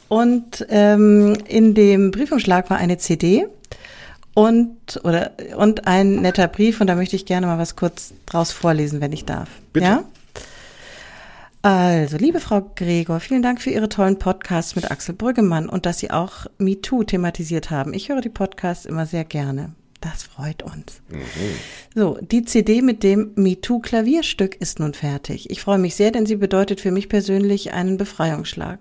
Und 0.07 0.65
ähm, 0.69 1.37
in 1.47 1.73
dem 1.73 2.11
Briefumschlag 2.11 2.69
war 2.69 2.77
eine 2.77 2.97
CD 2.97 3.47
und 4.33 4.99
oder 5.03 5.31
und 5.57 5.87
ein 5.87 6.15
netter 6.15 6.47
Brief 6.47 6.81
und 6.81 6.87
da 6.87 6.95
möchte 6.95 7.15
ich 7.15 7.25
gerne 7.25 7.47
mal 7.47 7.57
was 7.57 7.75
kurz 7.75 8.13
draus 8.25 8.51
vorlesen, 8.51 9.01
wenn 9.01 9.13
ich 9.13 9.25
darf. 9.25 9.49
Bitte. 9.71 9.85
Ja? 9.85 10.03
Also, 11.65 12.17
liebe 12.17 12.41
Frau 12.41 12.71
Gregor, 12.75 13.21
vielen 13.21 13.41
Dank 13.41 13.61
für 13.61 13.69
Ihre 13.69 13.87
tollen 13.87 14.19
Podcasts 14.19 14.75
mit 14.75 14.91
Axel 14.91 15.15
Brüggemann 15.15 15.69
und 15.69 15.85
dass 15.85 15.99
Sie 15.99 16.11
auch 16.11 16.45
MeToo 16.57 17.05
thematisiert 17.05 17.69
haben. 17.69 17.93
Ich 17.93 18.09
höre 18.09 18.19
die 18.19 18.27
Podcasts 18.27 18.85
immer 18.85 19.05
sehr 19.05 19.23
gerne. 19.23 19.73
Das 20.01 20.23
freut 20.23 20.63
uns. 20.63 21.01
Mhm. 21.07 21.21
So, 21.95 22.17
die 22.21 22.43
CD 22.43 22.81
mit 22.81 23.03
dem 23.03 23.31
MeToo 23.35 23.79
Klavierstück 23.79 24.57
ist 24.59 24.79
nun 24.79 24.93
fertig. 24.93 25.49
Ich 25.49 25.61
freue 25.61 25.77
mich 25.77 25.95
sehr, 25.95 26.11
denn 26.11 26.25
sie 26.25 26.35
bedeutet 26.35 26.81
für 26.81 26.91
mich 26.91 27.07
persönlich 27.07 27.71
einen 27.71 27.95
Befreiungsschlag. 27.95 28.79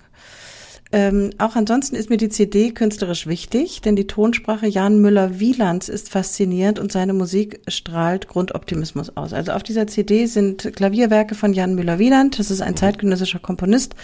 Ähm, 0.95 1.31
auch 1.39 1.57
ansonsten 1.57 1.97
ist 1.97 2.11
mir 2.11 2.19
die 2.19 2.29
CD 2.29 2.71
künstlerisch 2.71 3.27
wichtig, 3.27 3.81
denn 3.81 3.97
die 3.97 4.07
Tonsprache 4.07 4.67
Jan 4.67 5.01
Müller-Wielands 5.01 5.89
ist 5.89 6.11
faszinierend 6.11 6.79
und 6.79 6.93
seine 6.93 7.15
Musik 7.15 7.61
strahlt 7.67 8.29
Grundoptimismus 8.29 9.17
aus. 9.17 9.33
Also 9.33 9.53
auf 9.53 9.63
dieser 9.63 9.87
CD 9.87 10.27
sind 10.27 10.71
Klavierwerke 10.77 11.35
von 11.35 11.55
Jan 11.55 11.75
Müller-Wieland, 11.75 12.39
das 12.39 12.51
ist 12.51 12.61
ein 12.61 12.77
zeitgenössischer 12.77 13.39
Komponist, 13.39 13.95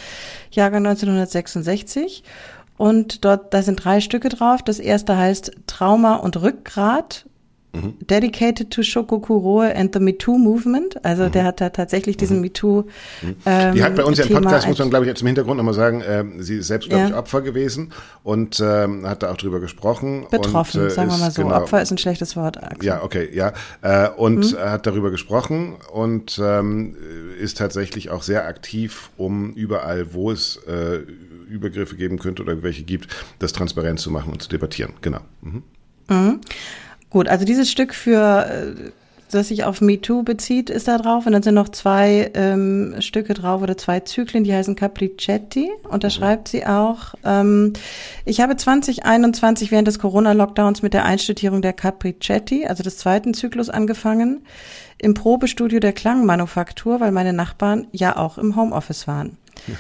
Jahrgang 0.51 0.87
1966. 0.87 2.25
Und 2.79 3.25
dort, 3.25 3.53
da 3.53 3.63
sind 3.63 3.85
drei 3.85 4.01
Stücke 4.01 4.29
drauf. 4.29 4.63
Das 4.63 4.79
erste 4.79 5.17
heißt 5.17 5.53
Trauma 5.67 6.15
und 6.15 6.41
Rückgrat 6.41 7.28
Mhm. 7.73 7.95
Dedicated 8.07 8.71
to 8.71 8.83
Shokokuroe 8.83 9.75
and 9.75 9.93
the 9.93 10.01
MeToo 10.01 10.39
Movement. 10.39 11.05
Also 11.05 11.25
mhm. 11.25 11.33
der 11.33 11.45
hat 11.45 11.61
da 11.61 11.69
tatsächlich 11.69 12.17
diesen 12.17 12.37
mhm. 12.37 12.43
MeToo. 12.43 12.85
Mhm. 13.23 13.37
Ähm, 13.45 13.75
die 13.75 13.83
hat 13.83 13.95
bei 13.95 14.05
uns 14.05 14.19
ja 14.19 14.25
im 14.25 14.33
Podcast, 14.33 14.67
muss 14.67 14.79
man 14.79 14.91
glaube 14.91 15.05
ich 15.05 15.09
jetzt 15.09 15.21
im 15.21 15.27
Hintergrund 15.27 15.59
nochmal 15.59 15.75
sagen, 15.75 16.01
äh, 16.01 16.25
sie 16.39 16.57
ist 16.57 16.69
selbst, 16.69 16.89
glaube 16.89 17.03
ja. 17.03 17.09
ich, 17.11 17.15
Opfer 17.15 17.43
gewesen 17.43 17.93
und 18.23 18.61
ähm, 18.61 19.07
hat 19.07 19.23
da 19.23 19.31
auch 19.31 19.37
drüber 19.37 19.61
gesprochen. 19.61 20.27
Betroffen, 20.31 20.81
und, 20.81 20.87
äh, 20.87 20.91
sagen 20.91 21.11
wir 21.11 21.19
mal 21.19 21.31
so. 21.31 21.43
Genau, 21.43 21.57
Opfer 21.57 21.83
ist 21.83 21.91
ein 21.91 21.99
schlechtes 21.99 22.37
Wort. 22.37 22.63
Axel. 22.63 22.85
Ja, 22.85 23.03
okay, 23.03 23.29
ja. 23.33 23.53
Äh, 23.83 24.09
und 24.11 24.53
mhm. 24.53 24.59
hat 24.59 24.87
darüber 24.87 25.11
gesprochen 25.11 25.77
und 25.93 26.41
ähm, 26.43 26.97
ist 27.39 27.59
tatsächlich 27.59 28.11
auch 28.11 28.23
sehr 28.23 28.47
aktiv, 28.47 29.11
um 29.17 29.53
überall, 29.53 30.15
wo 30.15 30.31
es 30.31 30.57
äh, 30.67 31.01
Übergriffe 31.49 31.97
geben 31.97 32.19
könnte 32.19 32.43
oder 32.43 32.63
welche 32.63 32.83
gibt, 32.83 33.09
das 33.39 33.53
transparent 33.53 34.01
zu 34.01 34.11
machen 34.11 34.33
und 34.33 34.43
zu 34.43 34.49
debattieren. 34.49 34.95
Genau. 35.03 35.21
Mhm. 35.43 35.63
Mhm. 37.09 37.11
Gut, 37.11 37.29
also 37.29 37.45
dieses 37.45 37.71
Stück 37.71 37.95
für 37.95 38.47
äh, 38.47 38.91
das 39.31 39.49
sich 39.49 39.65
auf 39.65 39.81
Me 39.81 40.01
Too 40.01 40.23
bezieht, 40.23 40.71
ist 40.71 40.89
da 40.89 40.99
drauf. 40.99 41.27
Und 41.27 41.33
dann 41.33 41.43
sind 41.43 41.55
noch 41.55 41.69
zwei 41.69 42.31
ähm, 42.35 42.95
Stücke 43.01 43.35
drauf 43.35 43.63
oder 43.63 43.77
zwei 43.77 44.01
Zyklen, 44.01 44.45
die 44.45 44.55
heißen 44.55 44.75
Capricetti. 44.75 45.71
Und 45.89 46.05
da 46.05 46.09
mhm. 46.09 46.13
schreibt 46.13 46.49
sie 46.49 46.67
auch, 46.67 47.15
ähm, 47.25 47.73
ich 48.25 48.41
habe 48.41 48.57
2021 48.57 49.71
während 49.71 49.89
des 49.89 49.99
Corona-Lockdowns 49.99 50.83
mit 50.83 50.95
der 50.95 51.05
Einstudierung 51.05 51.63
der 51.63 51.73
Capricetti, 51.73 52.67
also 52.67 52.83
des 52.83 52.99
zweiten 52.99 53.35
Zyklus, 53.35 53.69
angefangen. 53.69 54.45
Im 54.99 55.15
Probestudio 55.15 55.79
der 55.79 55.93
Klangmanufaktur, 55.93 57.01
weil 57.01 57.13
meine 57.13 57.33
Nachbarn 57.33 57.87
ja 57.93 58.17
auch 58.17 58.39
im 58.39 58.57
Homeoffice 58.57 59.07
waren. 59.07 59.37
Ja. 59.67 59.75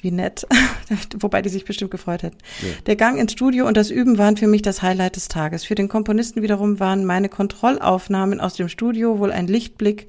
Wie 0.00 0.10
nett. 0.10 0.46
Wobei 1.18 1.42
die 1.42 1.48
sich 1.48 1.64
bestimmt 1.64 1.90
gefreut 1.90 2.22
hätten. 2.22 2.38
Ja. 2.62 2.68
Der 2.86 2.96
Gang 2.96 3.18
ins 3.18 3.32
Studio 3.32 3.66
und 3.66 3.76
das 3.76 3.90
Üben 3.90 4.16
waren 4.16 4.36
für 4.36 4.46
mich 4.46 4.62
das 4.62 4.82
Highlight 4.82 5.16
des 5.16 5.28
Tages. 5.28 5.64
Für 5.64 5.74
den 5.74 5.88
Komponisten 5.88 6.42
wiederum 6.42 6.78
waren 6.78 7.04
meine 7.04 7.28
Kontrollaufnahmen 7.28 8.40
aus 8.40 8.54
dem 8.54 8.68
Studio 8.68 9.18
wohl 9.18 9.32
ein 9.32 9.48
Lichtblick 9.48 10.08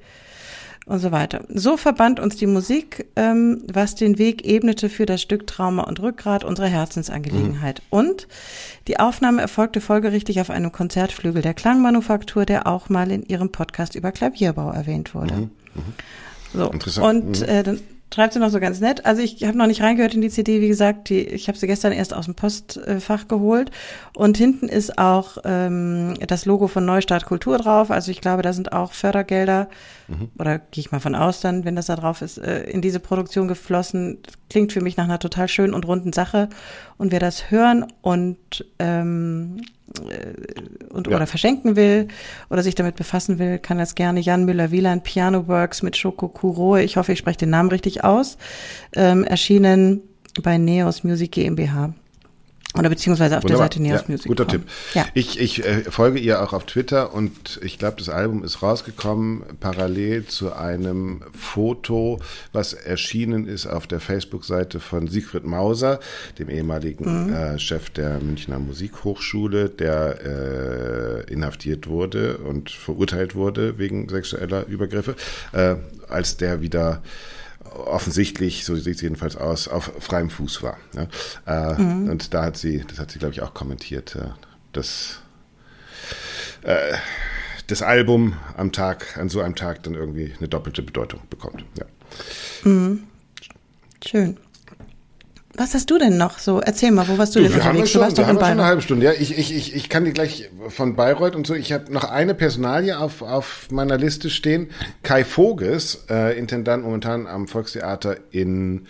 und 0.86 0.98
so 0.98 1.12
weiter. 1.12 1.44
So 1.48 1.76
verband 1.76 2.18
uns 2.18 2.36
die 2.36 2.46
Musik, 2.46 3.06
ähm, 3.14 3.62
was 3.72 3.94
den 3.94 4.18
Weg 4.18 4.44
ebnete 4.44 4.88
für 4.88 5.06
das 5.06 5.22
Stück 5.22 5.46
Trauma 5.46 5.84
und 5.84 6.00
Rückgrat 6.00 6.42
unserer 6.42 6.66
Herzensangelegenheit. 6.66 7.80
Mhm. 7.80 7.98
Und 7.98 8.28
die 8.88 8.98
Aufnahme 8.98 9.40
erfolgte 9.40 9.80
folgerichtig 9.80 10.40
auf 10.40 10.50
einem 10.50 10.72
Konzertflügel 10.72 11.42
der 11.42 11.54
Klangmanufaktur, 11.54 12.44
der 12.44 12.66
auch 12.66 12.88
mal 12.88 13.10
in 13.10 13.22
ihrem 13.22 13.52
Podcast 13.52 13.94
über 13.94 14.10
Klavierbau 14.10 14.72
erwähnt 14.72 15.14
wurde. 15.14 15.34
Mhm. 15.34 15.50
Mhm. 15.74 15.94
So. 16.54 16.70
Interessant. 16.72 17.24
Und 17.24 17.40
mhm. 17.40 17.48
äh, 17.48 17.62
dann 17.62 17.80
schreibt 18.12 18.32
sie 18.32 18.40
noch 18.40 18.50
so 18.50 18.60
ganz 18.60 18.80
nett. 18.80 19.06
Also 19.06 19.22
ich 19.22 19.44
habe 19.44 19.56
noch 19.56 19.66
nicht 19.66 19.82
reingehört 19.82 20.14
in 20.14 20.20
die 20.20 20.30
CD, 20.30 20.60
wie 20.60 20.68
gesagt, 20.68 21.08
die, 21.08 21.20
ich 21.20 21.48
habe 21.48 21.56
sie 21.56 21.66
gestern 21.66 21.92
erst 21.92 22.12
aus 22.12 22.24
dem 22.24 22.34
Postfach 22.34 23.28
geholt. 23.28 23.70
Und 24.14 24.36
hinten 24.36 24.68
ist 24.68 24.98
auch 24.98 25.38
ähm, 25.44 26.14
das 26.26 26.44
Logo 26.44 26.66
von 26.66 26.84
Neustart 26.84 27.26
Kultur 27.26 27.58
drauf. 27.58 27.90
Also 27.90 28.10
ich 28.10 28.20
glaube, 28.20 28.42
da 28.42 28.52
sind 28.52 28.72
auch 28.72 28.92
Fördergelder, 28.92 29.68
mhm. 30.08 30.30
oder 30.38 30.58
gehe 30.58 30.82
ich 30.82 30.92
mal 30.92 31.00
von 31.00 31.14
aus 31.14 31.40
dann, 31.40 31.64
wenn 31.64 31.76
das 31.76 31.86
da 31.86 31.96
drauf 31.96 32.22
ist, 32.22 32.38
äh, 32.38 32.64
in 32.64 32.82
diese 32.82 33.00
Produktion 33.00 33.48
geflossen. 33.48 34.18
Klingt 34.48 34.72
für 34.72 34.80
mich 34.80 34.96
nach 34.96 35.04
einer 35.04 35.20
total 35.20 35.46
schönen 35.48 35.74
und 35.74 35.86
runden 35.86 36.12
Sache. 36.12 36.48
Und 37.00 37.12
wer 37.12 37.18
das 37.18 37.50
hören 37.50 37.86
und 38.02 38.36
ähm, 38.78 39.62
äh, 40.10 40.92
und, 40.92 41.06
ja. 41.06 41.16
oder 41.16 41.26
verschenken 41.26 41.74
will 41.74 42.08
oder 42.50 42.62
sich 42.62 42.74
damit 42.74 42.96
befassen 42.96 43.38
will, 43.38 43.58
kann 43.58 43.78
das 43.78 43.94
gerne 43.94 44.20
Jan 44.20 44.44
Müller-Wieland 44.44 45.02
Piano 45.02 45.48
Works 45.48 45.82
mit 45.82 45.96
Shoko 45.96 46.28
Kuroe, 46.28 46.82
ich 46.82 46.98
hoffe, 46.98 47.12
ich 47.12 47.18
spreche 47.18 47.38
den 47.38 47.48
Namen 47.48 47.70
richtig 47.70 48.04
aus, 48.04 48.36
ähm, 48.94 49.24
erschienen 49.24 50.02
bei 50.42 50.58
Neos 50.58 51.02
Music 51.02 51.32
GmbH. 51.32 51.94
Oder 52.78 52.88
beziehungsweise 52.88 53.36
auf 53.36 53.42
Wunderbar. 53.42 53.68
der 53.68 53.74
Seite 53.74 53.82
Neos 53.82 54.00
ja, 54.02 54.06
Music. 54.08 54.28
Guter 54.28 54.46
Tipp. 54.46 54.62
Ja. 54.94 55.06
Ich, 55.14 55.40
ich 55.40 55.64
äh, 55.64 55.82
folge 55.90 56.20
ihr 56.20 56.40
auch 56.40 56.52
auf 56.52 56.66
Twitter 56.66 57.12
und 57.12 57.58
ich 57.62 57.78
glaube, 57.78 57.96
das 57.98 58.08
Album 58.08 58.44
ist 58.44 58.62
rausgekommen 58.62 59.42
parallel 59.58 60.26
zu 60.26 60.52
einem 60.52 61.22
Foto, 61.36 62.20
was 62.52 62.72
erschienen 62.72 63.48
ist 63.48 63.66
auf 63.66 63.88
der 63.88 63.98
Facebook-Seite 63.98 64.78
von 64.78 65.08
Siegfried 65.08 65.44
Mauser, 65.44 65.98
dem 66.38 66.48
ehemaligen 66.48 67.26
mhm. 67.26 67.32
äh, 67.32 67.58
Chef 67.58 67.90
der 67.90 68.20
Münchner 68.20 68.60
Musikhochschule, 68.60 69.68
der 69.68 71.24
äh, 71.26 71.32
inhaftiert 71.32 71.88
wurde 71.88 72.38
und 72.38 72.70
verurteilt 72.70 73.34
wurde 73.34 73.78
wegen 73.78 74.08
sexueller 74.08 74.66
Übergriffe, 74.66 75.16
äh, 75.52 75.74
als 76.08 76.36
der 76.36 76.60
wieder 76.60 77.02
offensichtlich, 77.64 78.64
so 78.64 78.74
sieht 78.76 78.96
es 78.96 79.00
jedenfalls 79.00 79.36
aus, 79.36 79.68
auf 79.68 79.92
freiem 80.00 80.30
Fuß 80.30 80.62
war. 80.62 80.78
Ja. 80.94 81.74
Äh, 81.74 81.80
mhm. 81.80 82.10
Und 82.10 82.34
da 82.34 82.44
hat 82.44 82.56
sie, 82.56 82.84
das 82.86 82.98
hat 82.98 83.10
sie, 83.10 83.18
glaube 83.18 83.34
ich, 83.34 83.42
auch 83.42 83.54
kommentiert, 83.54 84.16
äh, 84.16 84.30
dass 84.72 85.20
äh, 86.62 86.94
das 87.66 87.82
Album 87.82 88.34
am 88.56 88.72
Tag, 88.72 89.16
an 89.16 89.28
so 89.28 89.40
einem 89.40 89.54
Tag 89.54 89.82
dann 89.84 89.94
irgendwie 89.94 90.32
eine 90.38 90.48
doppelte 90.48 90.82
Bedeutung 90.82 91.20
bekommt. 91.30 91.64
Ja. 91.78 91.86
Mhm. 92.64 93.04
Schön. 94.04 94.38
Was 95.54 95.74
hast 95.74 95.90
du 95.90 95.98
denn 95.98 96.16
noch 96.16 96.38
so? 96.38 96.60
Erzähl 96.60 96.90
mal, 96.92 97.08
wo 97.08 97.18
warst 97.18 97.34
du, 97.34 97.40
du 97.40 97.48
denn 97.48 97.54
unterwegs? 97.54 97.90
Schon, 97.90 98.00
du 98.00 98.04
warst 98.04 98.18
doch 98.18 98.28
in 98.28 98.36
Bayreuth. 98.36 98.48
Schon 98.48 98.58
eine 98.60 98.66
halbe 98.66 98.82
Stunde. 98.82 99.06
Ja, 99.06 99.12
ich, 99.12 99.36
ich, 99.36 99.54
ich, 99.54 99.74
ich 99.74 99.88
kann 99.88 100.04
dir 100.04 100.12
gleich 100.12 100.48
von 100.68 100.94
Bayreuth 100.94 101.34
und 101.34 101.46
so. 101.46 101.54
Ich 101.54 101.72
habe 101.72 101.92
noch 101.92 102.04
eine 102.04 102.34
Personalie 102.34 102.96
auf, 102.98 103.22
auf 103.22 103.68
meiner 103.70 103.98
Liste 103.98 104.30
stehen. 104.30 104.70
Kai 105.02 105.24
Voges, 105.24 106.04
äh, 106.08 106.38
Intendant 106.38 106.84
momentan 106.84 107.26
am 107.26 107.48
Volkstheater 107.48 108.16
in 108.30 108.86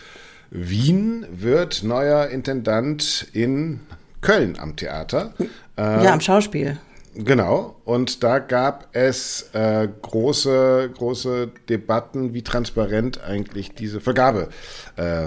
Wien, 0.51 1.27
wird 1.33 1.83
neuer 1.83 2.29
Intendant 2.29 3.27
in 3.33 3.81
Köln 4.21 4.59
am 4.59 4.77
Theater. 4.77 5.33
Äh, 5.79 6.05
ja, 6.05 6.13
am 6.13 6.21
Schauspiel. 6.21 6.79
Genau, 7.15 7.75
und 7.85 8.23
da 8.23 8.39
gab 8.39 8.89
es 8.93 9.51
äh, 9.53 9.89
große, 10.01 10.91
große 10.95 11.51
Debatten, 11.69 12.35
wie 12.35 12.43
transparent 12.43 13.21
eigentlich 13.25 13.75
diese 13.75 14.01
Vergabe 14.01 14.49
äh, 14.97 15.27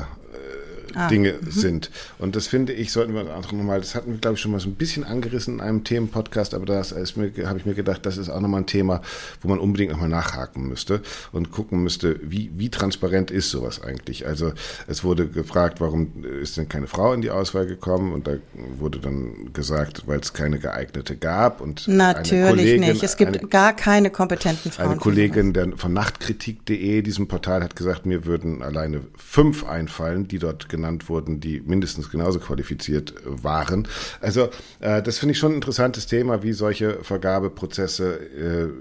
ah, 0.95 1.08
Dinge 1.08 1.36
mhm. 1.39 1.51
sind. 1.51 1.91
Und 2.19 2.36
das 2.36 2.47
finde 2.47 2.73
ich, 2.73 2.91
sollten 2.91 3.13
wir 3.13 3.36
auch 3.36 3.51
nochmal, 3.51 3.79
das 3.79 3.95
hatten 3.95 4.12
wir, 4.12 4.19
glaube 4.19 4.36
ich, 4.36 4.41
schon 4.41 4.51
mal 4.51 4.60
so 4.60 4.69
ein 4.69 4.75
bisschen 4.75 5.03
angerissen 5.03 5.56
in 5.56 5.62
einem 5.62 5.84
Themenpodcast, 5.84 6.53
aber 6.53 6.65
das 6.65 6.91
habe 6.91 7.03
ich 7.03 7.65
mir 7.65 7.73
gedacht, 7.73 8.06
das 8.06 8.17
ist 8.17 8.29
auch 8.29 8.39
nochmal 8.39 8.62
ein 8.62 8.67
Thema, 8.67 9.01
wo 9.41 9.47
man 9.47 9.60
unbedingt 9.60 9.91
nochmal 9.91 10.10
nachhaken 10.10 10.67
müsste 10.67 11.01
und 11.32 11.51
gucken 11.51 11.84
müsste, 11.84 12.19
wie, 12.23 12.51
wie 12.56 12.69
transparent 12.69 13.32
ist 13.32 13.49
sowas 13.49 13.82
eigentlich. 13.82 14.25
Also 14.27 14.53
es 14.88 15.03
wurde 15.03 15.27
gefragt, 15.27 15.82
warum 15.82 16.23
ist 16.41 16.58
denn 16.58 16.69
keine 16.69 16.88
Frau 16.88 17.13
in 17.13 17.21
die 17.21 17.32
Auswahl 17.32 17.65
gekommen? 17.65 18.13
Und 18.13 18.27
da 18.27 18.34
wurde 18.77 18.99
dann 18.99 19.53
gesagt, 19.53 20.03
weil 20.08 20.19
es 20.19 20.34
keine 20.34 20.60
geeignete 20.60 21.15
gab. 21.15 21.62
Und 21.62 21.88
Natürlich 21.88 22.49
Kollegin, 22.49 22.82
nicht. 22.82 23.03
Es 23.03 23.17
gibt 23.17 23.38
eine, 23.38 23.47
gar 23.47 23.73
keine 23.73 24.10
kompetenten 24.10 24.71
Frauen. 24.71 24.91
Eine 24.91 24.99
Kollegin 24.99 25.53
der, 25.53 25.77
von 25.77 25.93
Nachtkritik.de, 25.93 27.01
diesem 27.01 27.27
Portal, 27.27 27.63
hat 27.63 27.75
gesagt, 27.75 28.06
mir 28.06 28.25
würden 28.25 28.62
alleine 28.62 29.01
fünf 29.15 29.65
einfallen, 29.65 30.27
die 30.27 30.39
dort 30.39 30.69
genannt 30.69 30.83
genannt 30.84 31.08
wurden, 31.08 31.39
die 31.39 31.62
mindestens 31.62 32.10
genauso 32.10 32.39
qualifiziert 32.39 33.13
waren. 33.26 33.88
Also 34.19 34.50
äh, 34.82 35.02
das 35.02 35.17
finde 35.17 35.32
ich 35.32 35.39
schon 35.39 35.54
ein 35.54 35.56
interessantes 35.56 36.08
Thema, 36.08 36.43
wie 36.43 36.52
solche 36.52 37.04
Vergabeprozesse 37.04 38.19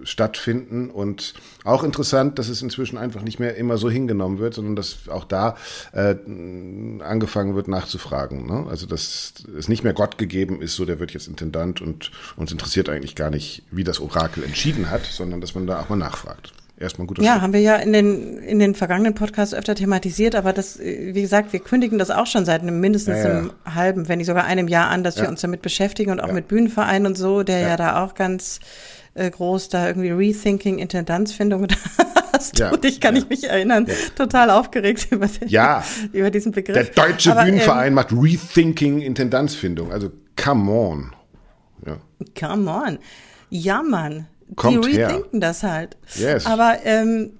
äh, 0.02 0.06
stattfinden 0.06 0.90
und 0.90 1.34
auch 1.64 1.84
interessant, 1.84 2.40
dass 2.40 2.48
es 2.48 2.60
inzwischen 2.60 2.98
einfach 2.98 3.22
nicht 3.22 3.38
mehr 3.38 3.56
immer 3.56 3.78
so 3.78 3.88
hingenommen 3.88 4.40
wird, 4.40 4.54
sondern 4.54 4.74
dass 4.74 5.08
auch 5.08 5.24
da 5.24 5.56
äh, 5.92 6.16
angefangen 7.02 7.54
wird 7.54 7.68
nachzufragen. 7.68 8.46
Ne? 8.46 8.66
Also 8.68 8.86
dass 8.86 9.34
es 9.56 9.68
nicht 9.68 9.84
mehr 9.84 9.92
Gott 9.92 10.18
gegeben 10.18 10.60
ist, 10.60 10.74
so 10.74 10.84
der 10.84 10.98
wird 10.98 11.12
jetzt 11.12 11.28
Intendant 11.28 11.80
und 11.80 12.10
uns 12.36 12.50
interessiert 12.50 12.88
eigentlich 12.88 13.14
gar 13.14 13.30
nicht, 13.30 13.62
wie 13.70 13.84
das 13.84 14.00
Orakel 14.00 14.42
entschieden 14.42 14.90
hat, 14.90 15.04
sondern 15.04 15.40
dass 15.40 15.54
man 15.54 15.68
da 15.68 15.80
auch 15.80 15.88
mal 15.88 15.96
nachfragt 15.96 16.52
erstmal 16.82 17.04
ein 17.04 17.08
guter 17.08 17.22
Ja, 17.22 17.32
Schritt. 17.32 17.42
haben 17.42 17.52
wir 17.52 17.60
ja 17.60 17.76
in 17.76 17.92
den, 17.92 18.38
in 18.38 18.58
den 18.58 18.74
vergangenen 18.74 19.14
Podcasts 19.14 19.54
öfter 19.54 19.74
thematisiert, 19.74 20.34
aber 20.34 20.52
das, 20.52 20.78
wie 20.78 21.20
gesagt, 21.20 21.52
wir 21.52 21.60
kündigen 21.60 21.98
das 21.98 22.10
auch 22.10 22.26
schon 22.26 22.44
seit 22.44 22.62
einem 22.62 22.80
mindestens 22.80 23.18
ja, 23.18 23.28
ja. 23.28 23.38
einem 23.38 23.52
halben, 23.64 24.08
wenn 24.08 24.18
nicht 24.18 24.26
sogar 24.26 24.44
einem 24.44 24.68
Jahr 24.68 24.88
an, 24.88 25.04
dass 25.04 25.16
ja. 25.16 25.22
wir 25.22 25.28
uns 25.28 25.40
damit 25.40 25.62
beschäftigen 25.62 26.10
und 26.10 26.20
auch 26.20 26.32
mit 26.32 26.48
Bühnenvereinen 26.48 27.06
und 27.06 27.16
so, 27.16 27.42
der 27.42 27.60
ja, 27.60 27.76
da 27.76 28.04
auch 28.04 28.14
ganz 28.14 28.60
äh, 29.14 29.30
groß 29.30 29.68
da 29.68 29.86
irgendwie 29.86 30.10
Rethinking 30.10 30.78
Intendanzfindung 30.78 31.68
hast 32.32 32.58
ja, 32.58 32.70
und 32.70 32.84
ich 32.84 33.00
kann 33.00 33.16
ich 33.16 33.28
mich 33.28 33.44
erinnern, 33.44 33.86
total 34.16 34.50
aufgeregt 34.50 35.08
über, 35.10 35.26
den, 35.26 35.48
ja, 35.48 35.84
über 36.12 36.30
diesen 36.30 36.52
Begriff. 36.52 36.74
Der 36.74 37.06
Deutsche 37.06 37.32
aber, 37.32 37.44
Bühnenverein 37.44 37.88
ähm, 37.88 37.94
macht 37.94 38.12
Rethinking 38.12 39.00
Intendanzfindung, 39.00 39.92
also 39.92 40.10
come 40.36 40.70
on. 40.70 41.12
Ja. 41.86 41.98
Come 42.38 42.70
on. 42.70 42.98
Ja, 43.50 43.82
Mann. 43.82 44.26
Kommt 44.56 44.84
die 44.84 44.96
rethinken 44.96 45.40
her. 45.40 45.40
das 45.40 45.62
halt. 45.62 45.96
Yes. 46.14 46.46
Aber 46.46 46.78
ähm, 46.84 47.32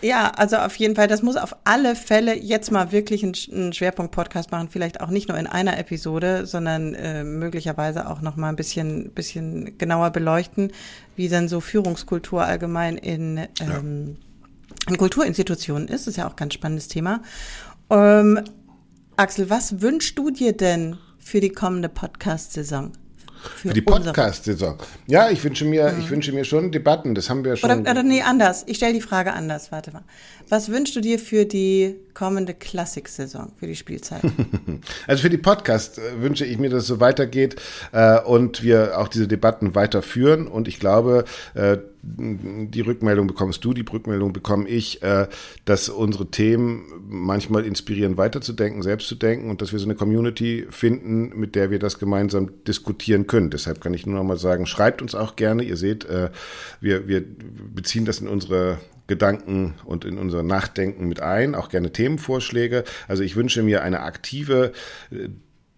Ja, 0.00 0.30
also 0.30 0.56
auf 0.56 0.76
jeden 0.76 0.94
Fall, 0.94 1.08
das 1.08 1.22
muss 1.22 1.36
auf 1.36 1.56
alle 1.64 1.96
Fälle 1.96 2.36
jetzt 2.36 2.70
mal 2.70 2.92
wirklich 2.92 3.24
einen, 3.24 3.72
Schwerpunkt-Podcast 3.72 4.52
machen, 4.52 4.68
vielleicht 4.70 5.00
auch 5.00 5.08
nicht 5.08 5.28
nur 5.28 5.36
in 5.36 5.48
einer 5.48 5.76
Episode, 5.76 6.46
sondern 6.46 6.94
äh, 6.94 7.24
möglicherweise 7.24 8.08
auch 8.08 8.20
noch 8.20 8.36
mal 8.36 8.48
ein 8.48 8.56
bisschen, 8.56 9.10
bisschen 9.10 9.76
genauer 9.76 10.10
beleuchten, 10.10 10.72
wie 11.16 11.28
denn 11.28 11.48
so 11.48 11.60
Führungskultur 11.60 12.44
allgemein 12.44 12.96
in, 12.96 13.48
ähm, 13.60 14.16
in 14.88 14.96
Kulturinstitutionen 14.98 15.88
ist. 15.88 16.06
Das 16.06 16.12
ist 16.12 16.16
ja 16.16 16.26
auch 16.26 16.34
ein 16.34 16.36
ganz 16.36 16.54
spannendes 16.54 16.86
Thema. 16.86 17.22
Ähm, 17.90 18.40
Axel, 19.16 19.50
was 19.50 19.80
wünschst 19.80 20.16
du 20.16 20.30
dir 20.30 20.52
denn 20.52 20.96
für 21.18 21.40
die 21.40 21.50
kommende 21.50 21.88
Podcast-Saison? 21.88 22.92
Für, 23.56 23.68
für 23.68 23.74
die 23.74 23.82
Podcast-Saison. 23.82 24.76
Ja, 25.06 25.30
ich 25.30 25.42
wünsche 25.42 25.64
mir, 25.64 25.92
mhm. 25.92 26.00
ich 26.00 26.10
wünsche 26.10 26.32
mir 26.32 26.44
schon 26.44 26.70
Debatten. 26.70 27.14
Das 27.14 27.30
haben 27.30 27.44
wir 27.44 27.56
schon. 27.56 27.70
Oder, 27.70 27.90
oder 27.90 28.02
nee, 28.02 28.22
anders. 28.22 28.64
Ich 28.66 28.76
stelle 28.76 28.92
die 28.92 29.00
Frage 29.00 29.32
anders. 29.32 29.72
Warte 29.72 29.92
mal. 29.92 30.02
Was 30.48 30.70
wünschst 30.70 30.96
du 30.96 31.00
dir 31.00 31.18
für 31.18 31.44
die 31.44 31.96
kommende 32.14 32.54
Klassik-Saison, 32.54 33.52
für 33.58 33.66
die 33.66 33.76
Spielzeit? 33.76 34.22
also 35.06 35.22
für 35.22 35.30
die 35.30 35.38
Podcast 35.38 35.98
äh, 35.98 36.22
wünsche 36.22 36.44
ich 36.44 36.58
mir, 36.58 36.70
dass 36.70 36.82
es 36.82 36.88
so 36.88 37.00
weitergeht 37.00 37.56
äh, 37.92 38.20
und 38.20 38.62
wir 38.62 38.98
auch 38.98 39.08
diese 39.08 39.28
Debatten 39.28 39.74
weiterführen. 39.74 40.46
Und 40.46 40.68
ich 40.68 40.80
glaube, 40.80 41.24
äh, 41.54 41.78
die 42.02 42.80
Rückmeldung 42.80 43.26
bekommst 43.26 43.64
du, 43.64 43.74
die 43.74 43.84
Rückmeldung 43.90 44.32
bekomme 44.32 44.68
ich, 44.68 45.02
äh, 45.02 45.28
dass 45.64 45.88
unsere 45.88 46.30
Themen 46.30 46.84
manchmal 47.08 47.64
inspirieren, 47.64 48.16
weiterzudenken, 48.16 48.82
selbst 48.82 49.08
zu 49.08 49.14
denken 49.14 49.50
und 49.50 49.62
dass 49.62 49.72
wir 49.72 49.78
so 49.78 49.86
eine 49.86 49.94
Community 49.94 50.66
finden, 50.70 51.38
mit 51.38 51.54
der 51.54 51.70
wir 51.70 51.78
das 51.78 51.98
gemeinsam 51.98 52.50
diskutieren 52.64 53.26
können. 53.26 53.50
Deshalb 53.50 53.80
kann 53.80 53.94
ich 53.94 54.06
nur 54.06 54.16
noch 54.16 54.24
mal 54.24 54.38
sagen, 54.38 54.66
schreibt 54.66 55.02
uns 55.02 55.14
auch 55.14 55.36
gerne. 55.36 55.64
Ihr 55.64 55.76
seht, 55.76 56.04
äh, 56.04 56.30
wir, 56.80 57.08
wir 57.08 57.24
beziehen 57.74 58.04
das 58.04 58.20
in 58.20 58.28
unsere 58.28 58.78
Gedanken 59.08 59.74
und 59.84 60.04
in 60.04 60.18
unser 60.18 60.42
Nachdenken 60.42 61.08
mit 61.08 61.20
ein, 61.20 61.54
auch 61.54 61.70
gerne 61.70 61.92
Themenvorschläge. 61.92 62.84
Also 63.08 63.22
ich 63.22 63.36
wünsche 63.36 63.62
mir 63.62 63.82
eine 63.82 64.00
aktive 64.00 64.72
äh, 65.10 65.28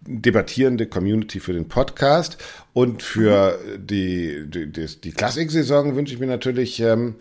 debattierende 0.01 0.87
Community 0.87 1.39
für 1.39 1.53
den 1.53 1.67
Podcast 1.67 2.37
und 2.73 3.03
für 3.03 3.59
die, 3.77 4.45
die, 4.47 4.71
die, 4.71 4.85
die 5.01 5.11
Klassiksaison 5.11 5.95
wünsche 5.95 6.13
ich 6.13 6.19
mir 6.19 6.27
natürlich 6.27 6.79
ähm, 6.79 7.15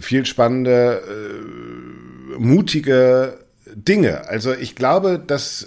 viel 0.00 0.24
spannende, 0.24 1.02
äh, 1.02 2.38
mutige 2.38 3.38
Dinge. 3.74 4.28
Also 4.28 4.52
ich 4.52 4.76
glaube, 4.76 5.22
dass 5.24 5.66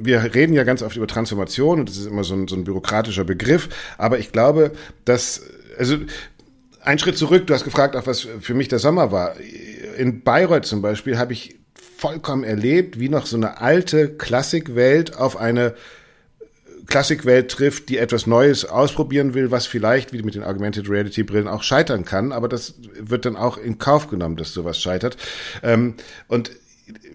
wir 0.00 0.34
reden 0.34 0.52
ja 0.52 0.64
ganz 0.64 0.82
oft 0.82 0.96
über 0.96 1.06
Transformation 1.06 1.80
und 1.80 1.88
das 1.88 1.96
ist 1.96 2.06
immer 2.06 2.24
so 2.24 2.34
ein, 2.34 2.48
so 2.48 2.56
ein 2.56 2.64
bürokratischer 2.64 3.24
Begriff, 3.24 3.68
aber 3.96 4.18
ich 4.18 4.32
glaube, 4.32 4.72
dass, 5.04 5.42
also 5.78 5.96
ein 6.80 6.98
Schritt 6.98 7.18
zurück, 7.18 7.46
du 7.46 7.54
hast 7.54 7.64
gefragt, 7.64 7.96
auch 7.96 8.06
was 8.06 8.26
für 8.40 8.54
mich 8.54 8.68
der 8.68 8.78
Sommer 8.78 9.12
war. 9.12 9.36
In 9.96 10.22
Bayreuth 10.22 10.64
zum 10.64 10.80
Beispiel 10.80 11.18
habe 11.18 11.32
ich 11.32 11.57
vollkommen 11.98 12.44
erlebt, 12.44 13.00
wie 13.00 13.08
noch 13.08 13.26
so 13.26 13.36
eine 13.36 13.60
alte 13.60 14.08
Klassikwelt 14.08 15.16
auf 15.16 15.36
eine 15.36 15.74
Klassikwelt 16.86 17.50
trifft, 17.50 17.88
die 17.88 17.98
etwas 17.98 18.26
Neues 18.26 18.64
ausprobieren 18.64 19.34
will, 19.34 19.50
was 19.50 19.66
vielleicht, 19.66 20.12
wie 20.12 20.22
mit 20.22 20.36
den 20.36 20.44
Augmented 20.44 20.88
Reality 20.88 21.24
Brillen, 21.24 21.48
auch 21.48 21.64
scheitern 21.64 22.04
kann. 22.04 22.30
Aber 22.32 22.48
das 22.48 22.76
wird 22.98 23.24
dann 23.24 23.36
auch 23.36 23.58
in 23.58 23.78
Kauf 23.78 24.08
genommen, 24.08 24.36
dass 24.36 24.54
sowas 24.54 24.80
scheitert. 24.80 25.16
Ähm, 25.62 25.94
und 26.28 26.52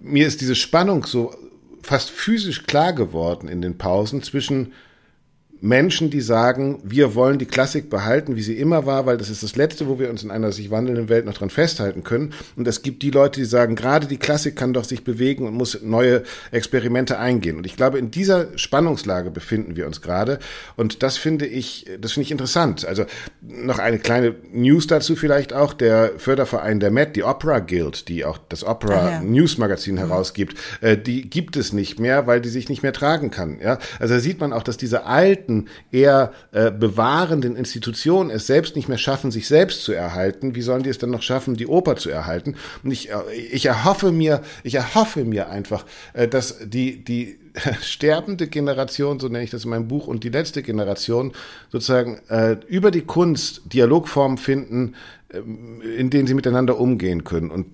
mir 0.02 0.28
ist 0.28 0.42
diese 0.42 0.56
Spannung 0.56 1.06
so 1.06 1.34
fast 1.82 2.12
physisch 2.12 2.66
klar 2.66 2.94
geworden 2.94 3.48
in 3.48 3.62
den 3.62 3.78
Pausen 3.78 4.22
zwischen 4.22 4.74
Menschen, 5.64 6.10
die 6.10 6.20
sagen, 6.20 6.80
wir 6.84 7.16
wollen 7.16 7.40
die 7.40 7.46
Klassik 7.46 7.90
behalten, 7.90 8.36
wie 8.36 8.42
sie 8.42 8.58
immer 8.58 8.86
war, 8.86 9.06
weil 9.06 9.16
das 9.16 9.30
ist 9.30 9.44
das 9.44 9.56
Letzte, 9.56 9.88
wo 9.88 9.98
wir 9.98 10.10
uns 10.10 10.22
in 10.22 10.30
einer 10.30 10.52
sich 10.52 10.72
wandelnden 10.72 11.08
Welt 11.08 11.26
noch 11.26 11.36
dran 11.36 11.50
festhalten 11.50 12.04
können. 12.04 12.34
Und 12.58 12.68
es 12.68 12.82
gibt 12.82 13.02
die 13.02 13.12
Leute, 13.12 13.40
die 13.40 13.46
sagen, 13.46 13.78
gerade 13.78 14.06
die 14.06 14.18
Klassik 14.18 14.58
kann 14.58 14.74
doch 14.74 14.84
sich 14.84 15.06
bewegen 15.06 15.48
und 15.48 15.54
muss 15.54 15.80
neue 15.82 16.24
Experimente 16.52 17.18
eingehen. 17.18 17.56
Und 17.56 17.66
ich 17.66 17.78
glaube, 17.78 17.98
in 17.98 18.12
dieser 18.12 18.58
Spannungslage 18.58 19.32
befinden 19.32 19.78
wir 19.78 19.88
uns 19.88 20.02
gerade. 20.02 20.40
Und 20.76 21.02
das 21.02 21.16
finde 21.16 21.46
ich, 21.46 21.86
das 21.98 22.12
finde 22.12 22.26
ich 22.26 22.32
interessant. 22.32 22.86
Also 22.86 23.06
noch 23.40 23.80
eine 23.80 24.00
kleine 24.00 24.36
News 24.52 24.88
dazu 24.88 25.16
vielleicht 25.16 25.54
auch. 25.54 25.74
Der 25.74 26.12
Förderverein 26.18 26.82
der 26.82 26.92
Met, 26.92 27.16
die 27.16 27.24
Opera 27.24 27.60
Guild, 27.60 28.10
die 28.10 28.26
auch 28.26 28.38
das 28.50 28.66
Opera 28.66 29.00
ah, 29.00 29.10
ja. 29.12 29.22
News 29.22 29.58
Magazin 29.58 29.96
mhm. 29.96 30.00
herausgibt, 30.00 30.58
äh, 30.82 30.98
die 30.98 31.30
gibt 31.30 31.56
es 31.56 31.72
nicht 31.72 32.02
mehr, 32.02 32.28
weil 32.28 32.42
die 32.42 32.50
sich 32.50 32.68
nicht 32.68 32.84
mehr 32.84 32.92
tragen 32.92 33.32
kann. 33.32 33.60
Ja, 33.64 33.80
also 34.00 34.16
da 34.16 34.20
sieht 34.20 34.42
man 34.42 34.52
auch, 34.52 34.64
dass 34.64 34.76
diese 34.76 35.06
alten 35.06 35.53
alten, 35.54 35.68
eher 35.92 36.32
äh, 36.52 36.72
bewahrenden 36.72 37.56
Institutionen 37.56 38.30
es 38.30 38.48
selbst 38.48 38.76
nicht 38.76 38.90
mehr 38.90 38.98
schaffen, 38.98 39.32
sich 39.32 39.48
selbst 39.48 39.84
zu 39.84 39.94
erhalten, 39.94 40.56
wie 40.56 40.62
sollen 40.62 40.84
die 40.84 40.90
es 40.90 40.98
dann 40.98 41.12
noch 41.12 41.22
schaffen, 41.22 41.56
die 41.56 41.68
Oper 41.68 41.96
zu 41.96 42.10
erhalten? 42.10 42.56
Und 42.84 42.92
ich, 42.92 43.12
äh, 43.12 43.16
ich 43.52 43.66
erhoffe 43.66 44.12
mir, 44.12 44.42
ich 44.64 44.76
erhoffe 44.76 45.24
mir 45.24 45.50
einfach, 45.50 45.86
äh, 46.14 46.28
dass 46.28 46.58
die, 46.64 47.04
die 47.04 47.40
sterbende 47.82 48.48
Generation, 48.48 49.20
so 49.20 49.28
nenne 49.28 49.44
ich 49.44 49.52
das 49.52 49.64
in 49.64 49.70
meinem 49.70 49.88
Buch, 49.88 50.08
und 50.08 50.24
die 50.24 50.30
letzte 50.30 50.64
Generation 50.64 51.34
sozusagen 51.72 52.20
äh, 52.30 52.58
über 52.68 52.92
die 52.92 53.02
Kunst 53.02 53.62
Dialogformen 53.66 54.38
finden, 54.38 54.96
äh, 55.30 55.40
in 55.98 56.10
denen 56.10 56.28
sie 56.28 56.34
miteinander 56.34 56.80
umgehen 56.80 57.24
können. 57.24 57.52
Und 57.52 57.68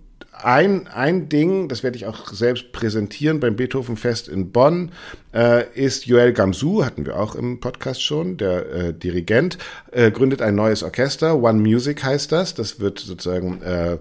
ein, 0.43 0.87
ein 0.87 1.29
Ding, 1.29 1.67
das 1.67 1.83
werde 1.83 1.97
ich 1.97 2.05
auch 2.05 2.31
selbst 2.31 2.71
präsentieren 2.71 3.39
beim 3.39 3.55
Beethovenfest 3.55 4.27
in 4.27 4.51
Bonn, 4.51 4.91
äh, 5.33 5.65
ist 5.73 6.05
Joel 6.05 6.33
Gamsu, 6.33 6.83
hatten 6.85 7.05
wir 7.05 7.19
auch 7.19 7.35
im 7.35 7.59
Podcast 7.59 8.03
schon, 8.03 8.37
der 8.37 8.71
äh, 8.71 8.93
Dirigent, 8.93 9.57
äh, 9.91 10.11
gründet 10.11 10.41
ein 10.41 10.55
neues 10.55 10.83
Orchester, 10.83 11.41
One 11.41 11.59
Music 11.59 12.03
heißt 12.03 12.31
das. 12.31 12.53
Das 12.53 12.79
wird 12.79 12.99
sozusagen 12.99 13.61
äh, 13.61 13.97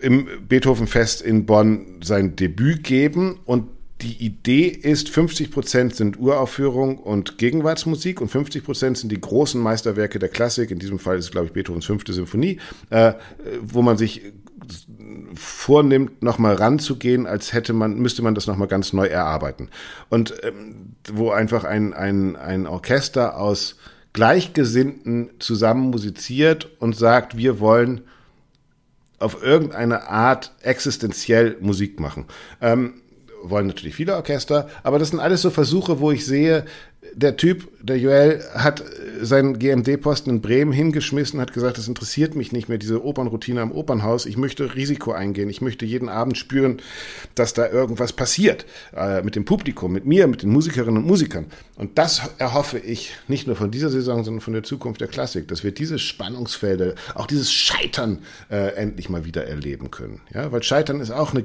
im 0.00 0.28
Beethovenfest 0.48 1.22
in 1.22 1.46
Bonn 1.46 2.00
sein 2.02 2.36
Debüt 2.36 2.84
geben 2.84 3.40
und 3.44 3.68
die 4.02 4.24
Idee 4.24 4.68
ist, 4.68 5.10
50 5.10 5.50
Prozent 5.50 5.94
sind 5.94 6.18
Uraufführung 6.18 6.98
und 6.98 7.36
Gegenwartsmusik 7.38 8.20
und 8.20 8.28
50 8.28 8.64
Prozent 8.64 8.98
sind 8.98 9.12
die 9.12 9.20
großen 9.20 9.60
Meisterwerke 9.60 10.18
der 10.18 10.30
Klassik. 10.30 10.70
In 10.70 10.78
diesem 10.78 10.98
Fall 10.98 11.18
ist 11.18 11.26
es, 11.26 11.30
glaube 11.30 11.48
ich, 11.48 11.52
Beethovens 11.52 11.84
fünfte 11.84 12.12
Symphonie, 12.12 12.58
äh, 12.88 13.12
wo 13.60 13.82
man 13.82 13.98
sich 13.98 14.22
vornimmt, 15.34 16.22
nochmal 16.22 16.54
ranzugehen, 16.54 17.26
als 17.26 17.52
hätte 17.52 17.72
man, 17.72 17.98
müsste 17.98 18.22
man 18.22 18.34
das 18.34 18.46
nochmal 18.46 18.68
ganz 18.68 18.92
neu 18.92 19.06
erarbeiten. 19.06 19.68
Und 20.08 20.34
ähm, 20.42 20.96
wo 21.12 21.30
einfach 21.30 21.64
ein, 21.64 21.92
ein, 21.94 22.36
ein 22.36 22.66
Orchester 22.66 23.38
aus 23.38 23.76
Gleichgesinnten 24.12 25.30
zusammen 25.38 25.90
musiziert 25.90 26.68
und 26.80 26.96
sagt, 26.96 27.36
wir 27.36 27.60
wollen 27.60 28.02
auf 29.18 29.42
irgendeine 29.42 30.08
Art 30.08 30.52
existenziell 30.62 31.56
Musik 31.60 32.00
machen. 32.00 32.24
Ähm, 32.60 32.94
wollen 33.42 33.66
natürlich 33.66 33.94
viele 33.94 34.16
Orchester, 34.16 34.68
aber 34.82 34.98
das 34.98 35.10
sind 35.10 35.20
alles 35.20 35.42
so 35.42 35.50
Versuche, 35.50 36.00
wo 36.00 36.10
ich 36.10 36.26
sehe, 36.26 36.64
der 37.14 37.36
Typ, 37.36 37.68
der 37.82 37.98
Joel, 37.98 38.44
hat 38.54 38.84
seinen 39.20 39.58
GMD-Posten 39.58 40.30
in 40.30 40.40
Bremen 40.40 40.72
hingeschmissen, 40.72 41.40
hat 41.40 41.52
gesagt, 41.52 41.78
das 41.78 41.88
interessiert 41.88 42.34
mich 42.34 42.52
nicht 42.52 42.68
mehr, 42.68 42.78
diese 42.78 43.04
Opernroutine 43.04 43.60
am 43.62 43.72
Opernhaus. 43.72 44.26
Ich 44.26 44.36
möchte 44.36 44.74
Risiko 44.74 45.12
eingehen. 45.12 45.48
Ich 45.48 45.60
möchte 45.60 45.86
jeden 45.86 46.08
Abend 46.08 46.36
spüren, 46.36 46.80
dass 47.34 47.54
da 47.54 47.68
irgendwas 47.68 48.12
passiert. 48.12 48.66
Äh, 48.94 49.22
mit 49.22 49.34
dem 49.34 49.44
Publikum, 49.44 49.92
mit 49.92 50.04
mir, 50.04 50.26
mit 50.26 50.42
den 50.42 50.50
Musikerinnen 50.50 50.98
und 50.98 51.06
Musikern. 51.06 51.46
Und 51.76 51.96
das 51.98 52.22
erhoffe 52.38 52.78
ich 52.78 53.14
nicht 53.28 53.46
nur 53.46 53.56
von 53.56 53.70
dieser 53.70 53.90
Saison, 53.90 54.22
sondern 54.22 54.40
von 54.40 54.52
der 54.52 54.62
Zukunft 54.62 55.00
der 55.00 55.08
Klassik, 55.08 55.48
dass 55.48 55.64
wir 55.64 55.72
diese 55.72 55.98
Spannungsfelder, 55.98 56.94
auch 57.14 57.26
dieses 57.26 57.50
Scheitern 57.50 58.20
äh, 58.50 58.74
endlich 58.74 59.08
mal 59.08 59.24
wieder 59.24 59.46
erleben 59.46 59.90
können. 59.90 60.20
Ja, 60.34 60.52
weil 60.52 60.62
Scheitern 60.62 61.00
ist 61.00 61.10
auch 61.10 61.32
eine 61.32 61.44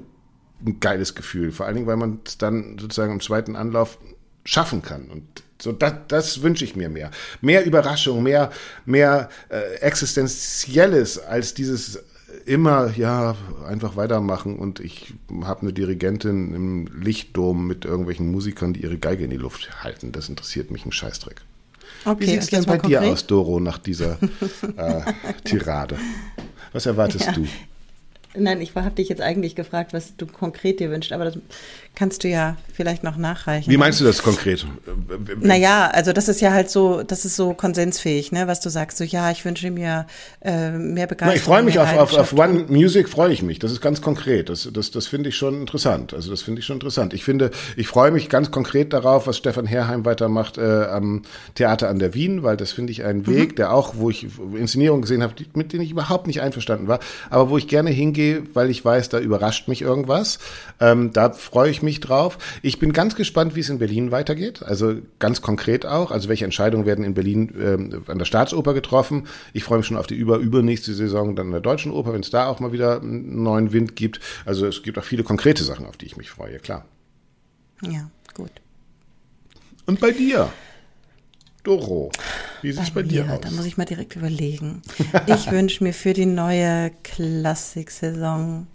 ein 0.65 0.79
geiles 0.79 1.15
Gefühl. 1.15 1.51
Vor 1.51 1.65
allen 1.65 1.75
Dingen, 1.75 1.87
weil 1.87 1.97
man 1.97 2.19
es 2.25 2.37
dann 2.37 2.77
sozusagen 2.77 3.13
im 3.13 3.21
zweiten 3.21 3.55
Anlauf 3.55 3.97
schaffen 4.43 4.81
kann. 4.81 5.09
Und 5.09 5.23
so, 5.61 5.71
das, 5.71 5.93
das 6.07 6.41
wünsche 6.41 6.65
ich 6.65 6.75
mir 6.75 6.89
mehr. 6.89 7.11
Mehr 7.41 7.65
Überraschung, 7.65 8.23
mehr, 8.23 8.51
mehr 8.85 9.29
äh, 9.49 9.75
Existenzielles 9.75 11.19
als 11.19 11.53
dieses 11.53 12.03
immer, 12.45 12.91
ja, 12.95 13.35
einfach 13.67 13.95
weitermachen 13.95 14.57
und 14.57 14.79
ich 14.79 15.13
habe 15.43 15.61
eine 15.61 15.73
Dirigentin 15.73 16.53
im 16.53 16.87
Lichtdom 17.01 17.65
mit 17.65 17.85
irgendwelchen 17.85 18.31
Musikern, 18.31 18.73
die 18.73 18.81
ihre 18.81 18.97
Geige 18.97 19.23
in 19.23 19.29
die 19.29 19.37
Luft 19.37 19.83
halten. 19.83 20.11
Das 20.11 20.29
interessiert 20.29 20.71
mich 20.71 20.85
ein 20.85 20.91
Scheißdreck. 20.91 21.41
Okay, 22.03 22.21
Wie 22.21 22.25
sieht 22.27 22.41
es 22.41 22.49
denn 22.49 22.65
bei 22.65 22.77
dir 22.77 23.01
aus, 23.01 23.25
Doro, 23.25 23.59
nach 23.59 23.77
dieser 23.77 24.19
äh, 24.77 25.01
Tirade? 25.43 25.97
Was 26.73 26.85
erwartest 26.85 27.27
ja. 27.27 27.31
du? 27.31 27.47
Nein, 28.37 28.61
ich 28.61 28.75
habe 28.75 28.91
dich 28.91 29.09
jetzt 29.09 29.21
eigentlich 29.21 29.55
gefragt, 29.55 29.93
was 29.93 30.15
du 30.17 30.25
konkret 30.25 30.79
dir 30.79 30.89
wünschst, 30.89 31.11
aber 31.13 31.25
das 31.25 31.37
kannst 31.95 32.23
du 32.23 32.27
ja 32.27 32.57
vielleicht 32.73 33.03
noch 33.03 33.17
nachreichen. 33.17 33.71
Wie 33.71 33.77
meinst 33.77 33.99
du 33.99 34.05
das 34.05 34.21
konkret? 34.23 34.65
Naja, 35.39 35.89
also 35.93 36.13
das 36.13 36.27
ist 36.27 36.41
ja 36.41 36.51
halt 36.51 36.69
so, 36.69 37.03
das 37.03 37.25
ist 37.25 37.35
so 37.35 37.53
konsensfähig, 37.53 38.31
ne, 38.31 38.47
was 38.47 38.59
du 38.59 38.69
sagst. 38.69 38.97
So, 38.97 39.03
ja, 39.03 39.31
ich 39.31 39.45
wünsche 39.45 39.69
mir 39.71 40.07
äh, 40.41 40.71
mehr 40.71 41.07
Begeisterung. 41.07 41.33
Na, 41.33 41.35
ich 41.35 41.41
freue 41.41 41.63
mich 41.63 41.79
auf, 41.79 41.97
auf, 41.97 42.17
auf 42.17 42.33
One 42.33 42.65
Music, 42.69 43.09
freue 43.09 43.31
ich 43.31 43.43
mich. 43.43 43.59
Das 43.59 43.71
ist 43.71 43.81
ganz 43.81 44.01
konkret. 44.01 44.49
Das, 44.49 44.69
das, 44.71 44.91
das 44.91 45.07
finde 45.07 45.29
ich 45.29 45.37
schon 45.37 45.61
interessant. 45.61 46.13
Also 46.13 46.31
das 46.31 46.41
finde 46.41 46.59
ich 46.59 46.65
schon 46.65 46.77
interessant. 46.77 47.13
Ich 47.13 47.23
finde, 47.23 47.51
ich 47.77 47.87
freue 47.87 48.11
mich 48.11 48.29
ganz 48.29 48.51
konkret 48.51 48.93
darauf, 48.93 49.27
was 49.27 49.37
Stefan 49.37 49.65
Herrheim 49.65 50.05
weitermacht 50.05 50.57
äh, 50.57 50.85
am 50.85 51.23
Theater 51.55 51.89
an 51.89 51.99
der 51.99 52.13
Wien, 52.13 52.43
weil 52.43 52.57
das 52.57 52.71
finde 52.71 52.91
ich 52.91 53.03
einen 53.03 53.27
Weg, 53.27 53.51
mhm. 53.51 53.55
der 53.55 53.73
auch, 53.73 53.95
wo 53.97 54.09
ich 54.09 54.27
Inszenierungen 54.57 55.01
gesehen 55.01 55.23
habe, 55.23 55.33
mit 55.53 55.73
denen 55.73 55.83
ich 55.83 55.91
überhaupt 55.91 56.27
nicht 56.27 56.41
einverstanden 56.41 56.87
war, 56.87 56.99
aber 57.29 57.49
wo 57.49 57.57
ich 57.57 57.67
gerne 57.67 57.89
hingehe 57.89 58.05
hingehe, 58.05 58.43
weil 58.53 58.69
ich 58.69 58.83
weiß, 58.83 59.09
da 59.09 59.19
überrascht 59.19 59.67
mich 59.67 59.81
irgendwas. 59.81 60.39
Ähm, 60.79 61.11
da 61.13 61.31
freue 61.31 61.69
ich 61.69 61.81
mich 61.81 61.84
drauf. 61.93 62.37
Ich 62.61 62.79
bin 62.79 62.93
ganz 62.93 63.15
gespannt, 63.15 63.55
wie 63.55 63.61
es 63.61 63.69
in 63.69 63.79
Berlin 63.79 64.11
weitergeht. 64.11 64.63
Also 64.63 64.95
ganz 65.19 65.41
konkret 65.41 65.85
auch. 65.85 66.11
Also 66.11 66.29
welche 66.29 66.45
Entscheidungen 66.45 66.85
werden 66.85 67.05
in 67.05 67.13
Berlin 67.13 67.53
ähm, 67.59 68.03
an 68.07 68.17
der 68.17 68.25
Staatsoper 68.25 68.73
getroffen. 68.73 69.27
Ich 69.53 69.63
freue 69.63 69.77
mich 69.79 69.87
schon 69.87 69.97
auf 69.97 70.07
die 70.07 70.15
über 70.15 70.37
übernächste 70.37 70.93
Saison 70.93 71.35
dann 71.35 71.47
in 71.47 71.51
der 71.51 71.61
Deutschen 71.61 71.91
Oper, 71.91 72.13
wenn 72.13 72.21
es 72.21 72.29
da 72.29 72.47
auch 72.47 72.59
mal 72.59 72.71
wieder 72.71 73.01
einen 73.01 73.43
neuen 73.43 73.71
Wind 73.71 73.95
gibt. 73.95 74.19
Also 74.45 74.67
es 74.67 74.83
gibt 74.83 74.97
auch 74.97 75.03
viele 75.03 75.23
konkrete 75.23 75.63
Sachen, 75.63 75.85
auf 75.85 75.97
die 75.97 76.05
ich 76.05 76.17
mich 76.17 76.29
freue, 76.29 76.59
klar. 76.59 76.85
Ja, 77.81 78.09
gut. 78.33 78.51
Und 79.85 79.99
bei 79.99 80.11
dir? 80.11 80.51
Doro, 81.63 82.11
wie 82.61 82.71
sieht 82.71 82.83
es 82.83 82.91
bei, 82.91 83.01
bei 83.01 83.07
dir 83.07 83.31
aus? 83.31 83.41
Da 83.41 83.51
muss 83.51 83.65
ich 83.65 83.75
mal 83.75 83.85
direkt 83.85 84.15
überlegen. 84.15 84.83
Ich 85.25 85.51
wünsche 85.51 85.83
mir 85.83 85.93
für 85.93 86.13
die 86.13 86.27
neue 86.27 86.91
Klassiksaison, 87.03 88.67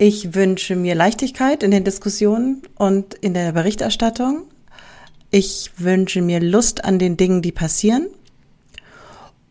ich 0.00 0.34
wünsche 0.34 0.76
mir 0.76 0.94
Leichtigkeit 0.94 1.62
in 1.62 1.70
den 1.70 1.84
Diskussionen 1.84 2.62
und 2.76 3.12
in 3.12 3.34
der 3.34 3.52
Berichterstattung. 3.52 4.44
Ich 5.30 5.72
wünsche 5.76 6.22
mir 6.22 6.40
Lust 6.40 6.86
an 6.86 6.98
den 6.98 7.18
Dingen, 7.18 7.42
die 7.42 7.52
passieren. 7.52 8.06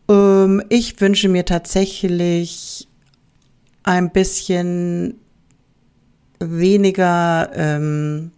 Ähm, 0.08 0.60
ich 0.68 1.00
wünsche 1.00 1.28
mir 1.28 1.44
tatsächlich 1.44 2.88
ein 3.84 4.10
bisschen 4.10 5.20
weniger 6.40 7.52
ähm, 7.54 8.32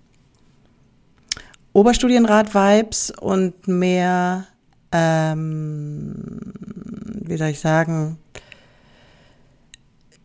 Oberstudienrat-Vibes 1.72 3.14
und 3.22 3.66
mehr, 3.66 4.46
ähm, 4.92 6.12
wie 7.22 7.38
soll 7.38 7.48
ich 7.48 7.60
sagen, 7.60 8.18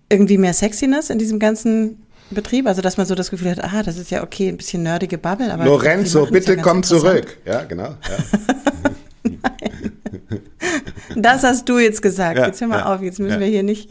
irgendwie 0.10 0.38
mehr 0.38 0.54
Sexiness 0.54 1.10
in 1.10 1.20
diesem 1.20 1.40
ganzen 1.40 2.04
Betrieb, 2.30 2.68
also 2.68 2.82
dass 2.82 2.98
man 2.98 3.06
so 3.06 3.16
das 3.16 3.30
Gefühl 3.30 3.52
hat, 3.52 3.64
ah, 3.64 3.84
das 3.84 3.98
ist 3.98 4.12
ja 4.12 4.24
okay, 4.24 4.50
ein 4.50 4.58
bisschen 4.58 4.84
nerdige 4.84 5.18
Bubble, 5.18 5.52
aber 5.52 5.66
Lorenzo, 5.66 6.26
bitte 6.26 6.56
ja 6.56 6.62
komm 6.62 6.84
zurück. 6.84 7.38
Ja, 7.46 7.64
genau. 7.64 7.96
Ja. 9.24 9.32
das 11.16 11.44
hast 11.44 11.70
du 11.70 11.80
jetzt 11.80 12.02
gesagt. 12.02 12.38
Ja, 12.38 12.48
jetzt 12.48 12.60
hör 12.60 12.68
mal 12.68 12.84
auf, 12.84 13.02
jetzt 13.02 13.20
müssen 13.20 13.40
wir 13.40 13.48
hier 13.48 13.64
nicht 13.64 13.90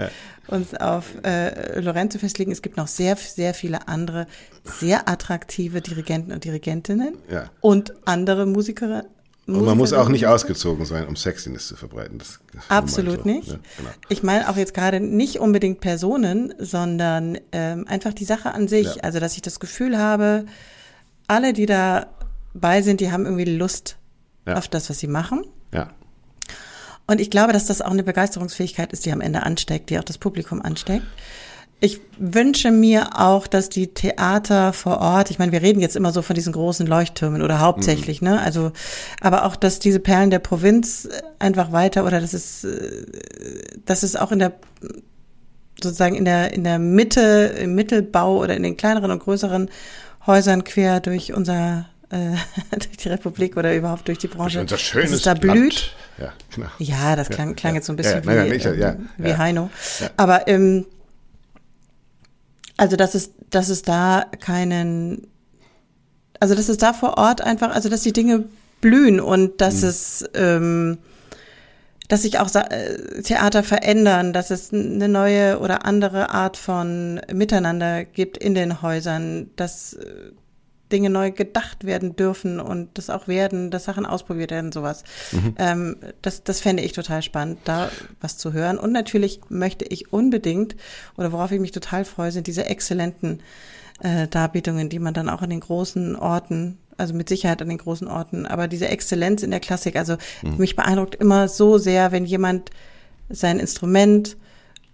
uns 0.49 0.75
auf 0.75 1.07
äh, 1.25 1.81
Lorenzo 1.81 2.19
festlegen. 2.19 2.53
Es 2.53 2.63
gibt 2.63 2.77
noch 2.77 2.87
sehr, 2.87 3.17
sehr 3.17 3.55
viele 3.55 3.89
andere 3.89 4.27
sehr 4.65 5.09
attraktive 5.09 5.81
Dirigenten 5.81 6.33
und 6.33 6.45
Dirigentinnen 6.45 7.15
und 7.61 7.95
andere 8.05 8.47
Musiker. 9.47 9.61
Und 9.61 9.67
man 9.67 9.79
muss 9.79 9.93
auch 9.93 10.09
nicht 10.09 10.27
ausgezogen 10.27 10.85
sein, 10.87 11.07
um 11.07 11.15
Sexiness 11.15 11.69
zu 11.69 11.77
verbreiten. 11.77 12.19
Das, 12.19 12.41
Absolut 12.69 13.23
so. 13.23 13.29
nicht. 13.29 13.49
Ja, 13.49 13.59
genau. 13.77 13.91
Ich 14.09 14.25
meine 14.25 14.49
auch 14.49 14.57
jetzt 14.57 14.75
gerade 14.75 14.99
nicht 14.99 15.39
unbedingt 15.39 15.81
Personen, 15.81 16.53
sondern 16.59 17.39
ähm, 17.53 17.87
einfach 17.87 18.13
die 18.13 18.25
Sache 18.25 18.53
an 18.53 18.67
sich. 18.67 18.97
Ja. 18.97 19.03
Also, 19.03 19.21
dass 19.21 19.37
ich 19.37 19.43
das 19.43 19.61
Gefühl 19.61 19.99
habe, 19.99 20.47
alle, 21.29 21.53
die 21.53 21.67
dabei 21.67 22.83
sind, 22.83 23.01
die 23.01 23.13
haben 23.13 23.25
irgendwie 23.25 23.45
Lust 23.45 23.99
ja. 24.47 24.55
auf 24.55 24.67
das, 24.67 24.91
was 24.91 24.99
sie 24.99 25.07
machen. 25.07 25.45
Ja. 25.73 25.91
Und 27.07 27.21
ich 27.21 27.31
glaube, 27.31 27.53
dass 27.53 27.67
das 27.67 27.83
auch 27.83 27.93
eine 27.93 28.03
Begeisterungsfähigkeit 28.03 28.93
ist, 28.93 29.07
die 29.07 29.13
am 29.13 29.21
Ende 29.21 29.45
ansteckt, 29.45 29.91
die 29.91 29.99
auch 29.99 30.05
das 30.05 30.19
Publikum 30.19 30.61
ansteckt. 30.61 31.07
Ich 31.79 32.01
wünsche 32.19 32.71
mir 32.71 33.21
auch, 33.21 33.47
dass 33.47 33.69
die 33.69 33.89
Theater 33.89 34.73
vor 34.73 34.99
Ort, 34.99 35.31
ich 35.31 35.39
meine, 35.39 35.53
wir 35.53 35.61
reden 35.61 35.81
jetzt 35.81 35.95
immer 35.95 36.11
so 36.11 36.23
von 36.23 36.35
diesen 36.35 36.55
großen 36.55 36.87
Leuchttürmen 36.87 37.43
oder 37.43 37.61
hauptsächlich, 37.61 38.23
mhm. 38.23 38.29
ne? 38.29 38.41
Also, 38.41 38.73
aber 39.21 39.45
auch, 39.45 39.57
dass 39.57 39.79
diese 39.79 40.01
Perlen 40.01 40.31
der 40.31 40.39
Provinz 40.39 41.07
einfach 41.39 41.73
weiter 41.73 42.07
oder 42.07 42.21
dass 42.21 42.33
es, 42.33 42.67
dass 43.85 44.03
es 44.03 44.17
auch 44.17 44.33
in 44.33 44.39
der 44.39 44.55
sozusagen 45.83 46.15
in 46.15 46.25
der 46.25 46.55
in 46.55 46.65
der 46.65 46.79
Mitte 46.79 47.55
im 47.59 47.75
Mittelbau 47.75 48.39
oder 48.39 48.57
in 48.57 48.63
den 48.63 48.79
kleineren 48.79 49.11
und 49.11 49.19
größeren 49.19 49.69
Häusern 50.27 50.65
quer 50.65 51.01
durch 51.01 51.35
unser 51.35 51.91
äh, 52.11 52.37
durch 52.71 52.97
die 52.97 53.09
Republik 53.09 53.57
oder 53.57 53.75
überhaupt 53.75 54.09
durch 54.09 54.19
die 54.19 54.29
Branche, 54.29 54.59
durch 54.59 54.63
unser 54.63 54.79
schönes 54.79 55.11
dass 55.11 55.19
es 55.19 55.25
da 55.25 55.35
blüht. 55.35 55.95
Ja, 56.19 56.33
genau. 56.55 56.69
ja, 56.79 57.17
das 57.17 57.29
klang, 57.29 57.55
klang 57.57 57.75
ja, 57.75 57.77
jetzt 57.77 57.87
so 57.87 57.93
ein 57.93 57.97
bisschen 57.97 58.25
ja, 58.25 58.35
nein, 58.35 58.51
wie, 58.51 58.57
nein, 58.57 58.79
ja, 58.79 58.89
ähm, 58.93 59.09
wie 59.19 59.35
Heino. 59.35 59.71
Aber 60.17 60.49
ähm, 60.49 60.87
also 62.77 62.97
dass 62.97 63.15
es, 63.15 63.31
dass 63.51 63.69
es 63.69 63.83
da 63.83 64.27
keinen, 64.41 65.27
also 66.41 66.55
dass 66.55 66.69
es 66.69 66.77
da 66.77 66.93
vor 66.93 67.19
Ort 67.19 67.41
einfach, 67.41 67.75
also 67.75 67.89
dass 67.89 68.03
die 68.03 68.13
Dinge 68.13 68.45
blühen 68.81 69.21
und 69.21 69.61
dass 69.61 69.83
mhm. 69.83 69.89
es 69.89 70.25
ähm, 70.35 70.99
dass 72.09 72.23
sich 72.23 72.39
auch 72.39 72.55
äh, 72.55 73.23
Theater 73.23 73.63
verändern, 73.63 74.33
dass 74.33 74.51
es 74.51 74.73
eine 74.73 75.09
neue 75.09 75.59
oder 75.59 75.85
andere 75.85 76.31
Art 76.31 76.57
von 76.57 77.21
Miteinander 77.33 78.05
gibt 78.05 78.39
in 78.39 78.55
den 78.55 78.83
Häusern, 78.83 79.51
dass 79.57 79.95
äh, 79.95 80.31
Dinge 80.93 81.11
neu 81.11 81.33
gedacht 81.33 81.85
werden 81.85 82.15
dürfen 82.17 82.61
und 82.61 82.91
das 82.95 83.11
auch 83.11 83.27
werden, 83.29 83.71
dass 83.71 83.85
Sachen 83.85 84.07
ausprobiert 84.07 84.51
werden, 84.51 84.73
sowas. 84.73 85.03
Mhm. 85.33 85.55
Ähm, 85.59 85.97
das, 86.23 86.45
das 86.45 86.61
fände 86.61 86.83
ich 86.83 86.93
total 86.93 87.23
spannend, 87.23 87.59
da 87.65 87.91
was 88.21 88.39
zu 88.39 88.53
hören. 88.53 88.79
Und 88.79 88.93
natürlich 88.93 89.41
möchte 89.49 89.85
ich 89.85 90.13
unbedingt, 90.13 90.77
oder 91.17 91.33
worauf 91.33 91.51
ich 91.51 91.61
mich 91.61 91.73
total 91.73 92.05
freue, 92.05 92.31
sind 92.31 92.47
diese 92.47 92.67
exzellenten 92.67 93.41
äh, 94.01 94.29
Darbietungen, 94.29 94.89
die 94.89 94.99
man 94.99 95.15
dann 95.15 95.29
auch 95.29 95.43
in 95.43 95.51
den 95.51 95.61
großen 95.61 96.17
Orten, 96.17 96.79
also 96.97 97.15
mit 97.15 97.29
Sicherheit 97.29 97.61
an 97.63 97.69
den 97.69 97.79
großen 97.79 98.09
Orten, 98.09 98.47
aber 98.47 98.69
diese 98.69 98.89
Exzellenz 98.89 99.43
in 99.43 99.51
der 99.51 99.61
Klassik, 99.61 99.97
also 99.97 100.17
mhm. 100.43 100.59
mich 100.59 100.77
beeindruckt 100.77 101.17
immer 101.17 101.49
so 101.49 101.79
sehr, 101.79 102.13
wenn 102.13 102.25
jemand 102.25 102.71
sein 103.29 103.59
Instrument 103.59 104.37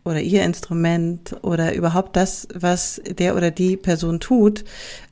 oder 0.05 0.20
ihr 0.20 0.43
Instrument 0.43 1.36
oder 1.43 1.74
überhaupt 1.74 2.16
das, 2.16 2.49
was 2.55 3.01
der 3.07 3.36
oder 3.36 3.51
die 3.51 3.76
Person 3.76 4.20
tut, 4.20 4.64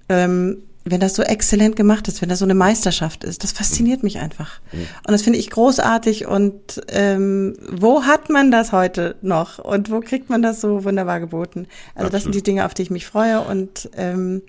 ähm, 0.09 0.63
wenn 0.85 1.01
das 1.01 1.15
so 1.15 1.23
exzellent 1.23 1.77
gemacht 1.77 2.09
ist, 2.09 2.23
wenn 2.23 2.29
das 2.29 2.39
so 2.39 2.47
eine 2.47 2.55
Meisterschaft 2.55 3.25
ist, 3.25 3.45
das 3.45 3.53
fasziniert 3.53 4.03
mich 4.03 4.19
einfach. 4.19 4.61
Und 4.73 5.13
das 5.13 5.23
finde 5.23 5.39
ich 5.39 5.51
großartig. 5.51 6.27
Und 6.27 6.81
ähm, 6.89 7.57
wo 7.71 8.05
hat 8.05 8.31
man 8.31 8.51
das 8.51 8.73
heute 8.73 9.17
noch? 9.21 9.59
Und 9.59 9.91
wo 9.91 10.01
kriegt 10.01 10.31
man 10.31 10.43
das 10.43 10.61
so 10.61 10.85
wunderbar 10.85 11.21
geboten? 11.21 11.67
Also 11.95 12.07
Absolut. 12.07 12.15
das 12.15 12.23
sind 12.23 12.35
die 12.35 12.43
Dinge, 12.43 12.65
auf 12.65 12.75
die 12.75 12.83
ich 12.83 12.91
mich 12.91 13.07
freue. 13.07 13.43
Und 13.43 13.91
ähm, 13.97 14.43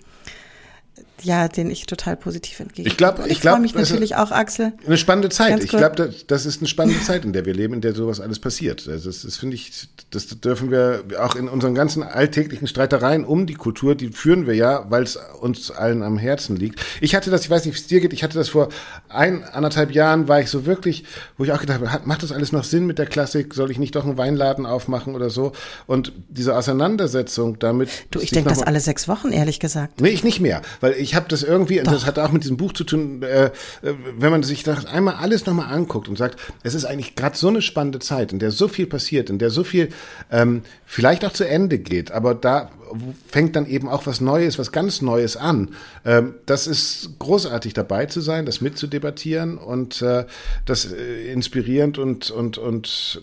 ja, 1.22 1.48
den 1.48 1.70
ich 1.70 1.86
total 1.86 2.16
positiv 2.16 2.60
entgegen. 2.60 2.88
Ich 2.88 2.96
glaube, 2.96 3.22
ich, 3.26 3.32
ich 3.32 3.40
glaube, 3.40 3.60
mich 3.60 3.74
natürlich 3.74 4.16
auch, 4.16 4.30
Axel. 4.30 4.72
Eine 4.86 4.96
spannende 4.96 5.28
Zeit. 5.28 5.62
Ich 5.62 5.70
glaube, 5.70 5.96
das, 5.96 6.26
das, 6.26 6.46
ist 6.46 6.60
eine 6.60 6.68
spannende 6.68 7.00
Zeit, 7.02 7.24
in 7.24 7.32
der 7.32 7.44
wir 7.46 7.54
leben, 7.54 7.74
in 7.74 7.80
der 7.80 7.94
sowas 7.94 8.20
alles 8.20 8.38
passiert. 8.38 8.88
Also 8.88 9.08
das, 9.08 9.22
das 9.22 9.36
finde 9.36 9.56
ich, 9.56 9.88
das 10.10 10.28
dürfen 10.28 10.70
wir 10.70 11.04
auch 11.20 11.34
in 11.34 11.48
unseren 11.48 11.74
ganzen 11.74 12.02
alltäglichen 12.02 12.66
Streitereien 12.66 13.24
um 13.24 13.46
die 13.46 13.54
Kultur, 13.54 13.94
die 13.94 14.08
führen 14.08 14.46
wir 14.46 14.54
ja, 14.54 14.86
weil 14.90 15.02
es 15.02 15.18
uns 15.40 15.70
allen 15.70 16.02
am 16.02 16.18
Herzen 16.18 16.56
liegt. 16.56 16.80
Ich 17.00 17.14
hatte 17.14 17.30
das, 17.30 17.42
ich 17.42 17.50
weiß 17.50 17.64
nicht, 17.64 17.74
wie 17.74 17.78
es 17.78 17.86
dir 17.86 18.00
geht, 18.00 18.12
ich 18.12 18.22
hatte 18.22 18.38
das 18.38 18.48
vor 18.48 18.68
ein, 19.08 19.44
anderthalb 19.44 19.92
Jahren, 19.92 20.28
war 20.28 20.40
ich 20.40 20.48
so 20.48 20.66
wirklich, 20.66 21.04
wo 21.36 21.44
ich 21.44 21.52
auch 21.52 21.60
gedacht 21.60 21.80
habe, 21.80 22.06
macht 22.06 22.22
das 22.22 22.32
alles 22.32 22.52
noch 22.52 22.64
Sinn 22.64 22.86
mit 22.86 22.98
der 22.98 23.06
Klassik? 23.06 23.54
Soll 23.54 23.70
ich 23.70 23.78
nicht 23.78 23.94
doch 23.94 24.04
einen 24.04 24.18
Weinladen 24.18 24.66
aufmachen 24.66 25.14
oder 25.14 25.30
so? 25.30 25.52
Und 25.86 26.12
diese 26.28 26.56
Auseinandersetzung 26.56 27.58
damit. 27.58 27.88
Du, 28.10 28.20
ich 28.20 28.30
denke 28.30 28.50
das 28.50 28.62
alle 28.62 28.80
sechs 28.80 29.08
Wochen, 29.08 29.32
ehrlich 29.32 29.60
gesagt. 29.60 30.00
Nee, 30.00 30.10
ich 30.10 30.24
nicht 30.24 30.40
mehr, 30.40 30.62
weil 30.80 30.92
ich 30.92 31.11
habe 31.14 31.26
das 31.28 31.42
irgendwie, 31.42 31.80
und 31.80 31.90
das 31.90 32.06
hat 32.06 32.18
auch 32.18 32.32
mit 32.32 32.44
diesem 32.44 32.56
Buch 32.56 32.72
zu 32.72 32.84
tun, 32.84 33.22
äh, 33.22 33.50
wenn 33.82 34.30
man 34.30 34.42
sich 34.42 34.62
das 34.62 34.86
einmal 34.86 35.14
alles 35.16 35.46
nochmal 35.46 35.72
anguckt 35.72 36.08
und 36.08 36.16
sagt, 36.16 36.38
es 36.62 36.74
ist 36.74 36.84
eigentlich 36.84 37.14
gerade 37.14 37.36
so 37.36 37.48
eine 37.48 37.62
spannende 37.62 37.98
Zeit, 37.98 38.32
in 38.32 38.38
der 38.38 38.50
so 38.50 38.68
viel 38.68 38.86
passiert, 38.86 39.30
in 39.30 39.38
der 39.38 39.50
so 39.50 39.64
viel 39.64 39.88
ähm, 40.30 40.62
vielleicht 40.84 41.24
auch 41.24 41.32
zu 41.32 41.46
Ende 41.46 41.78
geht, 41.78 42.12
aber 42.12 42.34
da 42.34 42.70
fängt 43.26 43.56
dann 43.56 43.66
eben 43.66 43.88
auch 43.88 44.06
was 44.06 44.20
Neues, 44.20 44.58
was 44.58 44.72
ganz 44.72 45.02
Neues 45.02 45.36
an. 45.36 45.70
Ähm, 46.04 46.34
das 46.46 46.66
ist 46.66 47.10
großartig 47.18 47.74
dabei 47.74 48.06
zu 48.06 48.20
sein, 48.20 48.46
das 48.46 48.60
mitzudebattieren 48.60 49.58
und 49.58 50.02
äh, 50.02 50.26
das 50.64 50.92
äh, 50.92 51.32
inspirierend 51.32 51.98
und, 51.98 52.30
und, 52.30 52.58
und 52.58 53.20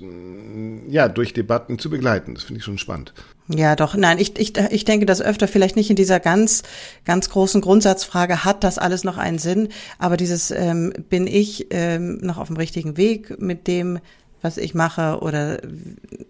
ja, 0.88 1.08
durch 1.08 1.34
Debatten 1.34 1.80
zu 1.80 1.90
begleiten. 1.90 2.36
Das 2.36 2.44
finde 2.44 2.60
ich 2.60 2.66
schon 2.66 2.78
spannend. 2.78 3.14
Ja, 3.52 3.76
doch. 3.76 3.96
Nein, 3.96 4.20
ich, 4.20 4.38
ich, 4.38 4.56
ich 4.58 4.86
denke 4.86 5.08
das 5.08 5.22
öfter 5.22 5.48
vielleicht 5.48 5.76
nicht 5.76 5.90
in 5.90 5.96
dieser 5.96 6.20
ganz, 6.20 6.62
ganz 7.04 7.32
großen 7.32 7.62
Grundsatzfrage, 7.62 8.46
hat 8.46 8.64
das 8.64 8.78
alles 8.78 9.04
noch 9.04 9.18
einen 9.18 9.40
Sinn? 9.40 9.70
Aber 9.98 10.18
dieses, 10.18 10.52
ähm, 10.52 10.94
bin 11.10 11.26
ich 11.26 11.68
ähm, 11.72 12.20
noch 12.22 12.38
auf 12.38 12.48
dem 12.48 12.58
richtigen 12.58 12.96
Weg 12.96 13.42
mit 13.42 13.68
dem, 13.68 14.00
was 14.42 14.58
ich 14.58 14.74
mache 14.74 15.20
oder 15.22 15.60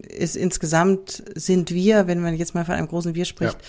ist 0.10 0.36
insgesamt 0.36 1.24
sind 1.36 1.72
wir, 1.72 2.08
wenn 2.08 2.20
man 2.20 2.36
jetzt 2.36 2.56
mal 2.56 2.66
von 2.66 2.76
einem 2.76 2.88
großen 2.88 3.16
Wir 3.16 3.26
spricht, 3.26 3.54
ja. 3.54 3.68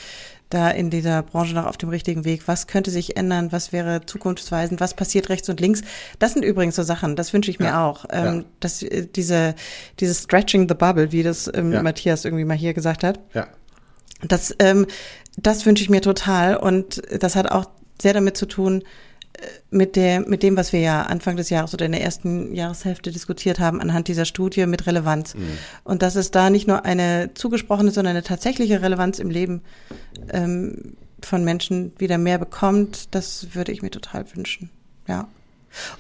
da 0.48 0.70
in 0.70 0.90
dieser 0.90 1.22
Branche 1.22 1.54
noch 1.54 1.66
auf 1.66 1.76
dem 1.76 1.88
richtigen 1.88 2.24
Weg? 2.24 2.46
Was 2.46 2.66
könnte 2.66 2.90
sich 2.90 3.16
ändern? 3.16 3.52
Was 3.52 3.72
wäre 3.72 4.04
zukunftsweisend? 4.06 4.80
Was 4.80 4.94
passiert 4.94 5.28
rechts 5.28 5.48
und 5.48 5.60
links? 5.60 5.82
Das 6.18 6.32
sind 6.32 6.44
übrigens 6.44 6.76
so 6.76 6.82
Sachen, 6.82 7.16
das 7.16 7.32
wünsche 7.32 7.50
ich 7.50 7.58
mir 7.58 7.66
ja. 7.66 7.86
auch. 7.86 8.06
Ähm, 8.10 8.24
ja. 8.24 8.44
dass 8.60 8.82
äh, 8.82 9.06
diese, 9.06 9.54
dieses 10.00 10.24
Stretching 10.24 10.68
the 10.68 10.74
Bubble, 10.74 11.12
wie 11.12 11.22
das 11.22 11.50
ähm, 11.52 11.70
Matthias 11.82 12.24
irgendwie 12.24 12.44
mal 12.44 12.56
hier 12.56 12.74
gesagt 12.74 13.04
hat. 13.04 13.20
Ja. 13.34 13.48
Das, 14.26 14.54
ähm, 14.58 14.86
das 15.36 15.64
wünsche 15.64 15.82
ich 15.82 15.90
mir 15.90 16.02
total 16.02 16.56
und 16.56 17.02
das 17.20 17.36
hat 17.36 17.50
auch 17.50 17.66
sehr 18.00 18.12
damit 18.12 18.36
zu 18.36 18.46
tun, 18.46 18.82
mit, 19.70 19.96
der, 19.96 20.20
mit 20.20 20.42
dem, 20.42 20.56
was 20.56 20.72
wir 20.72 20.80
ja 20.80 21.02
Anfang 21.02 21.36
des 21.36 21.50
Jahres 21.50 21.72
oder 21.74 21.86
in 21.86 21.92
der 21.92 22.02
ersten 22.02 22.54
Jahreshälfte 22.54 23.10
diskutiert 23.10 23.58
haben, 23.58 23.80
anhand 23.80 24.08
dieser 24.08 24.24
Studie 24.24 24.66
mit 24.66 24.86
Relevanz. 24.86 25.34
Mhm. 25.34 25.58
Und 25.84 26.02
dass 26.02 26.16
es 26.16 26.30
da 26.30 26.50
nicht 26.50 26.66
nur 26.66 26.84
eine 26.84 27.30
zugesprochene, 27.34 27.90
sondern 27.90 28.16
eine 28.16 28.22
tatsächliche 28.22 28.82
Relevanz 28.82 29.18
im 29.18 29.30
Leben 29.30 29.62
ähm, 30.32 30.96
von 31.22 31.44
Menschen 31.44 31.92
wieder 31.98 32.18
mehr 32.18 32.38
bekommt, 32.38 33.14
das 33.14 33.54
würde 33.54 33.72
ich 33.72 33.82
mir 33.82 33.90
total 33.90 34.24
wünschen. 34.34 34.70
Ja. 35.06 35.28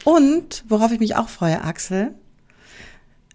Und 0.04 0.64
worauf 0.68 0.92
ich 0.92 1.00
mich 1.00 1.16
auch 1.16 1.28
freue, 1.28 1.62
Axel, 1.62 2.14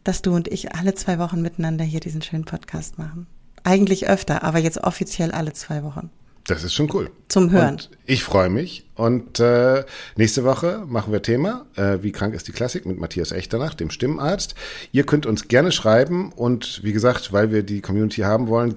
dass 0.03 0.21
du 0.21 0.35
und 0.35 0.47
ich 0.47 0.75
alle 0.75 0.93
zwei 0.93 1.17
Wochen 1.19 1.41
miteinander 1.41 1.83
hier 1.83 1.99
diesen 1.99 2.21
schönen 2.21 2.45
Podcast 2.45 2.97
machen. 2.97 3.27
Eigentlich 3.63 4.07
öfter, 4.07 4.43
aber 4.43 4.59
jetzt 4.59 4.83
offiziell 4.83 5.31
alle 5.31 5.53
zwei 5.53 5.83
Wochen. 5.83 6.11
Das 6.47 6.63
ist 6.63 6.73
schon 6.73 6.93
cool. 6.93 7.09
Zum 7.27 7.49
Hören. 7.49 7.71
Und 7.71 7.89
ich 8.05 8.23
freue 8.23 8.49
mich. 8.49 8.85
Und 8.93 9.39
äh, 9.39 9.83
nächste 10.15 10.43
Woche 10.43 10.83
machen 10.87 11.11
wir 11.11 11.23
Thema, 11.23 11.65
äh, 11.75 11.97
wie 12.01 12.11
krank 12.11 12.35
ist 12.35 12.47
die 12.47 12.51
Klassik 12.51 12.85
mit 12.85 12.99
Matthias 12.99 13.31
Echternach, 13.31 13.73
dem 13.73 13.89
Stimmarzt. 13.89 14.53
Ihr 14.91 15.05
könnt 15.05 15.25
uns 15.25 15.47
gerne 15.47 15.71
schreiben 15.71 16.31
und 16.31 16.83
wie 16.83 16.93
gesagt, 16.93 17.33
weil 17.33 17.51
wir 17.51 17.63
die 17.63 17.81
Community 17.81 18.21
haben 18.21 18.47
wollen, 18.47 18.75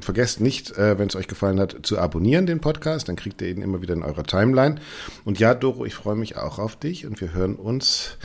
vergesst 0.00 0.40
nicht, 0.40 0.76
äh, 0.78 0.98
wenn 0.98 1.08
es 1.08 1.16
euch 1.16 1.26
gefallen 1.26 1.58
hat, 1.58 1.76
zu 1.82 1.98
abonnieren 1.98 2.46
den 2.46 2.60
Podcast. 2.60 3.08
Dann 3.08 3.16
kriegt 3.16 3.42
ihr 3.42 3.48
ihn 3.48 3.62
immer 3.62 3.82
wieder 3.82 3.94
in 3.94 4.04
eurer 4.04 4.24
Timeline. 4.24 4.76
Und 5.24 5.40
ja, 5.40 5.54
Doro, 5.54 5.84
ich 5.84 5.94
freue 5.94 6.16
mich 6.16 6.36
auch 6.36 6.58
auf 6.58 6.76
dich 6.76 7.04
und 7.04 7.20
wir 7.20 7.32
hören 7.32 7.56
uns 7.56 8.16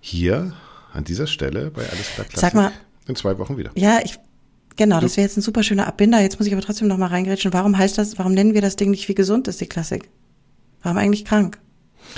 hier 0.00 0.52
an 0.92 1.04
dieser 1.04 1.26
Stelle 1.26 1.70
bei 1.70 1.82
Alles 1.82 2.06
klar 2.14 2.26
Klassik 2.26 2.40
Sag 2.40 2.54
mal, 2.54 2.72
in 3.06 3.16
zwei 3.16 3.36
Wochen 3.38 3.56
wieder. 3.56 3.70
Ja, 3.74 3.98
ich 4.04 4.18
Genau, 4.78 5.00
das 5.00 5.16
wäre 5.16 5.26
jetzt 5.26 5.36
ein 5.36 5.42
super 5.42 5.64
schöner 5.64 5.88
Abbinder. 5.88 6.20
Jetzt 6.20 6.38
muss 6.38 6.46
ich 6.46 6.52
aber 6.52 6.62
trotzdem 6.62 6.86
noch 6.86 6.98
mal 6.98 7.08
reingrätschen. 7.08 7.52
Warum 7.52 7.76
heißt 7.76 7.98
das, 7.98 8.16
warum 8.16 8.32
nennen 8.32 8.54
wir 8.54 8.60
das 8.60 8.76
Ding 8.76 8.92
nicht 8.92 9.08
wie 9.08 9.14
gesund 9.14 9.48
ist 9.48 9.60
die 9.60 9.66
Klassik? 9.66 10.08
Warum 10.84 10.98
eigentlich 10.98 11.24
krank? 11.24 11.58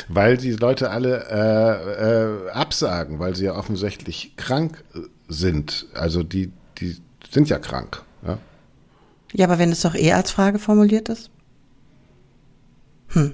Weil 0.08 0.36
die 0.36 0.52
Leute 0.52 0.90
alle 0.90 1.24
äh, 1.30 2.48
äh, 2.48 2.50
absagen, 2.50 3.18
weil 3.18 3.34
sie 3.34 3.46
ja 3.46 3.56
offensichtlich 3.56 4.34
krank 4.36 4.84
äh, 4.94 4.98
sind. 5.26 5.86
Also 5.94 6.22
die, 6.22 6.52
die 6.78 6.98
sind 7.30 7.48
ja 7.48 7.58
krank. 7.58 8.02
Ja, 8.26 8.36
ja 9.32 9.46
aber 9.46 9.58
wenn 9.58 9.72
es 9.72 9.80
doch 9.80 9.94
eh 9.94 10.12
als 10.12 10.30
Frage 10.30 10.58
formuliert 10.58 11.08
ist? 11.08 11.30
Hm. 13.12 13.32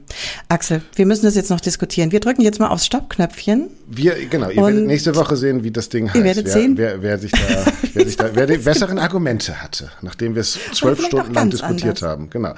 Axel, 0.48 0.80
wir 0.94 1.04
müssen 1.04 1.26
das 1.26 1.34
jetzt 1.34 1.50
noch 1.50 1.60
diskutieren. 1.60 2.10
Wir 2.10 2.20
drücken 2.20 2.40
jetzt 2.40 2.58
mal 2.58 2.68
aufs 2.68 2.86
Stoppknöpfchen. 2.86 3.68
Wir, 3.86 4.14
genau, 4.26 4.48
ihr 4.48 4.56
werdet 4.56 4.86
nächste 4.86 5.14
Woche 5.14 5.36
sehen, 5.36 5.64
wie 5.64 5.70
das 5.70 5.90
Ding 5.90 6.08
heißt. 6.08 6.16
Ihr 6.16 6.24
werdet 6.24 6.46
wer, 6.46 6.52
sehen. 6.52 6.78
Wer, 6.78 7.02
wer 7.02 7.18
sich 7.18 7.30
da, 7.32 7.38
wer 7.94 8.06
sich 8.06 8.16
da, 8.16 8.30
wer 8.34 8.46
die 8.46 8.56
besseren 8.56 8.98
Argumente 8.98 9.62
hatte, 9.62 9.90
nachdem 10.00 10.34
wir 10.34 10.40
es 10.40 10.58
zwölf 10.72 11.04
Stunden 11.04 11.34
lang 11.34 11.50
diskutiert 11.50 12.02
anders. 12.02 12.02
haben. 12.02 12.30
Genau. 12.30 12.54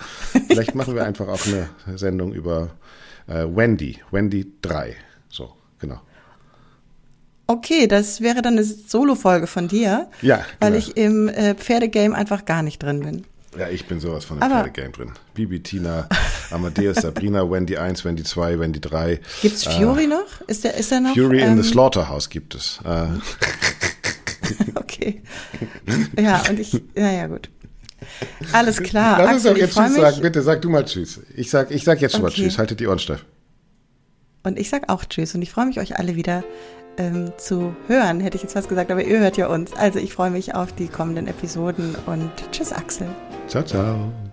Vielleicht 0.46 0.76
machen 0.76 0.94
wir 0.94 1.04
einfach 1.04 1.26
auch 1.26 1.40
eine 1.46 1.98
Sendung 1.98 2.32
über 2.32 2.70
äh, 3.26 3.44
Wendy, 3.44 3.98
Wendy 4.12 4.52
3. 4.62 4.94
So, 5.28 5.52
genau. 5.80 6.00
Okay, 7.48 7.88
das 7.88 8.20
wäre 8.20 8.42
dann 8.42 8.54
eine 8.54 8.64
Solo-Folge 8.64 9.46
von 9.46 9.68
dir. 9.68 10.08
Ja, 10.22 10.36
genau. 10.36 10.46
Weil 10.60 10.74
ich 10.76 10.96
im 10.96 11.28
äh, 11.28 11.54
Pferdegame 11.54 12.14
einfach 12.14 12.44
gar 12.44 12.62
nicht 12.62 12.82
drin 12.82 13.00
bin. 13.00 13.24
Ja, 13.58 13.68
ich 13.68 13.86
bin 13.86 13.98
sowas 13.98 14.24
von 14.24 14.38
dem 14.38 14.48
Pferdegame 14.48 14.90
drin. 14.90 15.12
Bibi, 15.34 15.60
Tina, 15.60 16.08
Amadeus, 16.50 16.98
Sabrina, 16.98 17.50
Wendy 17.50 17.76
1, 17.76 18.04
Wendy 18.04 18.22
2, 18.22 18.60
Wendy 18.60 18.80
3. 18.80 19.20
Gibt's 19.42 19.64
Fury 19.64 20.04
äh, 20.04 20.06
noch? 20.06 20.40
Ist 20.46 20.62
der, 20.64 20.74
ist 20.74 20.90
der 20.92 21.00
noch? 21.00 21.14
Fury 21.14 21.40
ähm, 21.40 21.52
in 21.52 21.62
the 21.62 21.66
ähm, 21.66 21.72
Slaughterhouse 21.72 22.30
gibt 22.30 22.54
es. 22.54 22.78
Äh. 22.84 23.08
okay. 24.76 25.22
Ja, 26.16 26.42
und 26.48 26.60
ich, 26.60 26.80
naja, 26.94 27.26
gut. 27.26 27.50
Alles 28.52 28.80
klar. 28.80 29.18
Lass 29.18 29.34
uns 29.34 29.42
doch 29.42 29.56
jetzt 29.56 29.74
Tschüss 29.74 29.94
sagen. 29.96 30.20
Bitte 30.22 30.42
sag 30.42 30.62
du 30.62 30.70
mal 30.70 30.84
Tschüss. 30.84 31.20
Ich 31.34 31.50
sag, 31.50 31.72
ich 31.72 31.82
sag 31.82 32.00
jetzt 32.00 32.12
schon 32.12 32.22
okay. 32.22 32.30
mal 32.30 32.44
Tschüss. 32.44 32.58
Haltet 32.58 32.78
die 32.78 32.86
Ohren 32.86 33.00
steif. 33.00 33.24
Und 34.44 34.58
ich 34.58 34.70
sag 34.70 34.88
auch 34.88 35.04
Tschüss. 35.04 35.34
Und 35.34 35.42
ich 35.42 35.50
freue 35.50 35.66
mich, 35.66 35.80
euch 35.80 35.98
alle 35.98 36.14
wieder 36.14 36.44
ähm, 36.96 37.32
zu 37.38 37.74
hören, 37.86 38.20
hätte 38.20 38.36
ich 38.36 38.42
jetzt 38.42 38.54
was 38.54 38.68
gesagt, 38.68 38.90
aber 38.90 39.02
ihr 39.02 39.18
hört 39.18 39.36
ja 39.36 39.48
uns. 39.48 39.72
Also 39.74 39.98
ich 39.98 40.12
freue 40.12 40.30
mich 40.30 40.54
auf 40.54 40.72
die 40.72 40.88
kommenden 40.88 41.26
Episoden 41.26 41.96
und 42.06 42.30
Tschüss, 42.52 42.72
Axel. 42.72 43.08
Ciao, 43.48 43.62
ciao. 43.64 44.27